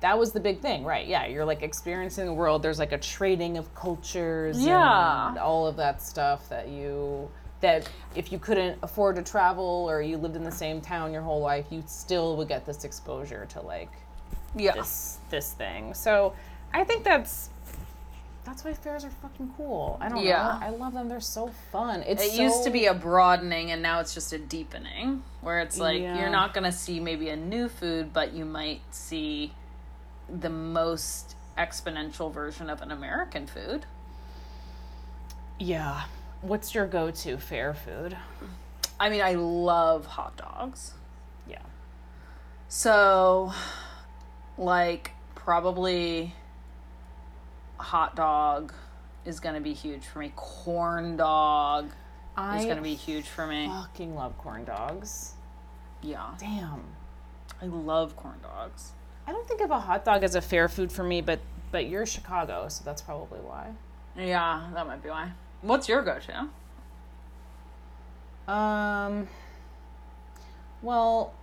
That 0.00 0.18
was 0.18 0.32
the 0.32 0.40
big 0.40 0.60
thing, 0.60 0.84
right? 0.84 1.06
Yeah, 1.06 1.24
you're 1.24 1.46
like 1.46 1.62
experiencing 1.62 2.26
the 2.26 2.34
world. 2.34 2.62
There's 2.62 2.78
like 2.78 2.92
a 2.92 2.98
trading 2.98 3.56
of 3.56 3.74
cultures, 3.74 4.60
Yeah. 4.62 5.28
and 5.30 5.38
all 5.38 5.66
of 5.66 5.76
that 5.76 6.02
stuff 6.02 6.46
that 6.50 6.68
you 6.68 7.30
that 7.60 7.88
if 8.14 8.30
you 8.32 8.38
couldn't 8.38 8.78
afford 8.82 9.16
to 9.16 9.22
travel 9.22 9.86
or 9.88 10.02
you 10.02 10.16
lived 10.18 10.36
in 10.36 10.44
the 10.44 10.52
same 10.52 10.80
town 10.80 11.12
your 11.12 11.22
whole 11.22 11.40
life, 11.40 11.66
you 11.70 11.82
still 11.86 12.36
would 12.36 12.48
get 12.48 12.66
this 12.66 12.84
exposure 12.84 13.46
to 13.50 13.60
like 13.62 13.90
yeah 14.54 14.72
this 14.72 15.18
this 15.30 15.52
thing. 15.52 15.94
So 15.94 16.34
I 16.72 16.84
think 16.84 17.04
that's 17.04 17.50
that's 18.44 18.64
why 18.64 18.74
fairs 18.74 19.04
are 19.04 19.10
fucking 19.10 19.52
cool. 19.56 19.98
I 20.00 20.08
don't 20.08 20.22
Yeah. 20.24 20.58
know. 20.60 20.66
I 20.66 20.70
love 20.70 20.92
them. 20.94 21.08
They're 21.08 21.20
so 21.20 21.50
fun. 21.72 22.02
It's 22.06 22.22
it 22.24 22.40
used 22.40 22.62
to 22.64 22.70
be 22.70 22.86
a 22.86 22.94
broadening 22.94 23.72
and 23.72 23.82
now 23.82 23.98
it's 24.00 24.14
just 24.14 24.32
a 24.32 24.38
deepening 24.38 25.24
where 25.40 25.58
it's 25.60 25.78
like 25.78 26.00
Yeah. 26.00 26.20
you're 26.20 26.30
not 26.30 26.54
going 26.54 26.64
to 26.64 26.70
see 26.72 27.00
maybe 27.00 27.28
a 27.28 27.36
new 27.36 27.68
food 27.68 28.12
but 28.12 28.32
you 28.34 28.44
might 28.44 28.82
see 28.92 29.52
the 30.28 30.48
most 30.50 31.34
exponential 31.58 32.32
version 32.32 32.68
of 32.68 32.82
an 32.82 32.90
american 32.90 33.46
food 33.46 33.86
yeah. 35.58 36.04
What's 36.46 36.74
your 36.74 36.86
go-to 36.86 37.38
fair 37.38 37.74
food? 37.74 38.16
i 38.98 39.10
mean 39.10 39.20
i 39.20 39.34
love 39.34 40.06
hot 40.06 40.36
dogs 40.36 40.94
Yeah. 41.48 41.58
So, 42.68 43.52
like, 44.58 45.10
probably 45.34 46.34
hot 47.78 48.16
dog 48.16 48.72
is 49.24 49.38
going 49.40 49.54
to 49.54 49.60
be 49.60 49.72
huge 49.72 50.04
for 50.06 50.18
me. 50.18 50.32
Corn 50.34 51.16
dog 51.16 51.90
I 52.36 52.58
is 52.58 52.64
going 52.64 52.76
to 52.76 52.82
be 52.82 52.94
huge 52.94 53.26
for 53.28 53.46
me. 53.46 53.66
I 53.66 53.82
fucking 53.82 54.14
love 54.14 54.36
corn 54.38 54.64
dogs. 54.64 55.34
Yeah. 56.02 56.34
Damn. 56.38 56.82
I 57.62 57.66
love 57.66 58.16
corn 58.16 58.38
dogs. 58.42 58.92
I 59.26 59.32
don't 59.32 59.46
think 59.46 59.60
of 59.60 59.70
a 59.70 59.80
hot 59.80 60.04
dog 60.04 60.24
as 60.24 60.34
a 60.34 60.40
fair 60.40 60.68
food 60.68 60.90
for 60.92 61.02
me, 61.04 61.20
but 61.20 61.40
but 61.72 61.86
you're 61.86 62.06
Chicago, 62.06 62.68
so 62.68 62.82
that's 62.84 63.02
probably 63.02 63.40
why. 63.40 63.72
Yeah, 64.16 64.68
that 64.74 64.86
might 64.86 65.02
be 65.02 65.08
why. 65.08 65.32
What's 65.62 65.88
your 65.88 66.02
go 66.02 66.18
to? 68.46 68.52
Um. 68.52 69.28
Well, 70.82 71.34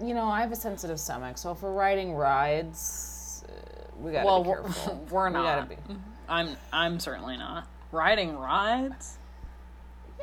you 0.00 0.14
know, 0.14 0.26
I 0.26 0.40
have 0.40 0.52
a 0.52 0.56
sensitive 0.56 1.00
stomach, 1.00 1.38
so 1.38 1.50
if 1.50 1.62
we're 1.62 1.72
riding 1.72 2.14
rides, 2.14 3.44
uh, 3.48 3.52
we 3.98 4.12
gotta 4.12 4.26
Well, 4.26 4.42
be 4.44 4.50
we're, 4.50 4.62
careful. 4.62 5.06
we're 5.10 5.26
We 5.28 5.32
not. 5.32 5.68
gotta 5.68 5.82
be. 5.82 5.96
I'm 6.28 6.56
I'm 6.72 7.00
certainly 7.00 7.36
not. 7.36 7.66
Riding 7.90 8.36
rides? 8.38 9.18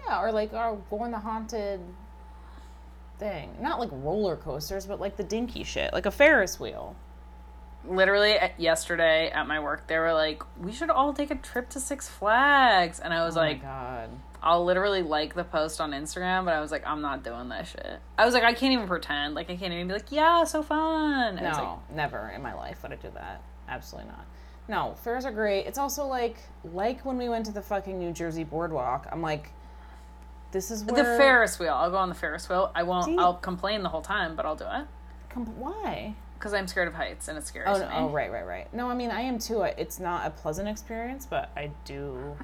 Yeah, 0.07 0.21
or 0.21 0.31
like, 0.31 0.53
or 0.53 0.81
going 0.89 1.11
the 1.11 1.19
haunted 1.19 1.81
thing. 3.17 3.49
Not 3.59 3.79
like 3.79 3.89
roller 3.91 4.37
coasters, 4.37 4.85
but 4.85 4.99
like 5.01 5.17
the 5.17 5.23
dinky 5.23 5.63
shit, 5.63 5.91
like 5.91 6.05
a 6.05 6.11
Ferris 6.11 6.59
wheel. 6.59 6.95
Literally 7.87 8.35
yesterday 8.57 9.29
at 9.31 9.47
my 9.47 9.59
work, 9.59 9.87
they 9.87 9.97
were 9.97 10.13
like, 10.13 10.43
"We 10.59 10.71
should 10.71 10.89
all 10.89 11.13
take 11.13 11.31
a 11.31 11.35
trip 11.35 11.69
to 11.69 11.79
Six 11.79 12.09
Flags," 12.09 12.99
and 12.99 13.13
I 13.13 13.23
was 13.25 13.37
oh 13.37 13.41
like, 13.41 13.61
god. 13.61 14.09
I'll 14.41 14.63
literally 14.65 15.01
like 15.01 15.33
the 15.33 15.43
post 15.43 15.81
on 15.81 15.91
Instagram, 15.91 16.45
but 16.45 16.53
I 16.53 16.61
was 16.61 16.71
like, 16.71 16.85
I'm 16.87 17.01
not 17.01 17.23
doing 17.23 17.49
that 17.49 17.67
shit. 17.67 17.99
I 18.17 18.25
was 18.25 18.33
like, 18.33 18.43
I 18.43 18.53
can't 18.53 18.71
even 18.71 18.87
pretend. 18.87 19.35
Like, 19.35 19.49
I 19.49 19.57
can't 19.57 19.73
even 19.73 19.87
be 19.87 19.93
like, 19.93 20.11
yeah, 20.11 20.45
so 20.45 20.63
fun. 20.63 21.37
And 21.37 21.41
No, 21.41 21.49
like, 21.89 21.95
never 21.95 22.31
in 22.33 22.41
my 22.41 22.53
life 22.53 22.81
would 22.83 22.93
I 22.93 22.95
do 22.95 23.09
that. 23.15 23.41
Absolutely 23.67 24.11
not. 24.11 24.25
No, 24.69 24.93
fairs 24.95 25.25
are 25.25 25.31
great. 25.31 25.65
It's 25.65 25.77
also 25.79 26.05
like 26.05 26.37
like 26.63 27.03
when 27.05 27.17
we 27.17 27.27
went 27.27 27.45
to 27.47 27.51
the 27.51 27.61
fucking 27.61 27.97
New 27.97 28.11
Jersey 28.11 28.43
boardwalk. 28.43 29.07
I'm 29.11 29.21
like, 29.21 29.51
this 30.51 30.69
is 30.69 30.83
where 30.83 31.03
the 31.03 31.17
Ferris 31.17 31.59
wheel. 31.59 31.73
I'll 31.73 31.91
go 31.91 31.97
on 31.97 32.09
the 32.09 32.15
Ferris 32.15 32.47
wheel. 32.47 32.71
I 32.75 32.83
won't. 32.83 33.11
You- 33.11 33.19
I'll 33.19 33.33
complain 33.35 33.83
the 33.83 33.89
whole 33.89 34.01
time, 34.01 34.35
but 34.35 34.45
I'll 34.45 34.55
do 34.55 34.65
it 34.65 34.85
Com- 35.29 35.59
why? 35.59 36.15
Because 36.39 36.53
I'm 36.53 36.67
scared 36.67 36.87
of 36.87 36.93
heights 36.93 37.27
and 37.27 37.37
it 37.37 37.45
scares 37.45 37.67
Oh, 37.69 37.79
me. 37.79 37.85
oh, 37.93 38.09
right, 38.09 38.31
right, 38.31 38.45
right. 38.47 38.73
No, 38.73 38.89
I 38.89 38.95
mean 38.95 39.11
I 39.11 39.21
am 39.21 39.37
too. 39.39 39.61
It's 39.63 39.99
not 39.99 40.25
a 40.25 40.29
pleasant 40.29 40.69
experience, 40.69 41.25
but 41.29 41.51
I 41.55 41.69
do. 41.85 42.37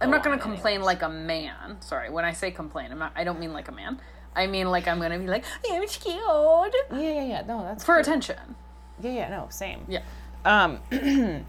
I'm 0.00 0.10
not 0.10 0.24
gonna 0.24 0.34
on 0.36 0.40
it 0.40 0.42
complain 0.42 0.80
like 0.82 1.02
a 1.02 1.08
man. 1.08 1.76
Sorry, 1.80 2.10
when 2.10 2.24
I 2.24 2.32
say 2.32 2.50
complain, 2.50 2.90
I'm 2.90 2.98
not. 2.98 3.12
I 3.14 3.22
don't 3.24 3.38
mean 3.38 3.52
like 3.52 3.68
a 3.68 3.72
man. 3.72 4.00
I 4.34 4.46
mean 4.46 4.70
like 4.70 4.88
I'm 4.88 4.98
gonna 5.00 5.18
be 5.18 5.26
like, 5.28 5.44
I'm 5.70 5.86
scared 5.86 6.72
Yeah, 6.90 6.98
yeah, 6.98 7.22
yeah. 7.24 7.42
No, 7.46 7.62
that's 7.62 7.84
for 7.84 7.96
cute. 7.96 8.06
attention. 8.06 8.56
Yeah, 9.00 9.10
yeah. 9.12 9.28
No, 9.28 9.46
same. 9.50 9.84
Yeah. 9.88 10.00
Um, 10.44 10.80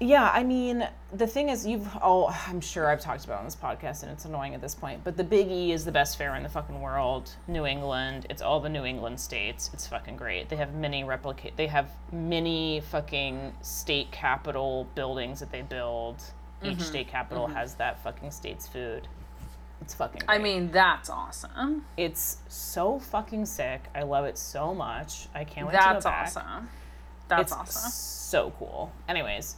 yeah, 0.00 0.30
I 0.32 0.42
mean, 0.42 0.86
the 1.12 1.26
thing 1.26 1.48
is, 1.48 1.66
you've 1.66 1.88
all, 1.98 2.34
I'm 2.46 2.60
sure 2.60 2.88
I've 2.88 3.00
talked 3.00 3.24
about 3.24 3.38
on 3.38 3.44
this 3.46 3.56
podcast, 3.56 4.02
and 4.02 4.12
it's 4.12 4.24
annoying 4.26 4.54
at 4.54 4.60
this 4.60 4.74
point, 4.74 5.02
but 5.04 5.16
the 5.16 5.24
Big 5.24 5.48
E 5.50 5.72
is 5.72 5.84
the 5.84 5.92
best 5.92 6.18
fair 6.18 6.34
in 6.36 6.42
the 6.42 6.48
fucking 6.48 6.80
world. 6.80 7.30
New 7.48 7.64
England, 7.64 8.26
it's 8.28 8.42
all 8.42 8.60
the 8.60 8.68
New 8.68 8.84
England 8.84 9.18
states. 9.20 9.70
It's 9.72 9.86
fucking 9.86 10.16
great. 10.16 10.48
They 10.50 10.56
have 10.56 10.74
many 10.74 11.02
replicate, 11.04 11.56
they 11.56 11.66
have 11.68 11.88
many 12.12 12.80
fucking 12.90 13.54
state 13.62 14.10
capital 14.10 14.86
buildings 14.94 15.40
that 15.40 15.50
they 15.50 15.62
build. 15.62 16.22
Each 16.62 16.72
Mm-hmm. 16.72 16.80
state 16.82 17.08
capital 17.08 17.46
has 17.48 17.74
that 17.74 18.02
fucking 18.02 18.30
state's 18.30 18.66
food. 18.66 19.08
It's 19.82 19.92
fucking 19.94 20.22
great. 20.26 20.34
I 20.34 20.42
mean, 20.42 20.70
that's 20.72 21.10
awesome. 21.10 21.84
it's 21.98 22.38
so 22.48 22.98
fucking 22.98 23.44
sick. 23.46 23.82
I 23.94 24.02
love 24.04 24.24
it 24.24 24.38
so 24.38 24.74
much. 24.74 25.28
I 25.34 25.44
can't 25.44 25.66
wait 25.66 25.72
to 25.74 25.78
go 25.78 25.84
That's 25.92 26.06
awesome. 26.06 26.68
That's 27.28 27.52
It's 27.52 27.52
awesome. 27.52 27.90
so 27.90 28.52
cool. 28.58 28.90
Anyways, 29.08 29.56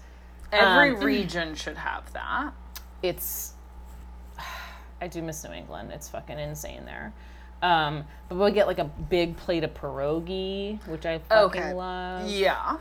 Every 0.52 0.90
um, 0.94 1.00
region 1.04 1.54
should 1.54 1.76
have 1.76 2.12
that. 2.12 2.52
it's 3.02 3.52
I 5.00 5.06
do 5.08 5.22
miss 5.22 5.44
New 5.44 5.52
England. 5.52 5.90
It's 5.92 6.08
fucking 6.08 6.38
insane 6.38 6.84
there. 6.84 7.12
Um, 7.62 8.04
but 8.28 8.36
we'll 8.38 8.52
get 8.52 8.66
like 8.66 8.78
a 8.78 8.84
big 8.84 9.36
plate 9.36 9.64
of 9.64 9.74
pierogi, 9.74 10.84
which 10.86 11.04
I 11.06 11.18
fucking 11.18 11.60
Okay. 11.62 11.72
love. 11.74 12.28
Yeah. 12.28 12.76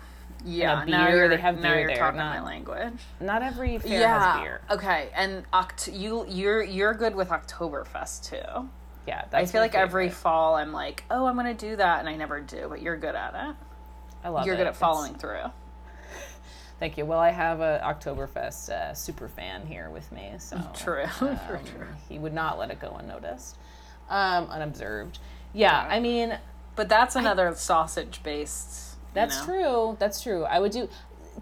Yeah. 0.45 0.83
Now 0.87 1.07
beer, 1.07 1.15
you're, 1.15 1.29
they 1.29 1.37
have 1.37 1.55
now 1.55 1.71
beer 1.71 1.79
you're 1.79 1.87
there, 1.89 1.97
talking 1.97 2.17
not- 2.17 2.35
my 2.37 2.45
language. 2.45 2.93
Not 3.19 3.41
every 3.41 3.79
fair 3.79 3.99
yeah. 4.01 4.33
has 4.35 4.41
beer. 4.43 4.61
Okay. 4.69 5.09
And 5.15 5.49
Oct- 5.51 5.99
you 5.99 6.25
you're 6.27 6.61
you're 6.61 6.93
good 6.93 7.15
with 7.15 7.29
Oktoberfest 7.29 8.29
too. 8.29 8.69
Yeah, 9.07 9.23
that's 9.31 9.49
I 9.49 9.51
feel 9.51 9.61
like 9.61 9.73
every 9.73 10.09
fall 10.09 10.55
I'm 10.55 10.71
like, 10.73 11.03
oh, 11.09 11.25
I'm 11.25 11.35
gonna 11.37 11.53
do 11.53 11.75
that, 11.77 11.99
and 12.01 12.09
I 12.09 12.15
never 12.15 12.39
do. 12.41 12.67
But 12.69 12.81
you're 12.81 12.97
good 12.97 13.15
at 13.15 13.33
it. 13.49 13.55
I 14.23 14.29
love 14.29 14.45
You're 14.45 14.55
it. 14.55 14.57
good 14.57 14.67
at 14.67 14.71
It's- 14.71 14.79
following 14.79 15.15
through. 15.15 15.45
Thank 16.79 16.97
you. 16.97 17.05
Well, 17.05 17.19
I 17.19 17.31
have 17.31 17.59
a 17.59 17.81
Oktoberfest 17.83 18.69
uh, 18.69 18.93
super 18.93 19.27
fan 19.27 19.65
here 19.65 19.89
with 19.89 20.11
me, 20.11 20.33
so 20.37 20.61
True. 20.75 21.05
um, 21.21 21.39
True, 21.47 21.87
he 22.07 22.19
would 22.19 22.33
not 22.33 22.59
let 22.59 22.69
it 22.69 22.79
go 22.79 22.95
unnoticed, 22.99 23.57
um, 24.09 24.45
unobserved. 24.49 25.19
Yeah, 25.53 25.87
I 25.89 25.99
mean, 25.99 26.37
but 26.75 26.87
that's 26.87 27.15
another 27.15 27.53
sausage 27.55 28.21
based. 28.21 28.95
That's 29.13 29.43
true. 29.43 29.97
That's 29.99 30.21
true. 30.21 30.43
I 30.43 30.59
would 30.59 30.71
do. 30.71 30.87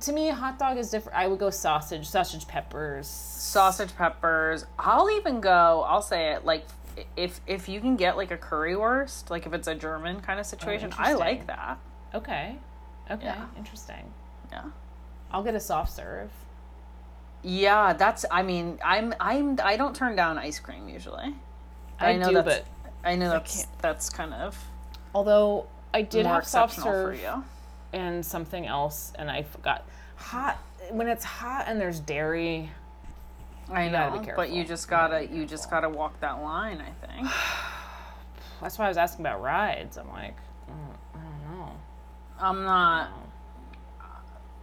To 0.01 0.13
me, 0.13 0.29
a 0.29 0.33
hot 0.33 0.57
dog 0.59 0.77
is 0.77 0.89
different. 0.89 1.17
I 1.17 1.27
would 1.27 1.39
go 1.39 1.49
sausage, 1.49 2.07
sausage 2.07 2.47
peppers. 2.47 3.07
Sausage 3.07 3.93
peppers. 3.95 4.65
I'll 4.79 5.09
even 5.09 5.41
go. 5.41 5.83
I'll 5.85 6.01
say 6.01 6.31
it 6.31 6.45
like 6.45 6.65
if 7.17 7.41
if 7.47 7.67
you 7.67 7.81
can 7.81 7.95
get 7.97 8.15
like 8.15 8.31
a 8.31 8.37
currywurst, 8.37 9.29
like 9.29 9.45
if 9.45 9.53
it's 9.53 9.67
a 9.67 9.75
German 9.75 10.21
kind 10.21 10.39
of 10.39 10.45
situation, 10.45 10.93
I 10.97 11.13
like 11.13 11.47
that. 11.47 11.77
Okay. 12.13 12.57
Okay. 13.11 13.25
Yeah. 13.25 13.45
Interesting. 13.57 14.11
Yeah. 14.51 14.63
I'll 15.35 15.43
get 15.43 15.53
a 15.53 15.59
soft 15.59 15.91
serve. 15.91 16.29
Yeah, 17.43 17.91
that's. 17.91 18.23
I 18.31 18.41
mean, 18.41 18.79
I'm. 18.81 19.13
I'm. 19.19 19.59
I 19.61 19.75
don't 19.75 19.93
turn 19.93 20.15
down 20.15 20.37
ice 20.37 20.59
cream 20.59 20.87
usually. 20.87 21.35
I, 21.99 22.15
know 22.15 22.29
do, 22.29 22.35
that's. 22.35 22.45
but 22.45 22.65
I 23.03 23.15
know 23.17 23.31
that's 23.31 23.57
can't- 23.57 23.81
that's 23.81 24.09
kind 24.09 24.33
of 24.33 24.57
although 25.13 25.67
I 25.93 26.03
did 26.03 26.25
have 26.25 26.47
soft 26.47 26.79
serve 26.81 27.19
you. 27.19 27.43
and 27.91 28.25
something 28.25 28.65
else, 28.65 29.11
and 29.19 29.29
I 29.29 29.43
forgot. 29.43 29.85
Hot 30.15 30.57
when 30.91 31.09
it's 31.09 31.25
hot 31.25 31.65
and 31.67 31.81
there's 31.81 31.99
dairy. 31.99 32.71
I 33.69 33.89
gotta 33.89 34.21
be 34.21 34.27
know, 34.27 34.33
but 34.37 34.51
you 34.51 34.63
just 34.63 34.87
gotta 34.87 35.25
gotta. 35.25 35.35
You 35.35 35.45
just 35.45 35.69
gotta 35.69 35.89
walk 35.89 36.17
that 36.21 36.41
line. 36.41 36.79
I 36.81 37.05
think. 37.05 37.27
That's 38.61 38.79
why 38.79 38.85
I 38.85 38.87
was 38.87 38.97
asking 38.97 39.25
about 39.25 39.41
rides. 39.41 39.97
I'm 39.97 40.07
like, 40.07 40.37
mm, 40.69 40.95
I 41.13 41.17
don't 41.17 41.57
know. 41.57 41.71
I'm 42.39 42.63
not. 42.63 43.24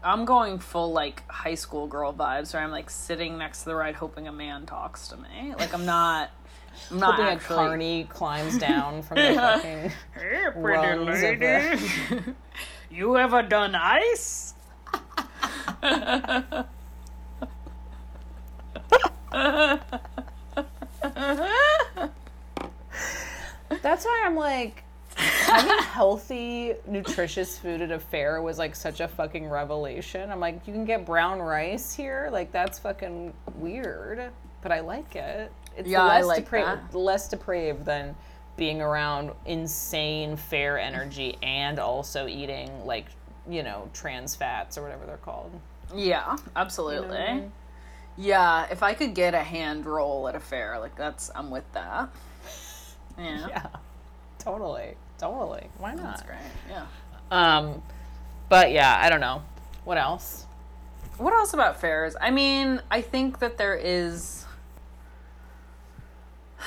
I'm 0.04 0.24
going 0.24 0.58
full 0.58 0.92
like 0.92 1.22
high 1.30 1.54
school 1.54 1.86
girl 1.86 2.12
vibes, 2.12 2.52
where 2.54 2.62
I'm 2.62 2.70
like 2.70 2.90
sitting 2.90 3.38
next 3.38 3.60
to 3.60 3.64
the 3.66 3.74
ride, 3.76 3.94
hoping 3.94 4.26
a 4.28 4.32
man 4.32 4.66
talks 4.66 5.08
to 5.08 5.16
me. 5.16 5.54
Like 5.58 5.72
I'm 5.74 5.86
not. 5.86 6.30
I'm 6.90 6.98
not 6.98 7.16
Hoping 7.16 7.26
a 7.26 7.30
actually. 7.32 7.56
carny 7.56 8.04
climbs 8.04 8.58
down 8.58 9.02
from 9.02 9.16
the 9.18 9.34
fucking. 9.34 9.92
Hey, 10.14 10.44
rungs 10.56 11.22
of 11.22 11.38
the- 11.38 12.34
you 12.90 13.16
ever 13.18 13.42
done 13.42 13.74
ice? 13.74 14.54
That's 23.82 24.04
why 24.04 24.22
I'm 24.26 24.36
like, 24.36 24.84
having 25.16 25.78
healthy, 25.84 26.74
nutritious 26.86 27.58
food 27.58 27.80
at 27.82 27.90
a 27.90 27.98
fair 27.98 28.40
was 28.42 28.58
like 28.58 28.74
such 28.74 29.00
a 29.00 29.08
fucking 29.08 29.48
revelation. 29.48 30.30
I'm 30.30 30.40
like, 30.40 30.66
you 30.66 30.72
can 30.72 30.84
get 30.84 31.04
brown 31.06 31.40
rice 31.40 31.92
here? 31.94 32.28
Like, 32.32 32.52
that's 32.52 32.78
fucking 32.78 33.32
weird. 33.56 34.30
But 34.62 34.72
I 34.72 34.80
like 34.80 35.16
it. 35.16 35.52
It's 35.76 35.88
Yeah, 35.88 36.02
I 36.02 36.22
less, 36.22 36.26
like 36.26 36.48
depra- 36.48 36.80
that. 36.90 36.94
less 36.96 37.28
depraved 37.28 37.84
than 37.84 38.14
being 38.56 38.80
around 38.82 39.32
insane 39.46 40.36
fair 40.36 40.78
energy 40.78 41.36
and 41.42 41.78
also 41.78 42.26
eating, 42.28 42.84
like, 42.86 43.06
you 43.48 43.62
know, 43.62 43.88
trans 43.92 44.34
fats 44.36 44.76
or 44.78 44.82
whatever 44.82 45.04
they're 45.06 45.16
called. 45.16 45.50
Yeah, 45.94 46.36
absolutely. 46.54 47.16
I 47.18 47.34
mean? 47.34 47.52
Yeah, 48.16 48.66
if 48.70 48.82
I 48.82 48.92
could 48.94 49.14
get 49.14 49.34
a 49.34 49.42
hand 49.42 49.86
roll 49.86 50.28
at 50.28 50.34
a 50.34 50.40
fair, 50.40 50.78
like 50.78 50.94
that's 50.96 51.30
I'm 51.34 51.50
with 51.50 51.70
that. 51.72 52.10
Yeah, 53.18 53.46
Yeah, 53.48 53.66
totally. 54.42 54.94
Totally. 55.18 55.68
Why 55.78 55.94
not? 55.94 56.02
that's 56.02 56.22
great. 56.22 56.38
Yeah. 56.68 56.86
Um, 57.30 57.82
but 58.48 58.72
yeah, 58.72 58.98
I 59.00 59.08
don't 59.08 59.20
know. 59.20 59.42
What 59.84 59.98
else? 59.98 60.46
What 61.18 61.32
else 61.32 61.54
about 61.54 61.80
fairs? 61.80 62.16
I 62.20 62.30
mean, 62.30 62.82
I 62.90 63.00
think 63.02 63.38
that 63.38 63.56
there 63.58 63.74
is. 63.76 64.44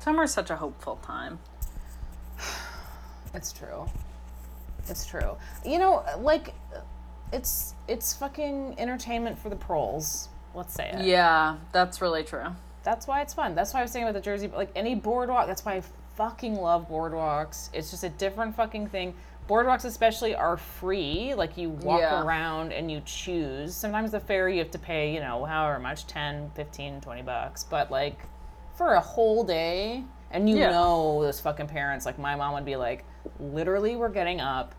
Summer's 0.00 0.32
such 0.32 0.50
a 0.50 0.56
hopeful 0.56 0.96
time. 0.96 1.38
It's 3.32 3.52
true. 3.52 3.86
It's 4.88 5.06
true. 5.06 5.36
You 5.64 5.78
know, 5.78 6.04
like 6.18 6.52
it's 7.32 7.74
it's 7.86 8.12
fucking 8.14 8.74
entertainment 8.78 9.38
for 9.38 9.48
the 9.48 9.56
proles. 9.56 10.28
Let's 10.54 10.74
say 10.74 10.90
it. 10.90 11.04
Yeah, 11.04 11.56
that's 11.72 12.00
really 12.00 12.24
true. 12.24 12.46
That's 12.82 13.06
why 13.06 13.20
it's 13.20 13.34
fun. 13.34 13.54
That's 13.54 13.74
why 13.74 13.80
I 13.80 13.82
was 13.82 13.90
saying 13.92 14.04
about 14.04 14.14
the 14.14 14.20
Jersey, 14.20 14.46
but 14.46 14.56
like 14.56 14.70
any 14.74 14.94
boardwalk. 14.94 15.46
That's 15.46 15.64
why 15.64 15.74
I 15.76 15.82
fucking 16.16 16.54
love 16.54 16.88
boardwalks. 16.88 17.70
It's 17.72 17.90
just 17.90 18.04
a 18.04 18.08
different 18.08 18.56
fucking 18.56 18.88
thing. 18.88 19.14
Boardwalks, 19.48 19.84
especially, 19.84 20.34
are 20.34 20.56
free. 20.56 21.34
Like 21.34 21.56
you 21.56 21.70
walk 21.70 22.00
Yeah. 22.00 22.22
around 22.22 22.72
and 22.72 22.90
you 22.90 23.00
choose. 23.04 23.74
Sometimes 23.74 24.12
the 24.12 24.20
fair 24.20 24.48
you 24.48 24.58
have 24.60 24.70
to 24.70 24.78
pay, 24.78 25.12
you 25.12 25.20
know, 25.20 25.44
however 25.44 25.78
much 25.78 26.06
10, 26.06 26.50
15, 26.54 27.00
20 27.00 27.22
bucks. 27.22 27.64
But 27.64 27.90
like 27.90 28.18
for 28.74 28.94
a 28.94 29.00
whole 29.00 29.44
day, 29.44 30.04
and 30.30 30.48
you 30.48 30.56
Yeah. 30.56 30.70
know 30.70 31.22
those 31.22 31.40
fucking 31.40 31.66
parents, 31.66 32.06
like 32.06 32.18
my 32.18 32.34
mom 32.36 32.54
would 32.54 32.64
be 32.64 32.76
like, 32.76 33.04
literally, 33.40 33.96
we're 33.96 34.08
getting 34.08 34.40
up 34.40 34.74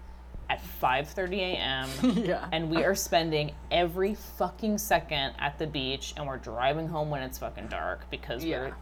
at 0.52 0.62
5:30 0.82 1.38
a.m. 1.40 1.90
Yeah. 2.26 2.48
and 2.52 2.70
we 2.70 2.84
are 2.84 2.96
spending 2.96 3.52
every 3.72 4.16
fucking 4.16 4.78
second 4.78 5.34
at 5.40 5.58
the 5.58 5.66
beach 5.68 6.14
and 6.18 6.28
we're 6.28 6.38
driving 6.38 6.88
home 6.90 7.10
when 7.10 7.22
it's 7.24 7.38
fucking 7.38 7.68
dark 7.68 8.10
because 8.12 8.44
Yeah. 8.44 8.60
we're 8.60 8.76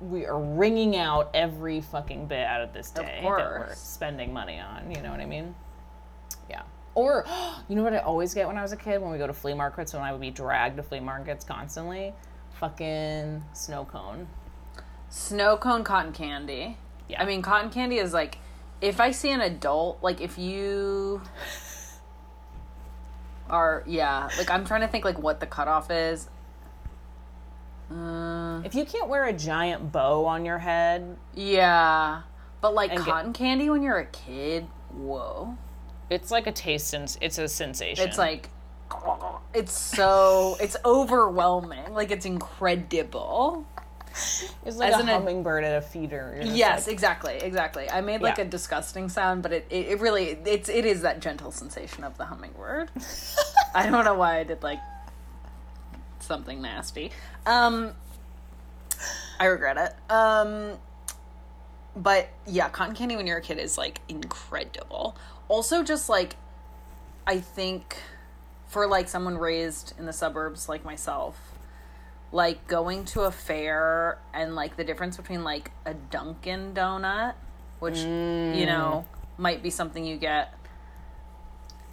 we 0.00 0.26
are 0.26 0.38
wringing 0.38 0.96
out 0.96 1.30
every 1.34 1.80
fucking 1.80 2.26
bit 2.26 2.46
out 2.46 2.60
of 2.60 2.72
this 2.72 2.90
day 2.90 3.20
that 3.20 3.24
we're 3.24 3.74
spending 3.74 4.32
money 4.32 4.60
on 4.60 4.88
you 4.94 5.02
know 5.02 5.10
what 5.10 5.18
i 5.18 5.26
mean 5.26 5.52
yeah 6.48 6.62
or 6.94 7.24
you 7.68 7.74
know 7.74 7.82
what 7.82 7.92
i 7.92 7.98
always 7.98 8.32
get 8.32 8.46
when 8.46 8.56
i 8.56 8.62
was 8.62 8.70
a 8.70 8.76
kid 8.76 9.02
when 9.02 9.10
we 9.10 9.18
go 9.18 9.26
to 9.26 9.32
flea 9.32 9.54
markets 9.54 9.92
when 9.94 10.02
i 10.02 10.12
would 10.12 10.20
be 10.20 10.30
dragged 10.30 10.76
to 10.76 10.84
flea 10.84 11.00
markets 11.00 11.44
constantly 11.44 12.14
fucking 12.60 13.42
snow 13.54 13.84
cone 13.84 14.28
Snow 15.10 15.56
cone 15.56 15.84
cotton 15.84 16.12
candy. 16.12 16.76
Yeah. 17.08 17.22
I 17.22 17.24
mean, 17.24 17.40
cotton 17.40 17.70
candy 17.70 17.96
is 17.96 18.12
like, 18.12 18.36
if 18.80 19.00
I 19.00 19.10
see 19.10 19.30
an 19.30 19.40
adult, 19.40 19.98
like 20.02 20.20
if 20.20 20.38
you 20.38 21.20
are, 23.50 23.82
yeah, 23.86 24.28
like 24.38 24.50
I'm 24.50 24.64
trying 24.64 24.82
to 24.82 24.88
think 24.88 25.04
like 25.04 25.18
what 25.18 25.40
the 25.40 25.46
cutoff 25.46 25.90
is. 25.90 26.28
Uh, 27.90 28.60
if 28.64 28.74
you 28.74 28.84
can't 28.84 29.08
wear 29.08 29.24
a 29.24 29.32
giant 29.32 29.90
bow 29.92 30.26
on 30.26 30.44
your 30.44 30.58
head 30.58 31.16
yeah, 31.34 32.20
but 32.60 32.74
like 32.74 32.90
And 32.90 32.98
get- 32.98 33.08
cotton 33.08 33.32
candy 33.32 33.70
when 33.70 33.82
you're 33.82 33.96
a 33.98 34.06
kid, 34.06 34.66
whoa, 34.92 35.56
it's 36.10 36.30
like 36.30 36.46
a 36.46 36.52
taste 36.52 36.92
and 36.92 37.16
it's 37.20 37.38
a 37.38 37.48
sensation 37.48 38.06
it's 38.06 38.18
like. 38.18 38.50
It's 39.52 39.72
so 39.78 40.56
it's 40.60 40.76
overwhelming. 40.82 41.92
Like 41.92 42.10
it's 42.10 42.24
incredible. 42.24 43.66
it's 44.66 44.76
like 44.76 44.92
as 44.92 44.98
a 44.98 45.02
an 45.02 45.08
ad- 45.08 45.14
hummingbird 45.16 45.64
at 45.64 45.78
a 45.78 45.80
feeder 45.82 46.40
Yes, 46.44 46.86
like, 46.86 46.92
exactly, 46.92 47.34
exactly. 47.36 47.90
I 47.90 48.00
made 48.00 48.20
like 48.20 48.38
Yeah. 48.38 48.44
a 48.44 48.48
disgusting 48.48 49.08
sound, 49.08 49.42
but 49.42 49.52
it, 49.52 49.66
it, 49.70 49.86
it 49.88 50.00
really 50.00 50.38
it's 50.44 50.68
it 50.68 50.84
is 50.84 51.02
that 51.02 51.20
gentle 51.20 51.50
sensation 51.52 52.04
of 52.04 52.16
the 52.18 52.24
hummingbird. 52.26 52.90
I 53.74 53.88
don't 53.90 54.04
know 54.04 54.14
why 54.14 54.38
I 54.38 54.44
did 54.44 54.62
like 54.62 54.80
something 56.20 56.60
nasty. 56.62 57.10
Um 57.46 57.92
I 59.40 59.46
regret 59.46 59.76
it. 59.76 60.12
Um 60.12 60.78
but 61.96 62.28
yeah, 62.46 62.68
cotton 62.68 62.94
candy 62.94 63.16
when 63.16 63.26
you're 63.26 63.38
a 63.38 63.42
kid 63.42 63.58
is 63.58 63.76
like 63.78 64.00
incredible. 64.08 65.16
Also 65.48 65.82
just 65.82 66.08
like 66.08 66.36
I 67.26 67.40
think 67.40 67.96
for 68.68 68.86
like 68.86 69.08
someone 69.08 69.38
raised 69.38 69.94
in 69.98 70.06
the 70.06 70.12
suburbs 70.12 70.68
like 70.68 70.84
myself, 70.84 71.38
like 72.30 72.66
going 72.66 73.04
to 73.06 73.22
a 73.22 73.30
fair 73.30 74.18
and 74.34 74.54
like 74.54 74.76
the 74.76 74.84
difference 74.84 75.16
between 75.16 75.44
like 75.44 75.70
a 75.86 75.94
Dunkin' 75.94 76.74
donut, 76.74 77.34
which 77.78 77.98
you 77.98 78.04
mm. 78.04 78.66
know 78.66 79.06
might 79.36 79.62
be 79.62 79.70
something 79.70 80.04
you 80.04 80.16
get 80.16 80.54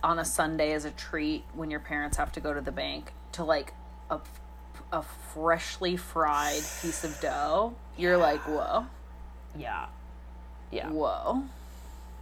on 0.03 0.19
a 0.19 0.25
Sunday 0.25 0.73
as 0.73 0.85
a 0.85 0.91
treat 0.91 1.43
when 1.53 1.71
your 1.71 1.79
parents 1.79 2.17
have 2.17 2.31
to 2.33 2.39
go 2.39 2.53
to 2.53 2.61
the 2.61 2.71
bank, 2.71 3.11
to 3.31 3.43
like 3.43 3.73
a, 4.09 4.19
a 4.91 5.01
freshly 5.33 5.95
fried 5.97 6.61
piece 6.81 7.03
of 7.03 7.19
dough. 7.21 7.73
You're 7.97 8.17
like, 8.17 8.41
whoa, 8.41 8.87
yeah 9.57 9.87
yeah 10.71 10.89
whoa. 10.89 11.43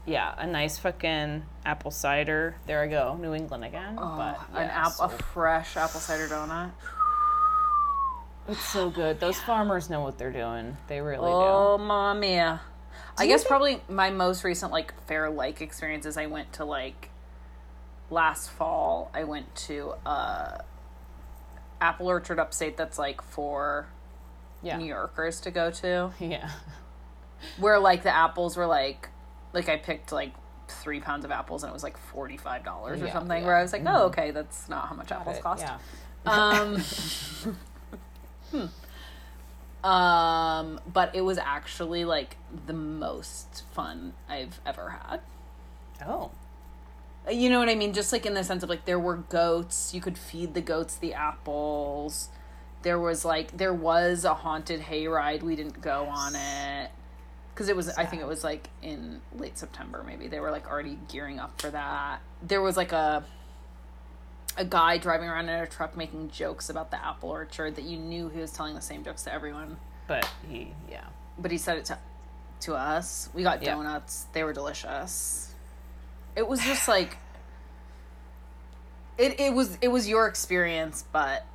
Yeah, 0.06 0.34
a 0.38 0.46
nice 0.46 0.78
fucking 0.78 1.44
apple 1.66 1.90
cider. 1.90 2.58
There 2.68 2.82
I 2.82 2.88
go, 2.88 3.16
New 3.16 3.34
England 3.34 3.64
again. 3.64 3.96
Oh, 3.98 4.18
but 4.18 4.60
An 4.60 4.68
yeah, 4.68 4.86
app, 4.86 4.92
so- 4.92 5.06
a 5.06 5.10
fresh 5.10 5.78
apple 5.78 6.02
cider 6.02 6.28
donut. 6.28 6.72
It's 8.48 8.60
so 8.66 8.90
good. 8.90 9.20
Those 9.20 9.40
farmers 9.40 9.90
know 9.90 10.02
what 10.02 10.18
they're 10.18 10.32
doing. 10.32 10.78
They 10.88 11.02
really 11.02 11.28
do. 11.30 11.34
Oh, 11.36 11.78
mamma 11.78 12.20
mia. 12.20 12.62
I 13.18 13.28
guess 13.28 13.42
think- 13.42 13.50
probably 13.50 13.82
my 13.88 14.10
most 14.10 14.44
recent 14.44 14.72
like 14.72 14.94
fair 15.08 15.30
like 15.30 15.62
experience 15.62 16.06
is 16.06 16.18
I 16.18 16.26
went 16.28 16.54
to 16.54 16.66
like 16.66 17.10
last 18.10 18.50
fall. 18.50 19.10
I 19.14 19.24
went 19.24 19.54
to 19.68 19.94
uh 20.06 20.58
apple 21.82 22.08
orchard 22.08 22.40
upstate 22.40 22.78
that's 22.78 22.98
like 23.00 23.22
for. 23.22 23.88
Yeah. 24.62 24.78
New 24.78 24.86
Yorkers 24.86 25.42
to 25.42 25.52
go 25.52 25.72
to, 25.72 26.12
Yeah. 26.22 26.50
where 27.58 27.80
like 27.80 28.04
the 28.04 28.16
apples 28.16 28.56
were 28.56 28.66
like 28.66 29.10
like 29.52 29.68
I 29.68 29.76
picked 29.76 30.14
like 30.14 30.32
three 30.70 31.02
pounds 31.02 31.26
of 31.26 31.32
apples 31.32 31.64
and 31.64 31.70
it 31.70 31.74
was 31.74 31.84
like 31.84 31.98
forty 31.98 32.38
five 32.38 32.64
dollars 32.64 33.02
or 33.02 33.06
Yeah, 33.08 33.12
something. 33.14 33.42
yeah. 33.42 33.46
Where 33.46 33.58
I 33.58 33.62
was 33.62 33.74
like, 33.74 33.84
oh 33.86 34.06
okay, 34.06 34.32
that's 34.32 34.70
not 34.70 34.88
how 34.88 34.96
much 34.96 35.12
apples 35.12 35.36
But, 35.36 35.44
cost. 35.44 35.66
Yeah. 35.66 35.78
Um, 36.32 37.58
hmm. 38.54 38.66
Um, 39.84 40.80
but 40.92 41.14
it 41.14 41.22
was 41.22 41.38
actually 41.38 42.06
like 42.06 42.38
the 42.66 42.74
most 42.74 43.64
fun 43.74 44.14
I've 44.30 44.60
ever 44.66 44.90
had. 44.90 45.20
Oh. 46.08 46.32
You 47.30 47.50
know 47.50 47.60
what 47.60 47.70
I 47.70 47.76
mean? 47.76 47.94
Just 47.94 48.12
like 48.12 48.26
in 48.26 48.34
the 48.34 48.44
sense 48.44 48.64
of 48.64 48.70
like 48.70 48.86
there 48.86 49.00
were 49.00 49.18
goats, 49.18 49.94
you 49.94 50.02
could 50.02 50.18
feed 50.18 50.54
the 50.54 50.62
goats 50.62 50.96
the 50.96 51.14
apples. 51.14 52.30
There 52.82 53.00
was 53.00 53.26
like 53.26 53.58
there 53.58 53.74
was 53.74 54.26
a 54.26 54.34
haunted 54.34 54.82
hayride. 54.82 55.44
We 55.44 55.56
didn't 55.56 55.82
go 55.82 56.06
on 56.06 56.36
it 56.36 56.92
because 57.54 57.70
it 57.70 57.76
was 57.76 57.90
I 57.90 58.06
think 58.06 58.22
it 58.22 58.28
was 58.28 58.44
like 58.44 58.70
in 58.82 59.22
late 59.38 59.58
September 59.58 60.04
maybe. 60.06 60.28
They 60.28 60.40
were 60.40 60.52
like 60.52 60.68
already 60.70 60.98
gearing 61.10 61.40
up 61.40 61.62
for 61.62 61.70
that. 61.70 62.20
There 62.42 62.62
was 62.62 62.78
like 62.78 62.92
a 62.92 63.24
a 64.58 64.66
guy 64.66 64.98
driving 64.98 65.28
around 65.30 65.50
in 65.50 65.60
a 65.60 65.68
truck 65.68 65.98
making 65.98 66.30
jokes 66.32 66.70
about 66.70 66.92
the 66.92 67.04
apple 67.04 67.30
orchard 67.30 67.76
that 67.76 67.86
you 67.86 67.98
knew 67.98 68.30
he 68.30 68.40
was 68.40 68.52
telling 68.52 68.76
the 68.76 68.82
same 68.82 69.04
jokes 69.04 69.24
to 69.24 69.34
everyone. 69.34 69.78
But 70.08 70.30
he, 70.50 70.74
yeah. 70.90 71.06
But 71.40 71.52
he 71.52 71.58
said 71.58 71.78
it 71.78 71.86
to 71.86 71.98
to 72.62 72.76
us. 72.76 73.30
We 73.34 73.44
got 73.44 73.62
Yeah. 73.62 73.76
donuts. 73.76 74.28
They 74.34 74.44
were 74.44 74.54
delicious. 74.54 75.54
It 76.36 76.48
was 76.48 76.60
just 76.62 76.88
like 76.88 77.18
it 79.18 79.40
it 79.40 79.54
was 79.54 79.78
it 79.82 79.88
was 79.90 80.08
your 80.08 80.28
experience 80.28 81.04
but 81.12 81.46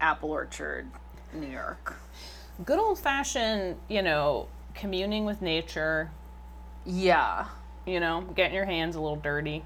apple 0.00 0.30
orchard 0.30 0.88
New 1.32 1.46
York. 1.48 1.96
Good 2.64 2.78
old 2.78 2.98
fashioned, 2.98 3.76
you 3.88 4.02
know, 4.02 4.48
communing 4.74 5.24
with 5.24 5.40
nature, 5.40 6.10
Yeah. 6.84 7.46
you 7.86 8.00
know, 8.00 8.20
getting 8.22 8.54
your 8.54 8.64
hands 8.66 8.96
a 8.96 9.00
little 9.00 9.16
dirty. 9.16 9.64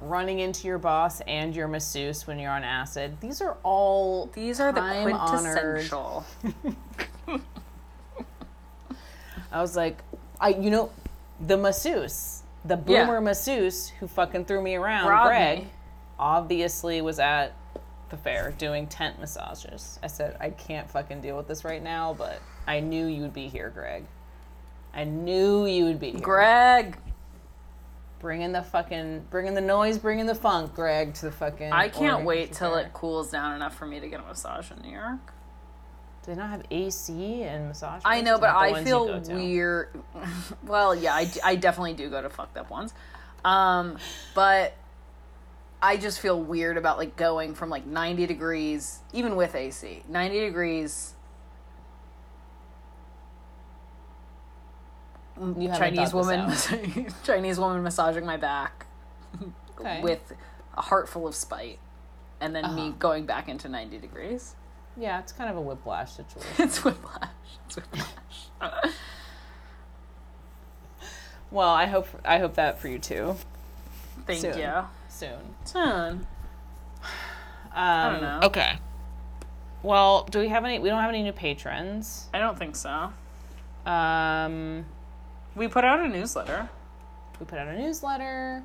Running 0.00 0.38
into 0.38 0.66
your 0.68 0.78
boss 0.78 1.20
and 1.22 1.54
your 1.56 1.66
masseuse 1.66 2.26
when 2.26 2.38
you're 2.38 2.52
on 2.52 2.62
acid. 2.62 3.20
These 3.20 3.40
are 3.40 3.56
all 3.64 4.26
These 4.32 4.60
are 4.60 4.72
the 4.72 4.80
quintessential. 5.02 6.24
I 9.50 9.60
was 9.60 9.76
like, 9.76 9.98
I 10.40 10.50
you 10.50 10.70
know, 10.70 10.90
the 11.46 11.56
masseuse, 11.56 12.42
the 12.64 12.76
Yeah. 12.86 13.04
boomer 13.06 13.20
masseuse 13.20 13.88
who 13.88 14.06
fucking 14.06 14.44
threw 14.44 14.60
me 14.62 14.74
around, 14.76 15.08
Robbed 15.08 15.28
Greg, 15.28 15.58
me. 15.60 15.68
obviously 16.18 17.00
was 17.00 17.18
at 17.18 17.52
the 18.10 18.16
fair 18.16 18.52
doing 18.58 18.86
tent 18.86 19.18
massages. 19.18 19.98
I 20.02 20.06
said, 20.06 20.36
I 20.40 20.50
can't 20.50 20.88
fucking 20.90 21.20
deal 21.20 21.36
with 21.36 21.48
this 21.48 21.64
right 21.64 21.82
now, 21.82 22.14
but 22.16 22.40
I 22.66 22.80
knew 22.80 23.06
you 23.06 23.22
would 23.22 23.34
be 23.34 23.48
here, 23.48 23.70
Greg. 23.70 24.04
I 24.94 25.04
knew 25.04 25.66
you 25.66 25.84
would 25.84 26.00
be 26.00 26.12
here. 26.12 26.20
Greg, 26.20 26.96
Bringing 28.20 28.50
the 28.50 28.62
fucking, 28.62 29.26
bringing 29.30 29.54
the 29.54 29.60
noise, 29.60 29.96
bringing 29.96 30.26
the 30.26 30.34
funk, 30.34 30.74
Greg, 30.74 31.14
to 31.14 31.26
the 31.26 31.32
fucking. 31.32 31.72
I 31.72 31.88
can't 31.88 32.24
wait 32.24 32.50
Country 32.50 32.56
till 32.56 32.74
it 32.74 32.92
cools 32.92 33.30
down 33.30 33.54
enough 33.54 33.76
for 33.76 33.86
me 33.86 34.00
to 34.00 34.08
get 34.08 34.20
a 34.20 34.24
massage 34.24 34.70
in 34.72 34.82
New 34.82 34.90
York. 34.90 35.32
Do 36.24 36.32
they 36.32 36.36
not 36.36 36.50
have 36.50 36.64
AC 36.70 37.44
and 37.44 37.68
massage? 37.68 38.02
I 38.04 38.20
know, 38.20 38.38
but 38.38 38.50
I 38.50 38.82
feel 38.82 39.20
weird. 39.20 39.98
well, 40.66 40.94
yeah, 40.94 41.14
I, 41.14 41.30
I 41.44 41.56
definitely 41.56 41.94
do 41.94 42.10
go 42.10 42.20
to 42.20 42.28
fucked 42.28 42.56
up 42.56 42.70
ones. 42.70 42.92
Um, 43.44 43.98
but 44.34 44.74
I 45.80 45.96
just 45.96 46.20
feel 46.20 46.40
weird 46.40 46.76
about 46.76 46.98
like 46.98 47.16
going 47.16 47.54
from 47.54 47.70
like 47.70 47.86
90 47.86 48.26
degrees, 48.26 48.98
even 49.12 49.36
with 49.36 49.54
AC, 49.54 50.02
90 50.08 50.40
degrees. 50.40 51.14
You 55.20 55.26
haven't 55.26 55.27
Chinese 55.76 56.12
woman. 56.14 56.52
Chinese 57.24 57.58
woman 57.58 57.82
massaging 57.82 58.24
my 58.26 58.36
back 58.36 58.86
Okay. 59.78 60.00
with 60.02 60.32
a 60.76 60.82
heart 60.82 61.08
full 61.08 61.26
of 61.26 61.34
spite, 61.34 61.78
and 62.40 62.54
then 62.54 62.74
me 62.74 62.88
Uh-huh. 62.88 62.92
going 62.98 63.26
back 63.26 63.48
into 63.48 63.68
90 63.68 63.98
degrees. 63.98 64.54
Yeah, 64.96 65.20
it's 65.20 65.30
kind 65.32 65.48
of 65.48 65.56
a 65.56 65.60
whiplash 65.60 66.12
situation. 66.12 66.50
It's 66.58 66.82
whiplash. 66.84 67.30
It's 67.66 67.76
whiplash. 67.76 68.92
well, 71.50 71.68
I 71.70 71.86
hope 71.86 72.08
I 72.24 72.38
hope 72.38 72.54
that 72.54 72.78
for 72.80 72.88
you 72.88 72.98
too. 72.98 73.36
Thank 74.26 74.40
Soon. 74.40 74.58
you. 74.58 74.72
Soon. 75.08 75.40
Don't 77.74 78.20
know. 78.22 78.40
Okay. 78.44 78.78
Well, 79.82 80.24
do 80.30 80.40
we 80.40 80.48
have 80.48 80.64
any? 80.64 80.78
We 80.80 80.88
don't 80.88 81.00
have 81.00 81.08
any 81.10 81.22
new 81.22 81.32
patrons. 81.32 82.26
I 82.34 82.38
don't 82.40 82.58
think 82.58 82.74
so. 82.74 83.12
Um, 83.86 84.84
We 85.54 85.68
put 85.68 85.84
out 85.84 86.00
a 86.00 86.08
newsletter. 86.08 86.68
we 87.40 87.46
put 87.46 87.58
out 87.58 87.68
a 87.68 87.76
newsletter. 87.78 88.62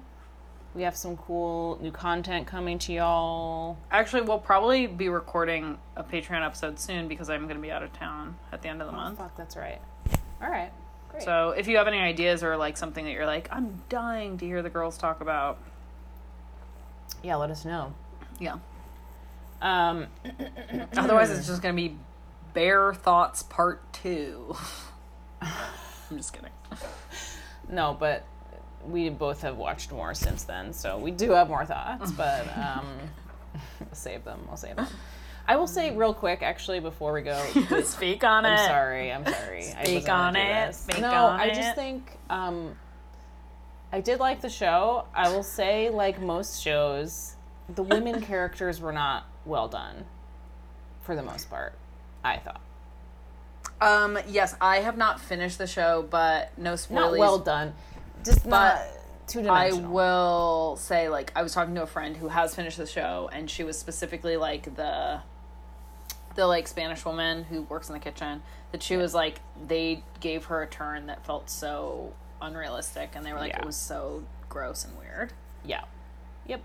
We 0.75 0.81
have 0.83 0.95
some 0.95 1.17
cool 1.17 1.77
new 1.81 1.91
content 1.91 2.47
coming 2.47 2.79
to 2.79 2.93
y'all. 2.93 3.77
Actually, 3.91 4.23
we'll 4.23 4.39
probably 4.39 4.87
be 4.87 5.07
recording 5.09 5.77
a 5.95 6.03
Patreon 6.03 6.43
episode 6.45 6.79
soon 6.79 7.07
because 7.07 7.29
I'm 7.29 7.43
going 7.43 7.57
to 7.57 7.61
be 7.61 7.71
out 7.71 7.83
of 7.83 7.93
town 7.93 8.37
at 8.51 8.61
the 8.63 8.69
end 8.69 8.81
of 8.81 8.87
the 8.87 8.93
month. 8.93 9.19
Fuck, 9.19 9.37
that's 9.37 9.55
right. 9.55 9.79
All 10.41 10.49
right. 10.49 10.71
Great. 11.11 11.23
So 11.23 11.51
if 11.51 11.67
you 11.67 11.77
have 11.77 11.87
any 11.87 11.99
ideas 11.99 12.43
or 12.43 12.57
like 12.57 12.75
something 12.77 13.05
that 13.05 13.11
you're 13.11 13.27
like, 13.27 13.47
I'm 13.51 13.83
dying 13.89 14.37
to 14.39 14.45
hear 14.45 14.63
the 14.63 14.69
girls 14.71 14.97
talk 14.97 15.21
about, 15.21 15.59
yeah, 17.21 17.35
let 17.35 17.51
us 17.51 17.65
know. 17.65 17.93
yeah. 18.39 18.57
Um, 19.61 20.07
Otherwise, 20.97 21.29
it's 21.29 21.47
just 21.47 21.61
going 21.61 21.75
to 21.75 21.81
be 21.81 21.95
Bear 22.53 22.93
Thoughts 22.95 23.43
Part 23.43 23.93
2. 23.93 24.55
I'm 25.41 26.17
just 26.17 26.33
kidding. 26.33 26.49
No, 27.69 27.95
but 27.99 28.25
we 28.85 29.09
both 29.09 29.41
have 29.41 29.57
watched 29.57 29.91
more 29.91 30.13
since 30.13 30.43
then, 30.43 30.73
so 30.73 30.97
we 30.97 31.11
do 31.11 31.31
have 31.31 31.47
more 31.49 31.65
thoughts. 31.65 32.11
But 32.17 32.45
um, 32.57 32.85
we'll 33.79 33.89
save 33.93 34.23
them. 34.23 34.39
I'll 34.49 34.57
save 34.57 34.75
them. 34.75 34.87
I 35.47 35.57
will 35.57 35.67
say 35.67 35.95
real 35.95 36.13
quick, 36.13 36.41
actually, 36.41 36.79
before 36.79 37.13
we 37.13 37.21
go. 37.21 37.37
Speak 37.83 38.23
on 38.23 38.45
it. 38.45 38.49
I'm 38.49 38.67
sorry. 38.67 39.11
I'm 39.11 39.25
sorry. 39.25 39.61
Speak 39.63 40.09
on 40.09 40.35
it, 40.35 40.73
speak 40.73 41.01
no, 41.01 41.11
on 41.11 41.39
I 41.39 41.45
it. 41.47 41.55
just 41.55 41.75
think 41.75 42.17
um, 42.29 42.75
I 43.91 43.99
did 43.99 44.19
like 44.19 44.41
the 44.41 44.49
show. 44.49 45.05
I 45.13 45.29
will 45.29 45.43
say, 45.43 45.89
like 45.89 46.21
most 46.21 46.61
shows, 46.61 47.35
the 47.75 47.83
women 47.83 48.21
characters 48.25 48.79
were 48.79 48.93
not 48.93 49.25
well 49.45 49.67
done, 49.67 50.05
for 51.01 51.15
the 51.15 51.23
most 51.23 51.49
part. 51.49 51.73
I 52.23 52.37
thought 52.37 52.61
Um, 53.81 54.17
yes, 54.27 54.55
I 54.61 54.77
have 54.77 54.97
not 54.97 55.19
finished 55.19 55.57
the 55.57 55.67
show, 55.67 56.05
but 56.09 56.57
no 56.57 56.75
spoilers. 56.75 57.11
not 57.11 57.19
well 57.19 57.39
done, 57.39 57.73
just 58.23 58.45
not 58.45 58.81
two 59.27 59.47
I 59.49 59.71
will 59.71 60.77
say, 60.79 61.09
like, 61.09 61.31
I 61.35 61.43
was 61.43 61.53
talking 61.53 61.75
to 61.75 61.83
a 61.83 61.87
friend 61.87 62.15
who 62.15 62.27
has 62.29 62.55
finished 62.55 62.77
the 62.77 62.85
show, 62.85 63.29
and 63.33 63.49
she 63.49 63.63
was 63.63 63.77
specifically 63.77 64.37
like 64.37 64.75
the, 64.75 65.21
the 66.35 66.47
like 66.47 66.67
Spanish 66.67 67.03
woman 67.05 67.43
who 67.43 67.63
works 67.63 67.89
in 67.89 67.93
the 67.93 67.99
kitchen. 67.99 68.41
That 68.71 68.81
she 68.81 68.97
was 68.97 69.13
like, 69.13 69.39
they 69.67 70.03
gave 70.19 70.45
her 70.45 70.63
a 70.63 70.67
turn 70.67 71.05
that 71.07 71.25
felt 71.25 71.49
so 71.49 72.13
unrealistic, 72.41 73.11
and 73.15 73.25
they 73.25 73.33
were 73.33 73.39
like, 73.39 73.51
Yeah. 73.53 73.59
it 73.59 73.65
was 73.65 73.75
so 73.75 74.23
gross 74.49 74.85
and 74.85 74.97
weird. 74.97 75.33
Yeah. 75.65 75.83
Yep. 76.47 76.61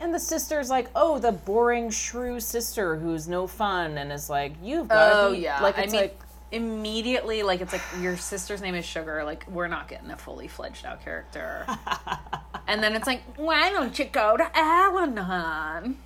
And 0.00 0.14
the 0.14 0.20
sister's 0.20 0.70
like, 0.70 0.88
oh, 0.94 1.18
the 1.18 1.32
boring 1.32 1.90
shrew 1.90 2.38
sister 2.40 2.96
who's 2.96 3.26
no 3.28 3.46
fun 3.46 3.98
and 3.98 4.12
is 4.12 4.30
like, 4.30 4.54
you've 4.62 4.88
got 4.88 5.08
to 5.10 5.16
Oh 5.16 5.32
be 5.32 5.38
yeah, 5.38 5.60
like 5.60 5.76
I 5.78 5.82
it's 5.82 5.92
mean, 5.92 6.02
like 6.02 6.20
immediately, 6.52 7.42
like 7.42 7.60
it's 7.60 7.72
like 7.72 7.82
your 8.00 8.16
sister's 8.16 8.60
name 8.62 8.74
is 8.74 8.84
Sugar. 8.84 9.24
Like 9.24 9.46
we're 9.48 9.66
not 9.68 9.88
getting 9.88 10.10
a 10.10 10.16
fully 10.16 10.46
fledged 10.48 10.86
out 10.86 11.04
character. 11.04 11.66
and 12.68 12.82
then 12.82 12.94
it's 12.94 13.06
like, 13.06 13.22
why 13.36 13.70
don't 13.70 13.98
you 13.98 14.04
go 14.04 14.36
to 14.36 14.48
Al-Anon? 14.56 15.96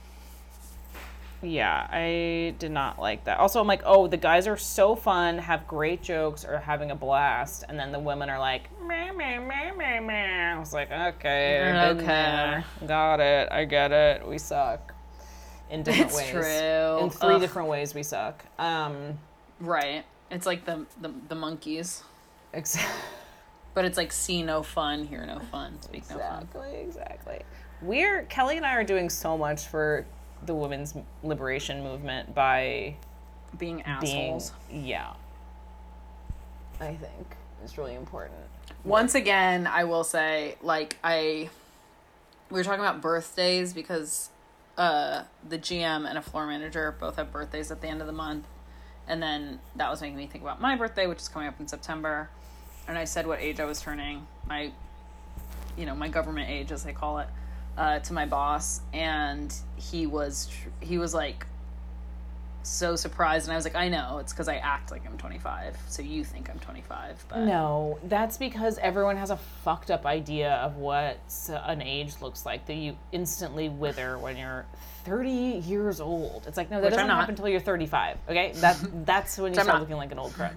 Yeah, 1.43 1.89
I 1.91 2.55
did 2.61 2.71
not 2.71 3.01
like 3.01 3.25
that. 3.25 3.39
Also, 3.41 3.61
I'm 3.61 3.67
like, 3.67 3.83
oh, 3.85 4.07
the 4.07 4.17
guys 4.17 4.47
are 4.47 4.57
so 4.57 4.95
fun, 4.95 5.39
have 5.39 5.67
great 5.67 6.01
jokes, 6.01 6.45
are 6.45 6.59
having 6.59 6.93
a 6.93 6.95
blast, 6.95 7.65
and 7.69 7.77
then 7.79 7.91
the 7.91 7.99
women 7.99 8.31
are 8.31 8.39
like, 8.39 8.69
meh, 8.81 9.11
meh, 9.11 9.39
meh, 9.41 9.73
meh, 9.77 9.99
meh. 10.01 10.55
I 10.55 10.59
was 10.59 10.73
like, 10.73 10.93
okay, 10.93 11.89
Okay. 11.99 12.63
got 12.87 13.19
it, 13.21 13.49
I 13.51 13.65
get 13.65 13.91
it. 13.91 14.27
We 14.27 14.39
suck 14.39 14.95
in 15.69 15.83
different 15.85 16.11
It's 16.13 16.17
ways. 16.17 16.31
true. 16.31 16.99
In 17.05 17.11
three 17.11 17.35
Ugh. 17.35 17.41
different 17.41 17.69
ways, 17.69 17.95
we 17.95 18.03
suck. 18.03 18.45
Um, 18.59 19.19
Right. 19.61 20.05
It's 20.31 20.47
like 20.47 20.65
the 20.65 20.87
the, 21.01 21.13
the 21.29 21.35
monkeys. 21.35 22.03
ex- 22.55 22.79
But 23.75 23.85
it's 23.85 23.97
like 23.97 24.13
see 24.13 24.43
no 24.43 24.63
fun, 24.63 25.05
hear 25.07 25.25
no 25.27 25.39
fun, 25.51 25.81
speak 25.83 26.05
no 26.11 26.19
fun. 26.19 26.43
exactly, 26.43 26.75
exactly. 26.81 27.43
We're 27.81 28.23
Kelly 28.25 28.57
and 28.59 28.67
I 28.67 28.75
are 28.75 28.85
doing 28.85 29.09
so 29.11 29.37
much 29.39 29.67
for 29.67 30.05
the 30.45 30.55
women's 30.55 30.95
liberation 31.23 31.83
movement 31.83 32.35
by 32.35 32.97
Being 33.59 33.77
being 33.77 33.83
assholes. 33.83 34.53
yeah 34.71 35.13
i 36.81 36.95
think 36.95 37.37
it's 37.63 37.79
really 37.79 37.95
important 37.95 38.35
Once 38.85 39.15
again, 39.15 39.67
I 39.69 39.85
will 39.85 40.03
say, 40.05 40.57
like 40.63 40.97
I 41.05 41.49
we 42.51 42.59
were 42.59 42.65
talking 42.65 42.81
about 42.81 43.01
birthdays 43.01 43.73
because 43.73 44.31
uh 44.77 45.23
the 45.49 45.59
GM 45.59 46.09
and 46.09 46.19
a 46.19 46.23
floor 46.23 46.47
manager 46.47 46.97
both 46.99 47.17
have 47.17 47.31
birthdays 47.33 47.71
at 47.71 47.81
the 47.81 47.87
end 47.89 48.01
of 48.01 48.07
the 48.09 48.13
month. 48.13 48.45
And 49.07 49.23
then 49.23 49.61
that 49.77 49.89
was 49.91 50.01
making 50.01 50.17
me 50.17 50.27
think 50.27 50.43
about 50.43 50.61
my 50.61 50.75
birthday, 50.77 51.07
which 51.07 51.19
is 51.19 51.29
coming 51.29 51.47
up 51.49 51.61
in 51.61 51.69
September. 51.69 52.29
And 52.89 52.99
I 52.99 53.05
said 53.05 53.27
what 53.27 53.41
age 53.41 53.61
I 53.61 53.65
was 53.65 53.81
turning, 53.81 54.27
my 54.49 54.73
you 55.77 55.87
know, 55.87 55.95
my 55.95 56.09
government 56.09 56.51
age 56.51 56.73
as 56.73 56.83
they 56.83 56.93
call 56.93 57.19
it, 57.19 57.29
uh, 57.77 57.99
to 58.01 58.13
my 58.13 58.27
boss 58.27 58.81
and 58.93 59.55
he 59.77 60.07
was 60.07 60.47
tr- 60.49 60.69
he 60.81 60.99
was 60.99 61.15
like 61.15 61.47
so 62.65 62.97
surprised, 62.97 63.47
and 63.47 63.53
I 63.53 63.57
was 63.57 63.65
like, 63.65 63.75
I 63.75 63.89
know 63.89 64.19
it's 64.19 64.33
because 64.33 64.49
I 64.49 64.57
act 64.57 64.91
like 64.91 65.05
I'm 65.07 65.19
25, 65.19 65.77
so 65.89 66.03
you 66.03 66.25
think 66.25 66.49
I'm 66.49 66.59
25, 66.61 67.25
but 67.29 67.41
No, 67.41 67.99
that's 68.05 68.37
because 68.37 68.79
everyone 68.79 69.17
has 69.17 69.31
a 69.31 69.37
fucked 69.37 69.91
up 69.91 70.07
idea 70.07 70.55
of 70.55 70.77
what 70.77 71.19
an 71.49 71.83
age 71.83 72.15
looks 72.21 72.47
like 72.47 72.67
that 72.67 72.75
you 72.75 72.97
instantly 73.11 73.69
wither 73.69 74.19
when 74.19 74.37
you're 74.37 74.67
30 75.05 75.31
years 75.31 76.01
old. 76.01 76.45
It's 76.47 76.57
like 76.57 76.71
no, 76.71 76.81
that 76.81 76.87
Which 76.87 76.95
doesn't 76.95 77.09
happen 77.09 77.31
until 77.31 77.49
you're 77.49 77.61
35. 77.61 78.19
Okay, 78.29 78.53
that 78.57 78.79
that's 79.07 79.39
when 79.39 79.53
you 79.55 79.61
start 79.61 79.81
looking 79.81 79.97
like 79.97 80.13
an 80.13 80.19
old 80.19 80.33
crud. 80.33 80.53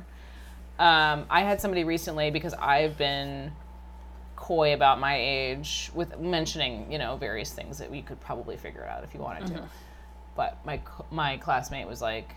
Um, 0.77 1.25
I 1.29 1.41
had 1.41 1.61
somebody 1.61 1.85
recently 1.85 2.31
because 2.31 2.53
I've 2.53 2.97
been 2.97 3.51
coy 4.35 4.73
about 4.73 4.99
my 4.99 5.17
age 5.17 5.91
with 5.93 6.19
mentioning 6.19 6.91
you 6.91 6.97
know 6.97 7.17
various 7.17 7.53
things 7.53 7.77
that 7.77 7.89
we 7.89 8.01
could 8.01 8.19
probably 8.19 8.57
figure 8.57 8.85
out 8.85 9.03
if 9.03 9.13
you 9.13 9.19
wanted 9.19 9.47
to. 9.47 9.53
Mm-hmm. 9.53 9.65
But 10.35 10.65
my 10.65 10.81
my 11.11 11.37
classmate 11.37 11.87
was 11.87 12.01
like, 12.01 12.35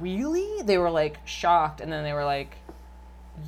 really? 0.00 0.62
They 0.62 0.78
were 0.78 0.90
like 0.90 1.18
shocked, 1.24 1.80
and 1.80 1.92
then 1.92 2.04
they 2.04 2.12
were 2.12 2.24
like, 2.24 2.56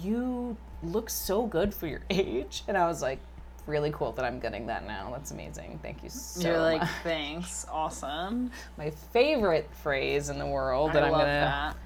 you 0.01 0.57
look 0.83 1.11
so 1.11 1.47
good 1.47 1.75
for 1.75 1.87
your 1.87 2.03
age, 2.11 2.63
and 2.69 2.77
I 2.77 2.87
was 2.87 3.03
like, 3.03 3.19
really 3.69 3.91
cool 3.93 4.13
that 4.13 4.25
I'm 4.25 4.41
getting 4.41 4.67
that 4.67 4.87
now. 4.87 5.11
That's 5.13 5.31
amazing. 5.31 5.79
Thank 5.83 6.03
you 6.03 6.09
so 6.09 6.39
much. 6.41 6.47
you're 6.47 6.59
like, 6.59 6.81
much. 6.81 6.91
thanks, 7.03 7.67
awesome. 7.71 8.51
My 8.77 8.91
favorite 8.91 9.69
phrase 9.83 10.31
in 10.31 10.39
the 10.39 10.47
world 10.47 10.93
that 10.95 11.03
I 11.03 11.07
I'm 11.07 11.13
love 11.13 11.21
gonna 11.23 11.77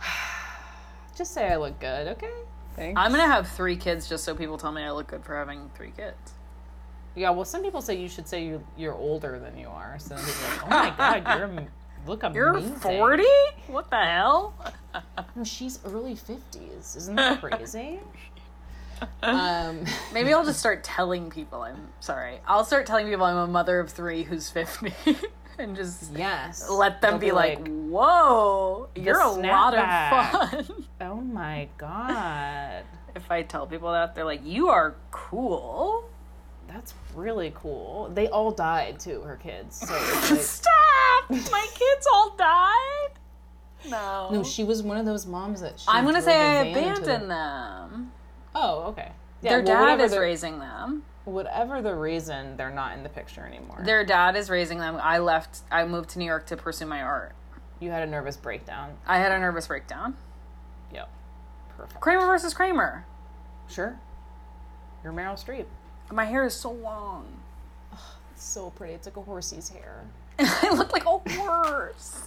that. 0.00 0.06
just 1.16 1.32
say 1.32 1.48
I 1.48 1.56
look 1.56 1.78
good, 1.80 2.08
okay? 2.08 2.32
Thanks. 2.80 2.98
I'm 2.98 3.10
gonna 3.10 3.26
have 3.26 3.46
three 3.48 3.76
kids 3.76 4.08
just 4.08 4.24
so 4.24 4.34
people 4.34 4.56
tell 4.56 4.72
me 4.72 4.82
I 4.82 4.90
look 4.90 5.08
good 5.08 5.22
for 5.24 5.36
having 5.36 5.70
three 5.76 5.92
kids. 5.96 6.16
yeah, 7.14 7.28
well, 7.30 7.44
some 7.44 7.62
people 7.62 7.82
say 7.82 7.94
you 7.96 8.08
should 8.08 8.26
say 8.26 8.42
you 8.44 8.64
you're 8.76 8.94
older 8.94 9.38
than 9.38 9.58
you 9.58 9.68
are. 9.68 9.98
So 9.98 10.16
people 10.16 10.32
are 10.32 10.50
like, 10.50 10.62
oh 10.64 10.68
my 10.70 11.20
god, 11.20 11.38
you're 11.38 11.46
am- 11.48 11.68
look 12.06 12.22
amazing. 12.22 12.70
You're 12.70 12.78
40? 12.78 13.24
What 13.68 13.90
the 13.90 13.96
hell? 14.02 14.54
No, 15.36 15.44
she's 15.44 15.78
early 15.84 16.16
fifties. 16.16 16.96
Isn't 16.96 17.14
that 17.16 17.40
crazy? 17.40 18.00
um, 19.22 19.84
Maybe 20.12 20.32
I'll 20.32 20.44
just 20.44 20.58
start 20.58 20.82
telling 20.82 21.30
people 21.30 21.62
I'm 21.62 21.88
sorry. 22.00 22.38
I'll 22.46 22.64
start 22.64 22.86
telling 22.86 23.06
people 23.06 23.24
I'm 23.24 23.36
a 23.36 23.46
mother 23.46 23.78
of 23.78 23.90
three 23.90 24.22
who's 24.24 24.50
50 24.50 24.92
and 25.60 25.76
just 25.76 26.12
yes. 26.16 26.68
let 26.68 27.00
them 27.00 27.12
They'll 27.12 27.28
be, 27.28 27.32
like, 27.32 27.66
whoa, 27.68 28.88
you're 28.94 29.20
a 29.20 29.30
lot 29.30 29.74
of 29.74 30.50
fun. 30.66 30.84
oh 31.00 31.16
my 31.20 31.68
god, 31.78 32.84
if 33.14 33.30
I 33.30 33.42
tell 33.42 33.66
people 33.66 33.92
that, 33.92 34.14
they're 34.14 34.24
like, 34.24 34.44
you 34.44 34.68
are 34.68 34.96
cool. 35.10 36.08
that's 36.68 36.94
really 37.14 37.52
cool. 37.54 38.10
They 38.14 38.28
all 38.28 38.50
died 38.50 38.98
too. 39.00 39.20
Her 39.22 39.36
kids. 39.36 39.80
So 39.86 39.92
like, 40.30 40.40
Stop! 40.40 41.30
My 41.30 41.66
kids 41.74 42.06
all 42.12 42.34
died? 42.36 43.08
No. 43.88 44.28
no, 44.30 44.42
she 44.44 44.62
was 44.64 44.82
one 44.82 44.98
of 44.98 45.06
those 45.06 45.26
moms 45.26 45.60
that 45.62 45.80
she 45.80 45.86
I'm 45.88 46.04
gonna 46.04 46.20
say 46.20 46.36
a 46.38 46.60
I 46.60 46.64
van 46.64 46.66
into 46.66 46.74
the- 46.74 46.80
abandoned 47.16 47.30
them. 47.30 48.12
Oh, 48.54 48.82
okay. 48.88 49.12
Yeah, 49.42 49.50
Their 49.50 49.58
well, 49.60 49.66
dad 49.66 49.80
whatever 49.80 50.04
is 50.04 50.10
the- 50.12 50.20
raising 50.20 50.58
them. 50.58 51.04
Whatever 51.24 51.82
the 51.82 51.94
reason, 51.94 52.56
they're 52.56 52.70
not 52.70 52.94
in 52.96 53.02
the 53.02 53.08
picture 53.08 53.44
anymore. 53.46 53.80
Their 53.84 54.04
dad 54.04 54.36
is 54.36 54.48
raising 54.50 54.78
them. 54.78 54.98
I 55.00 55.18
left. 55.18 55.60
I 55.70 55.84
moved 55.84 56.10
to 56.10 56.18
New 56.18 56.24
York 56.24 56.46
to 56.46 56.56
pursue 56.56 56.86
my 56.86 57.02
art. 57.02 57.34
you 57.78 57.90
had 57.90 58.02
a 58.02 58.10
nervous 58.10 58.36
breakdown. 58.36 58.96
I 59.06 59.18
had 59.18 59.30
a 59.32 59.38
nervous 59.38 59.66
breakdown. 59.66 60.16
Yep. 60.92 61.08
Perfect. 61.76 62.00
Kramer 62.00 62.26
versus 62.26 62.54
Kramer. 62.54 63.04
Sure. 63.68 63.98
You're 65.04 65.12
Meryl 65.12 65.34
Streep. 65.42 65.66
My 66.10 66.24
hair 66.24 66.44
is 66.44 66.54
so 66.54 66.70
long. 66.72 67.26
Oh, 67.92 67.98
It's 68.32 68.44
so 68.44 68.70
pretty. 68.70 68.94
It's 68.94 69.06
like 69.06 69.16
a 69.16 69.22
horsey's 69.22 69.68
hair. 69.68 70.04
I 70.38 70.70
look 70.74 70.92
like 70.92 71.04
a 71.04 71.18
horse, 71.40 72.22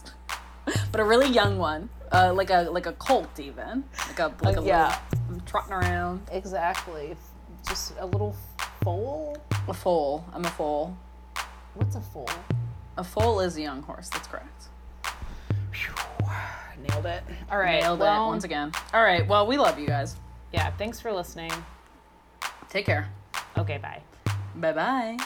but 0.92 1.02
a 1.02 1.04
really 1.04 1.28
young 1.30 1.58
one, 1.58 1.90
uh, 2.12 2.32
like 2.34 2.52
a 2.52 2.70
like 2.72 2.86
a 2.86 2.94
colt 2.94 3.40
even, 3.40 3.84
like 4.08 4.20
a 4.20 4.32
like 4.44 4.56
a 4.58 4.60
Uh, 4.62 4.64
yeah. 4.64 5.00
little, 5.12 5.36
I'm 5.36 5.42
trotting 5.48 5.74
around. 5.74 6.22
Exactly. 6.32 7.16
Just 7.68 7.94
a 8.00 8.06
little 8.06 8.36
foal. 8.84 9.38
A 9.68 9.74
foal. 9.74 10.26
I'm 10.34 10.46
a 10.46 10.50
foal. 10.50 10.96
What's 11.74 11.96
a 11.96 12.02
foal? 12.02 12.30
A 12.98 13.04
foal 13.04 13.40
is 13.40 13.58
a 13.58 13.62
young 13.62 13.82
horse. 13.82 14.10
That's 14.10 14.28
correct. 14.28 14.50
Nailed 16.90 17.06
it. 17.06 17.24
All 17.50 17.58
right. 17.58 17.82
Nailed 17.82 18.00
well, 18.00 18.26
it 18.26 18.28
once 18.28 18.44
again. 18.44 18.72
All 18.94 19.04
right. 19.04 19.26
Well, 19.26 19.48
we 19.48 19.58
love 19.58 19.80
you 19.80 19.88
guys. 19.88 20.18
Yeah. 20.52 20.70
Thanks 20.72 21.00
for 21.00 21.12
listening. 21.14 21.52
Take 22.70 22.86
care. 22.86 23.10
Okay. 23.58 23.78
Bye. 23.78 24.02
Bye 24.56 24.74
bye. 24.74 25.18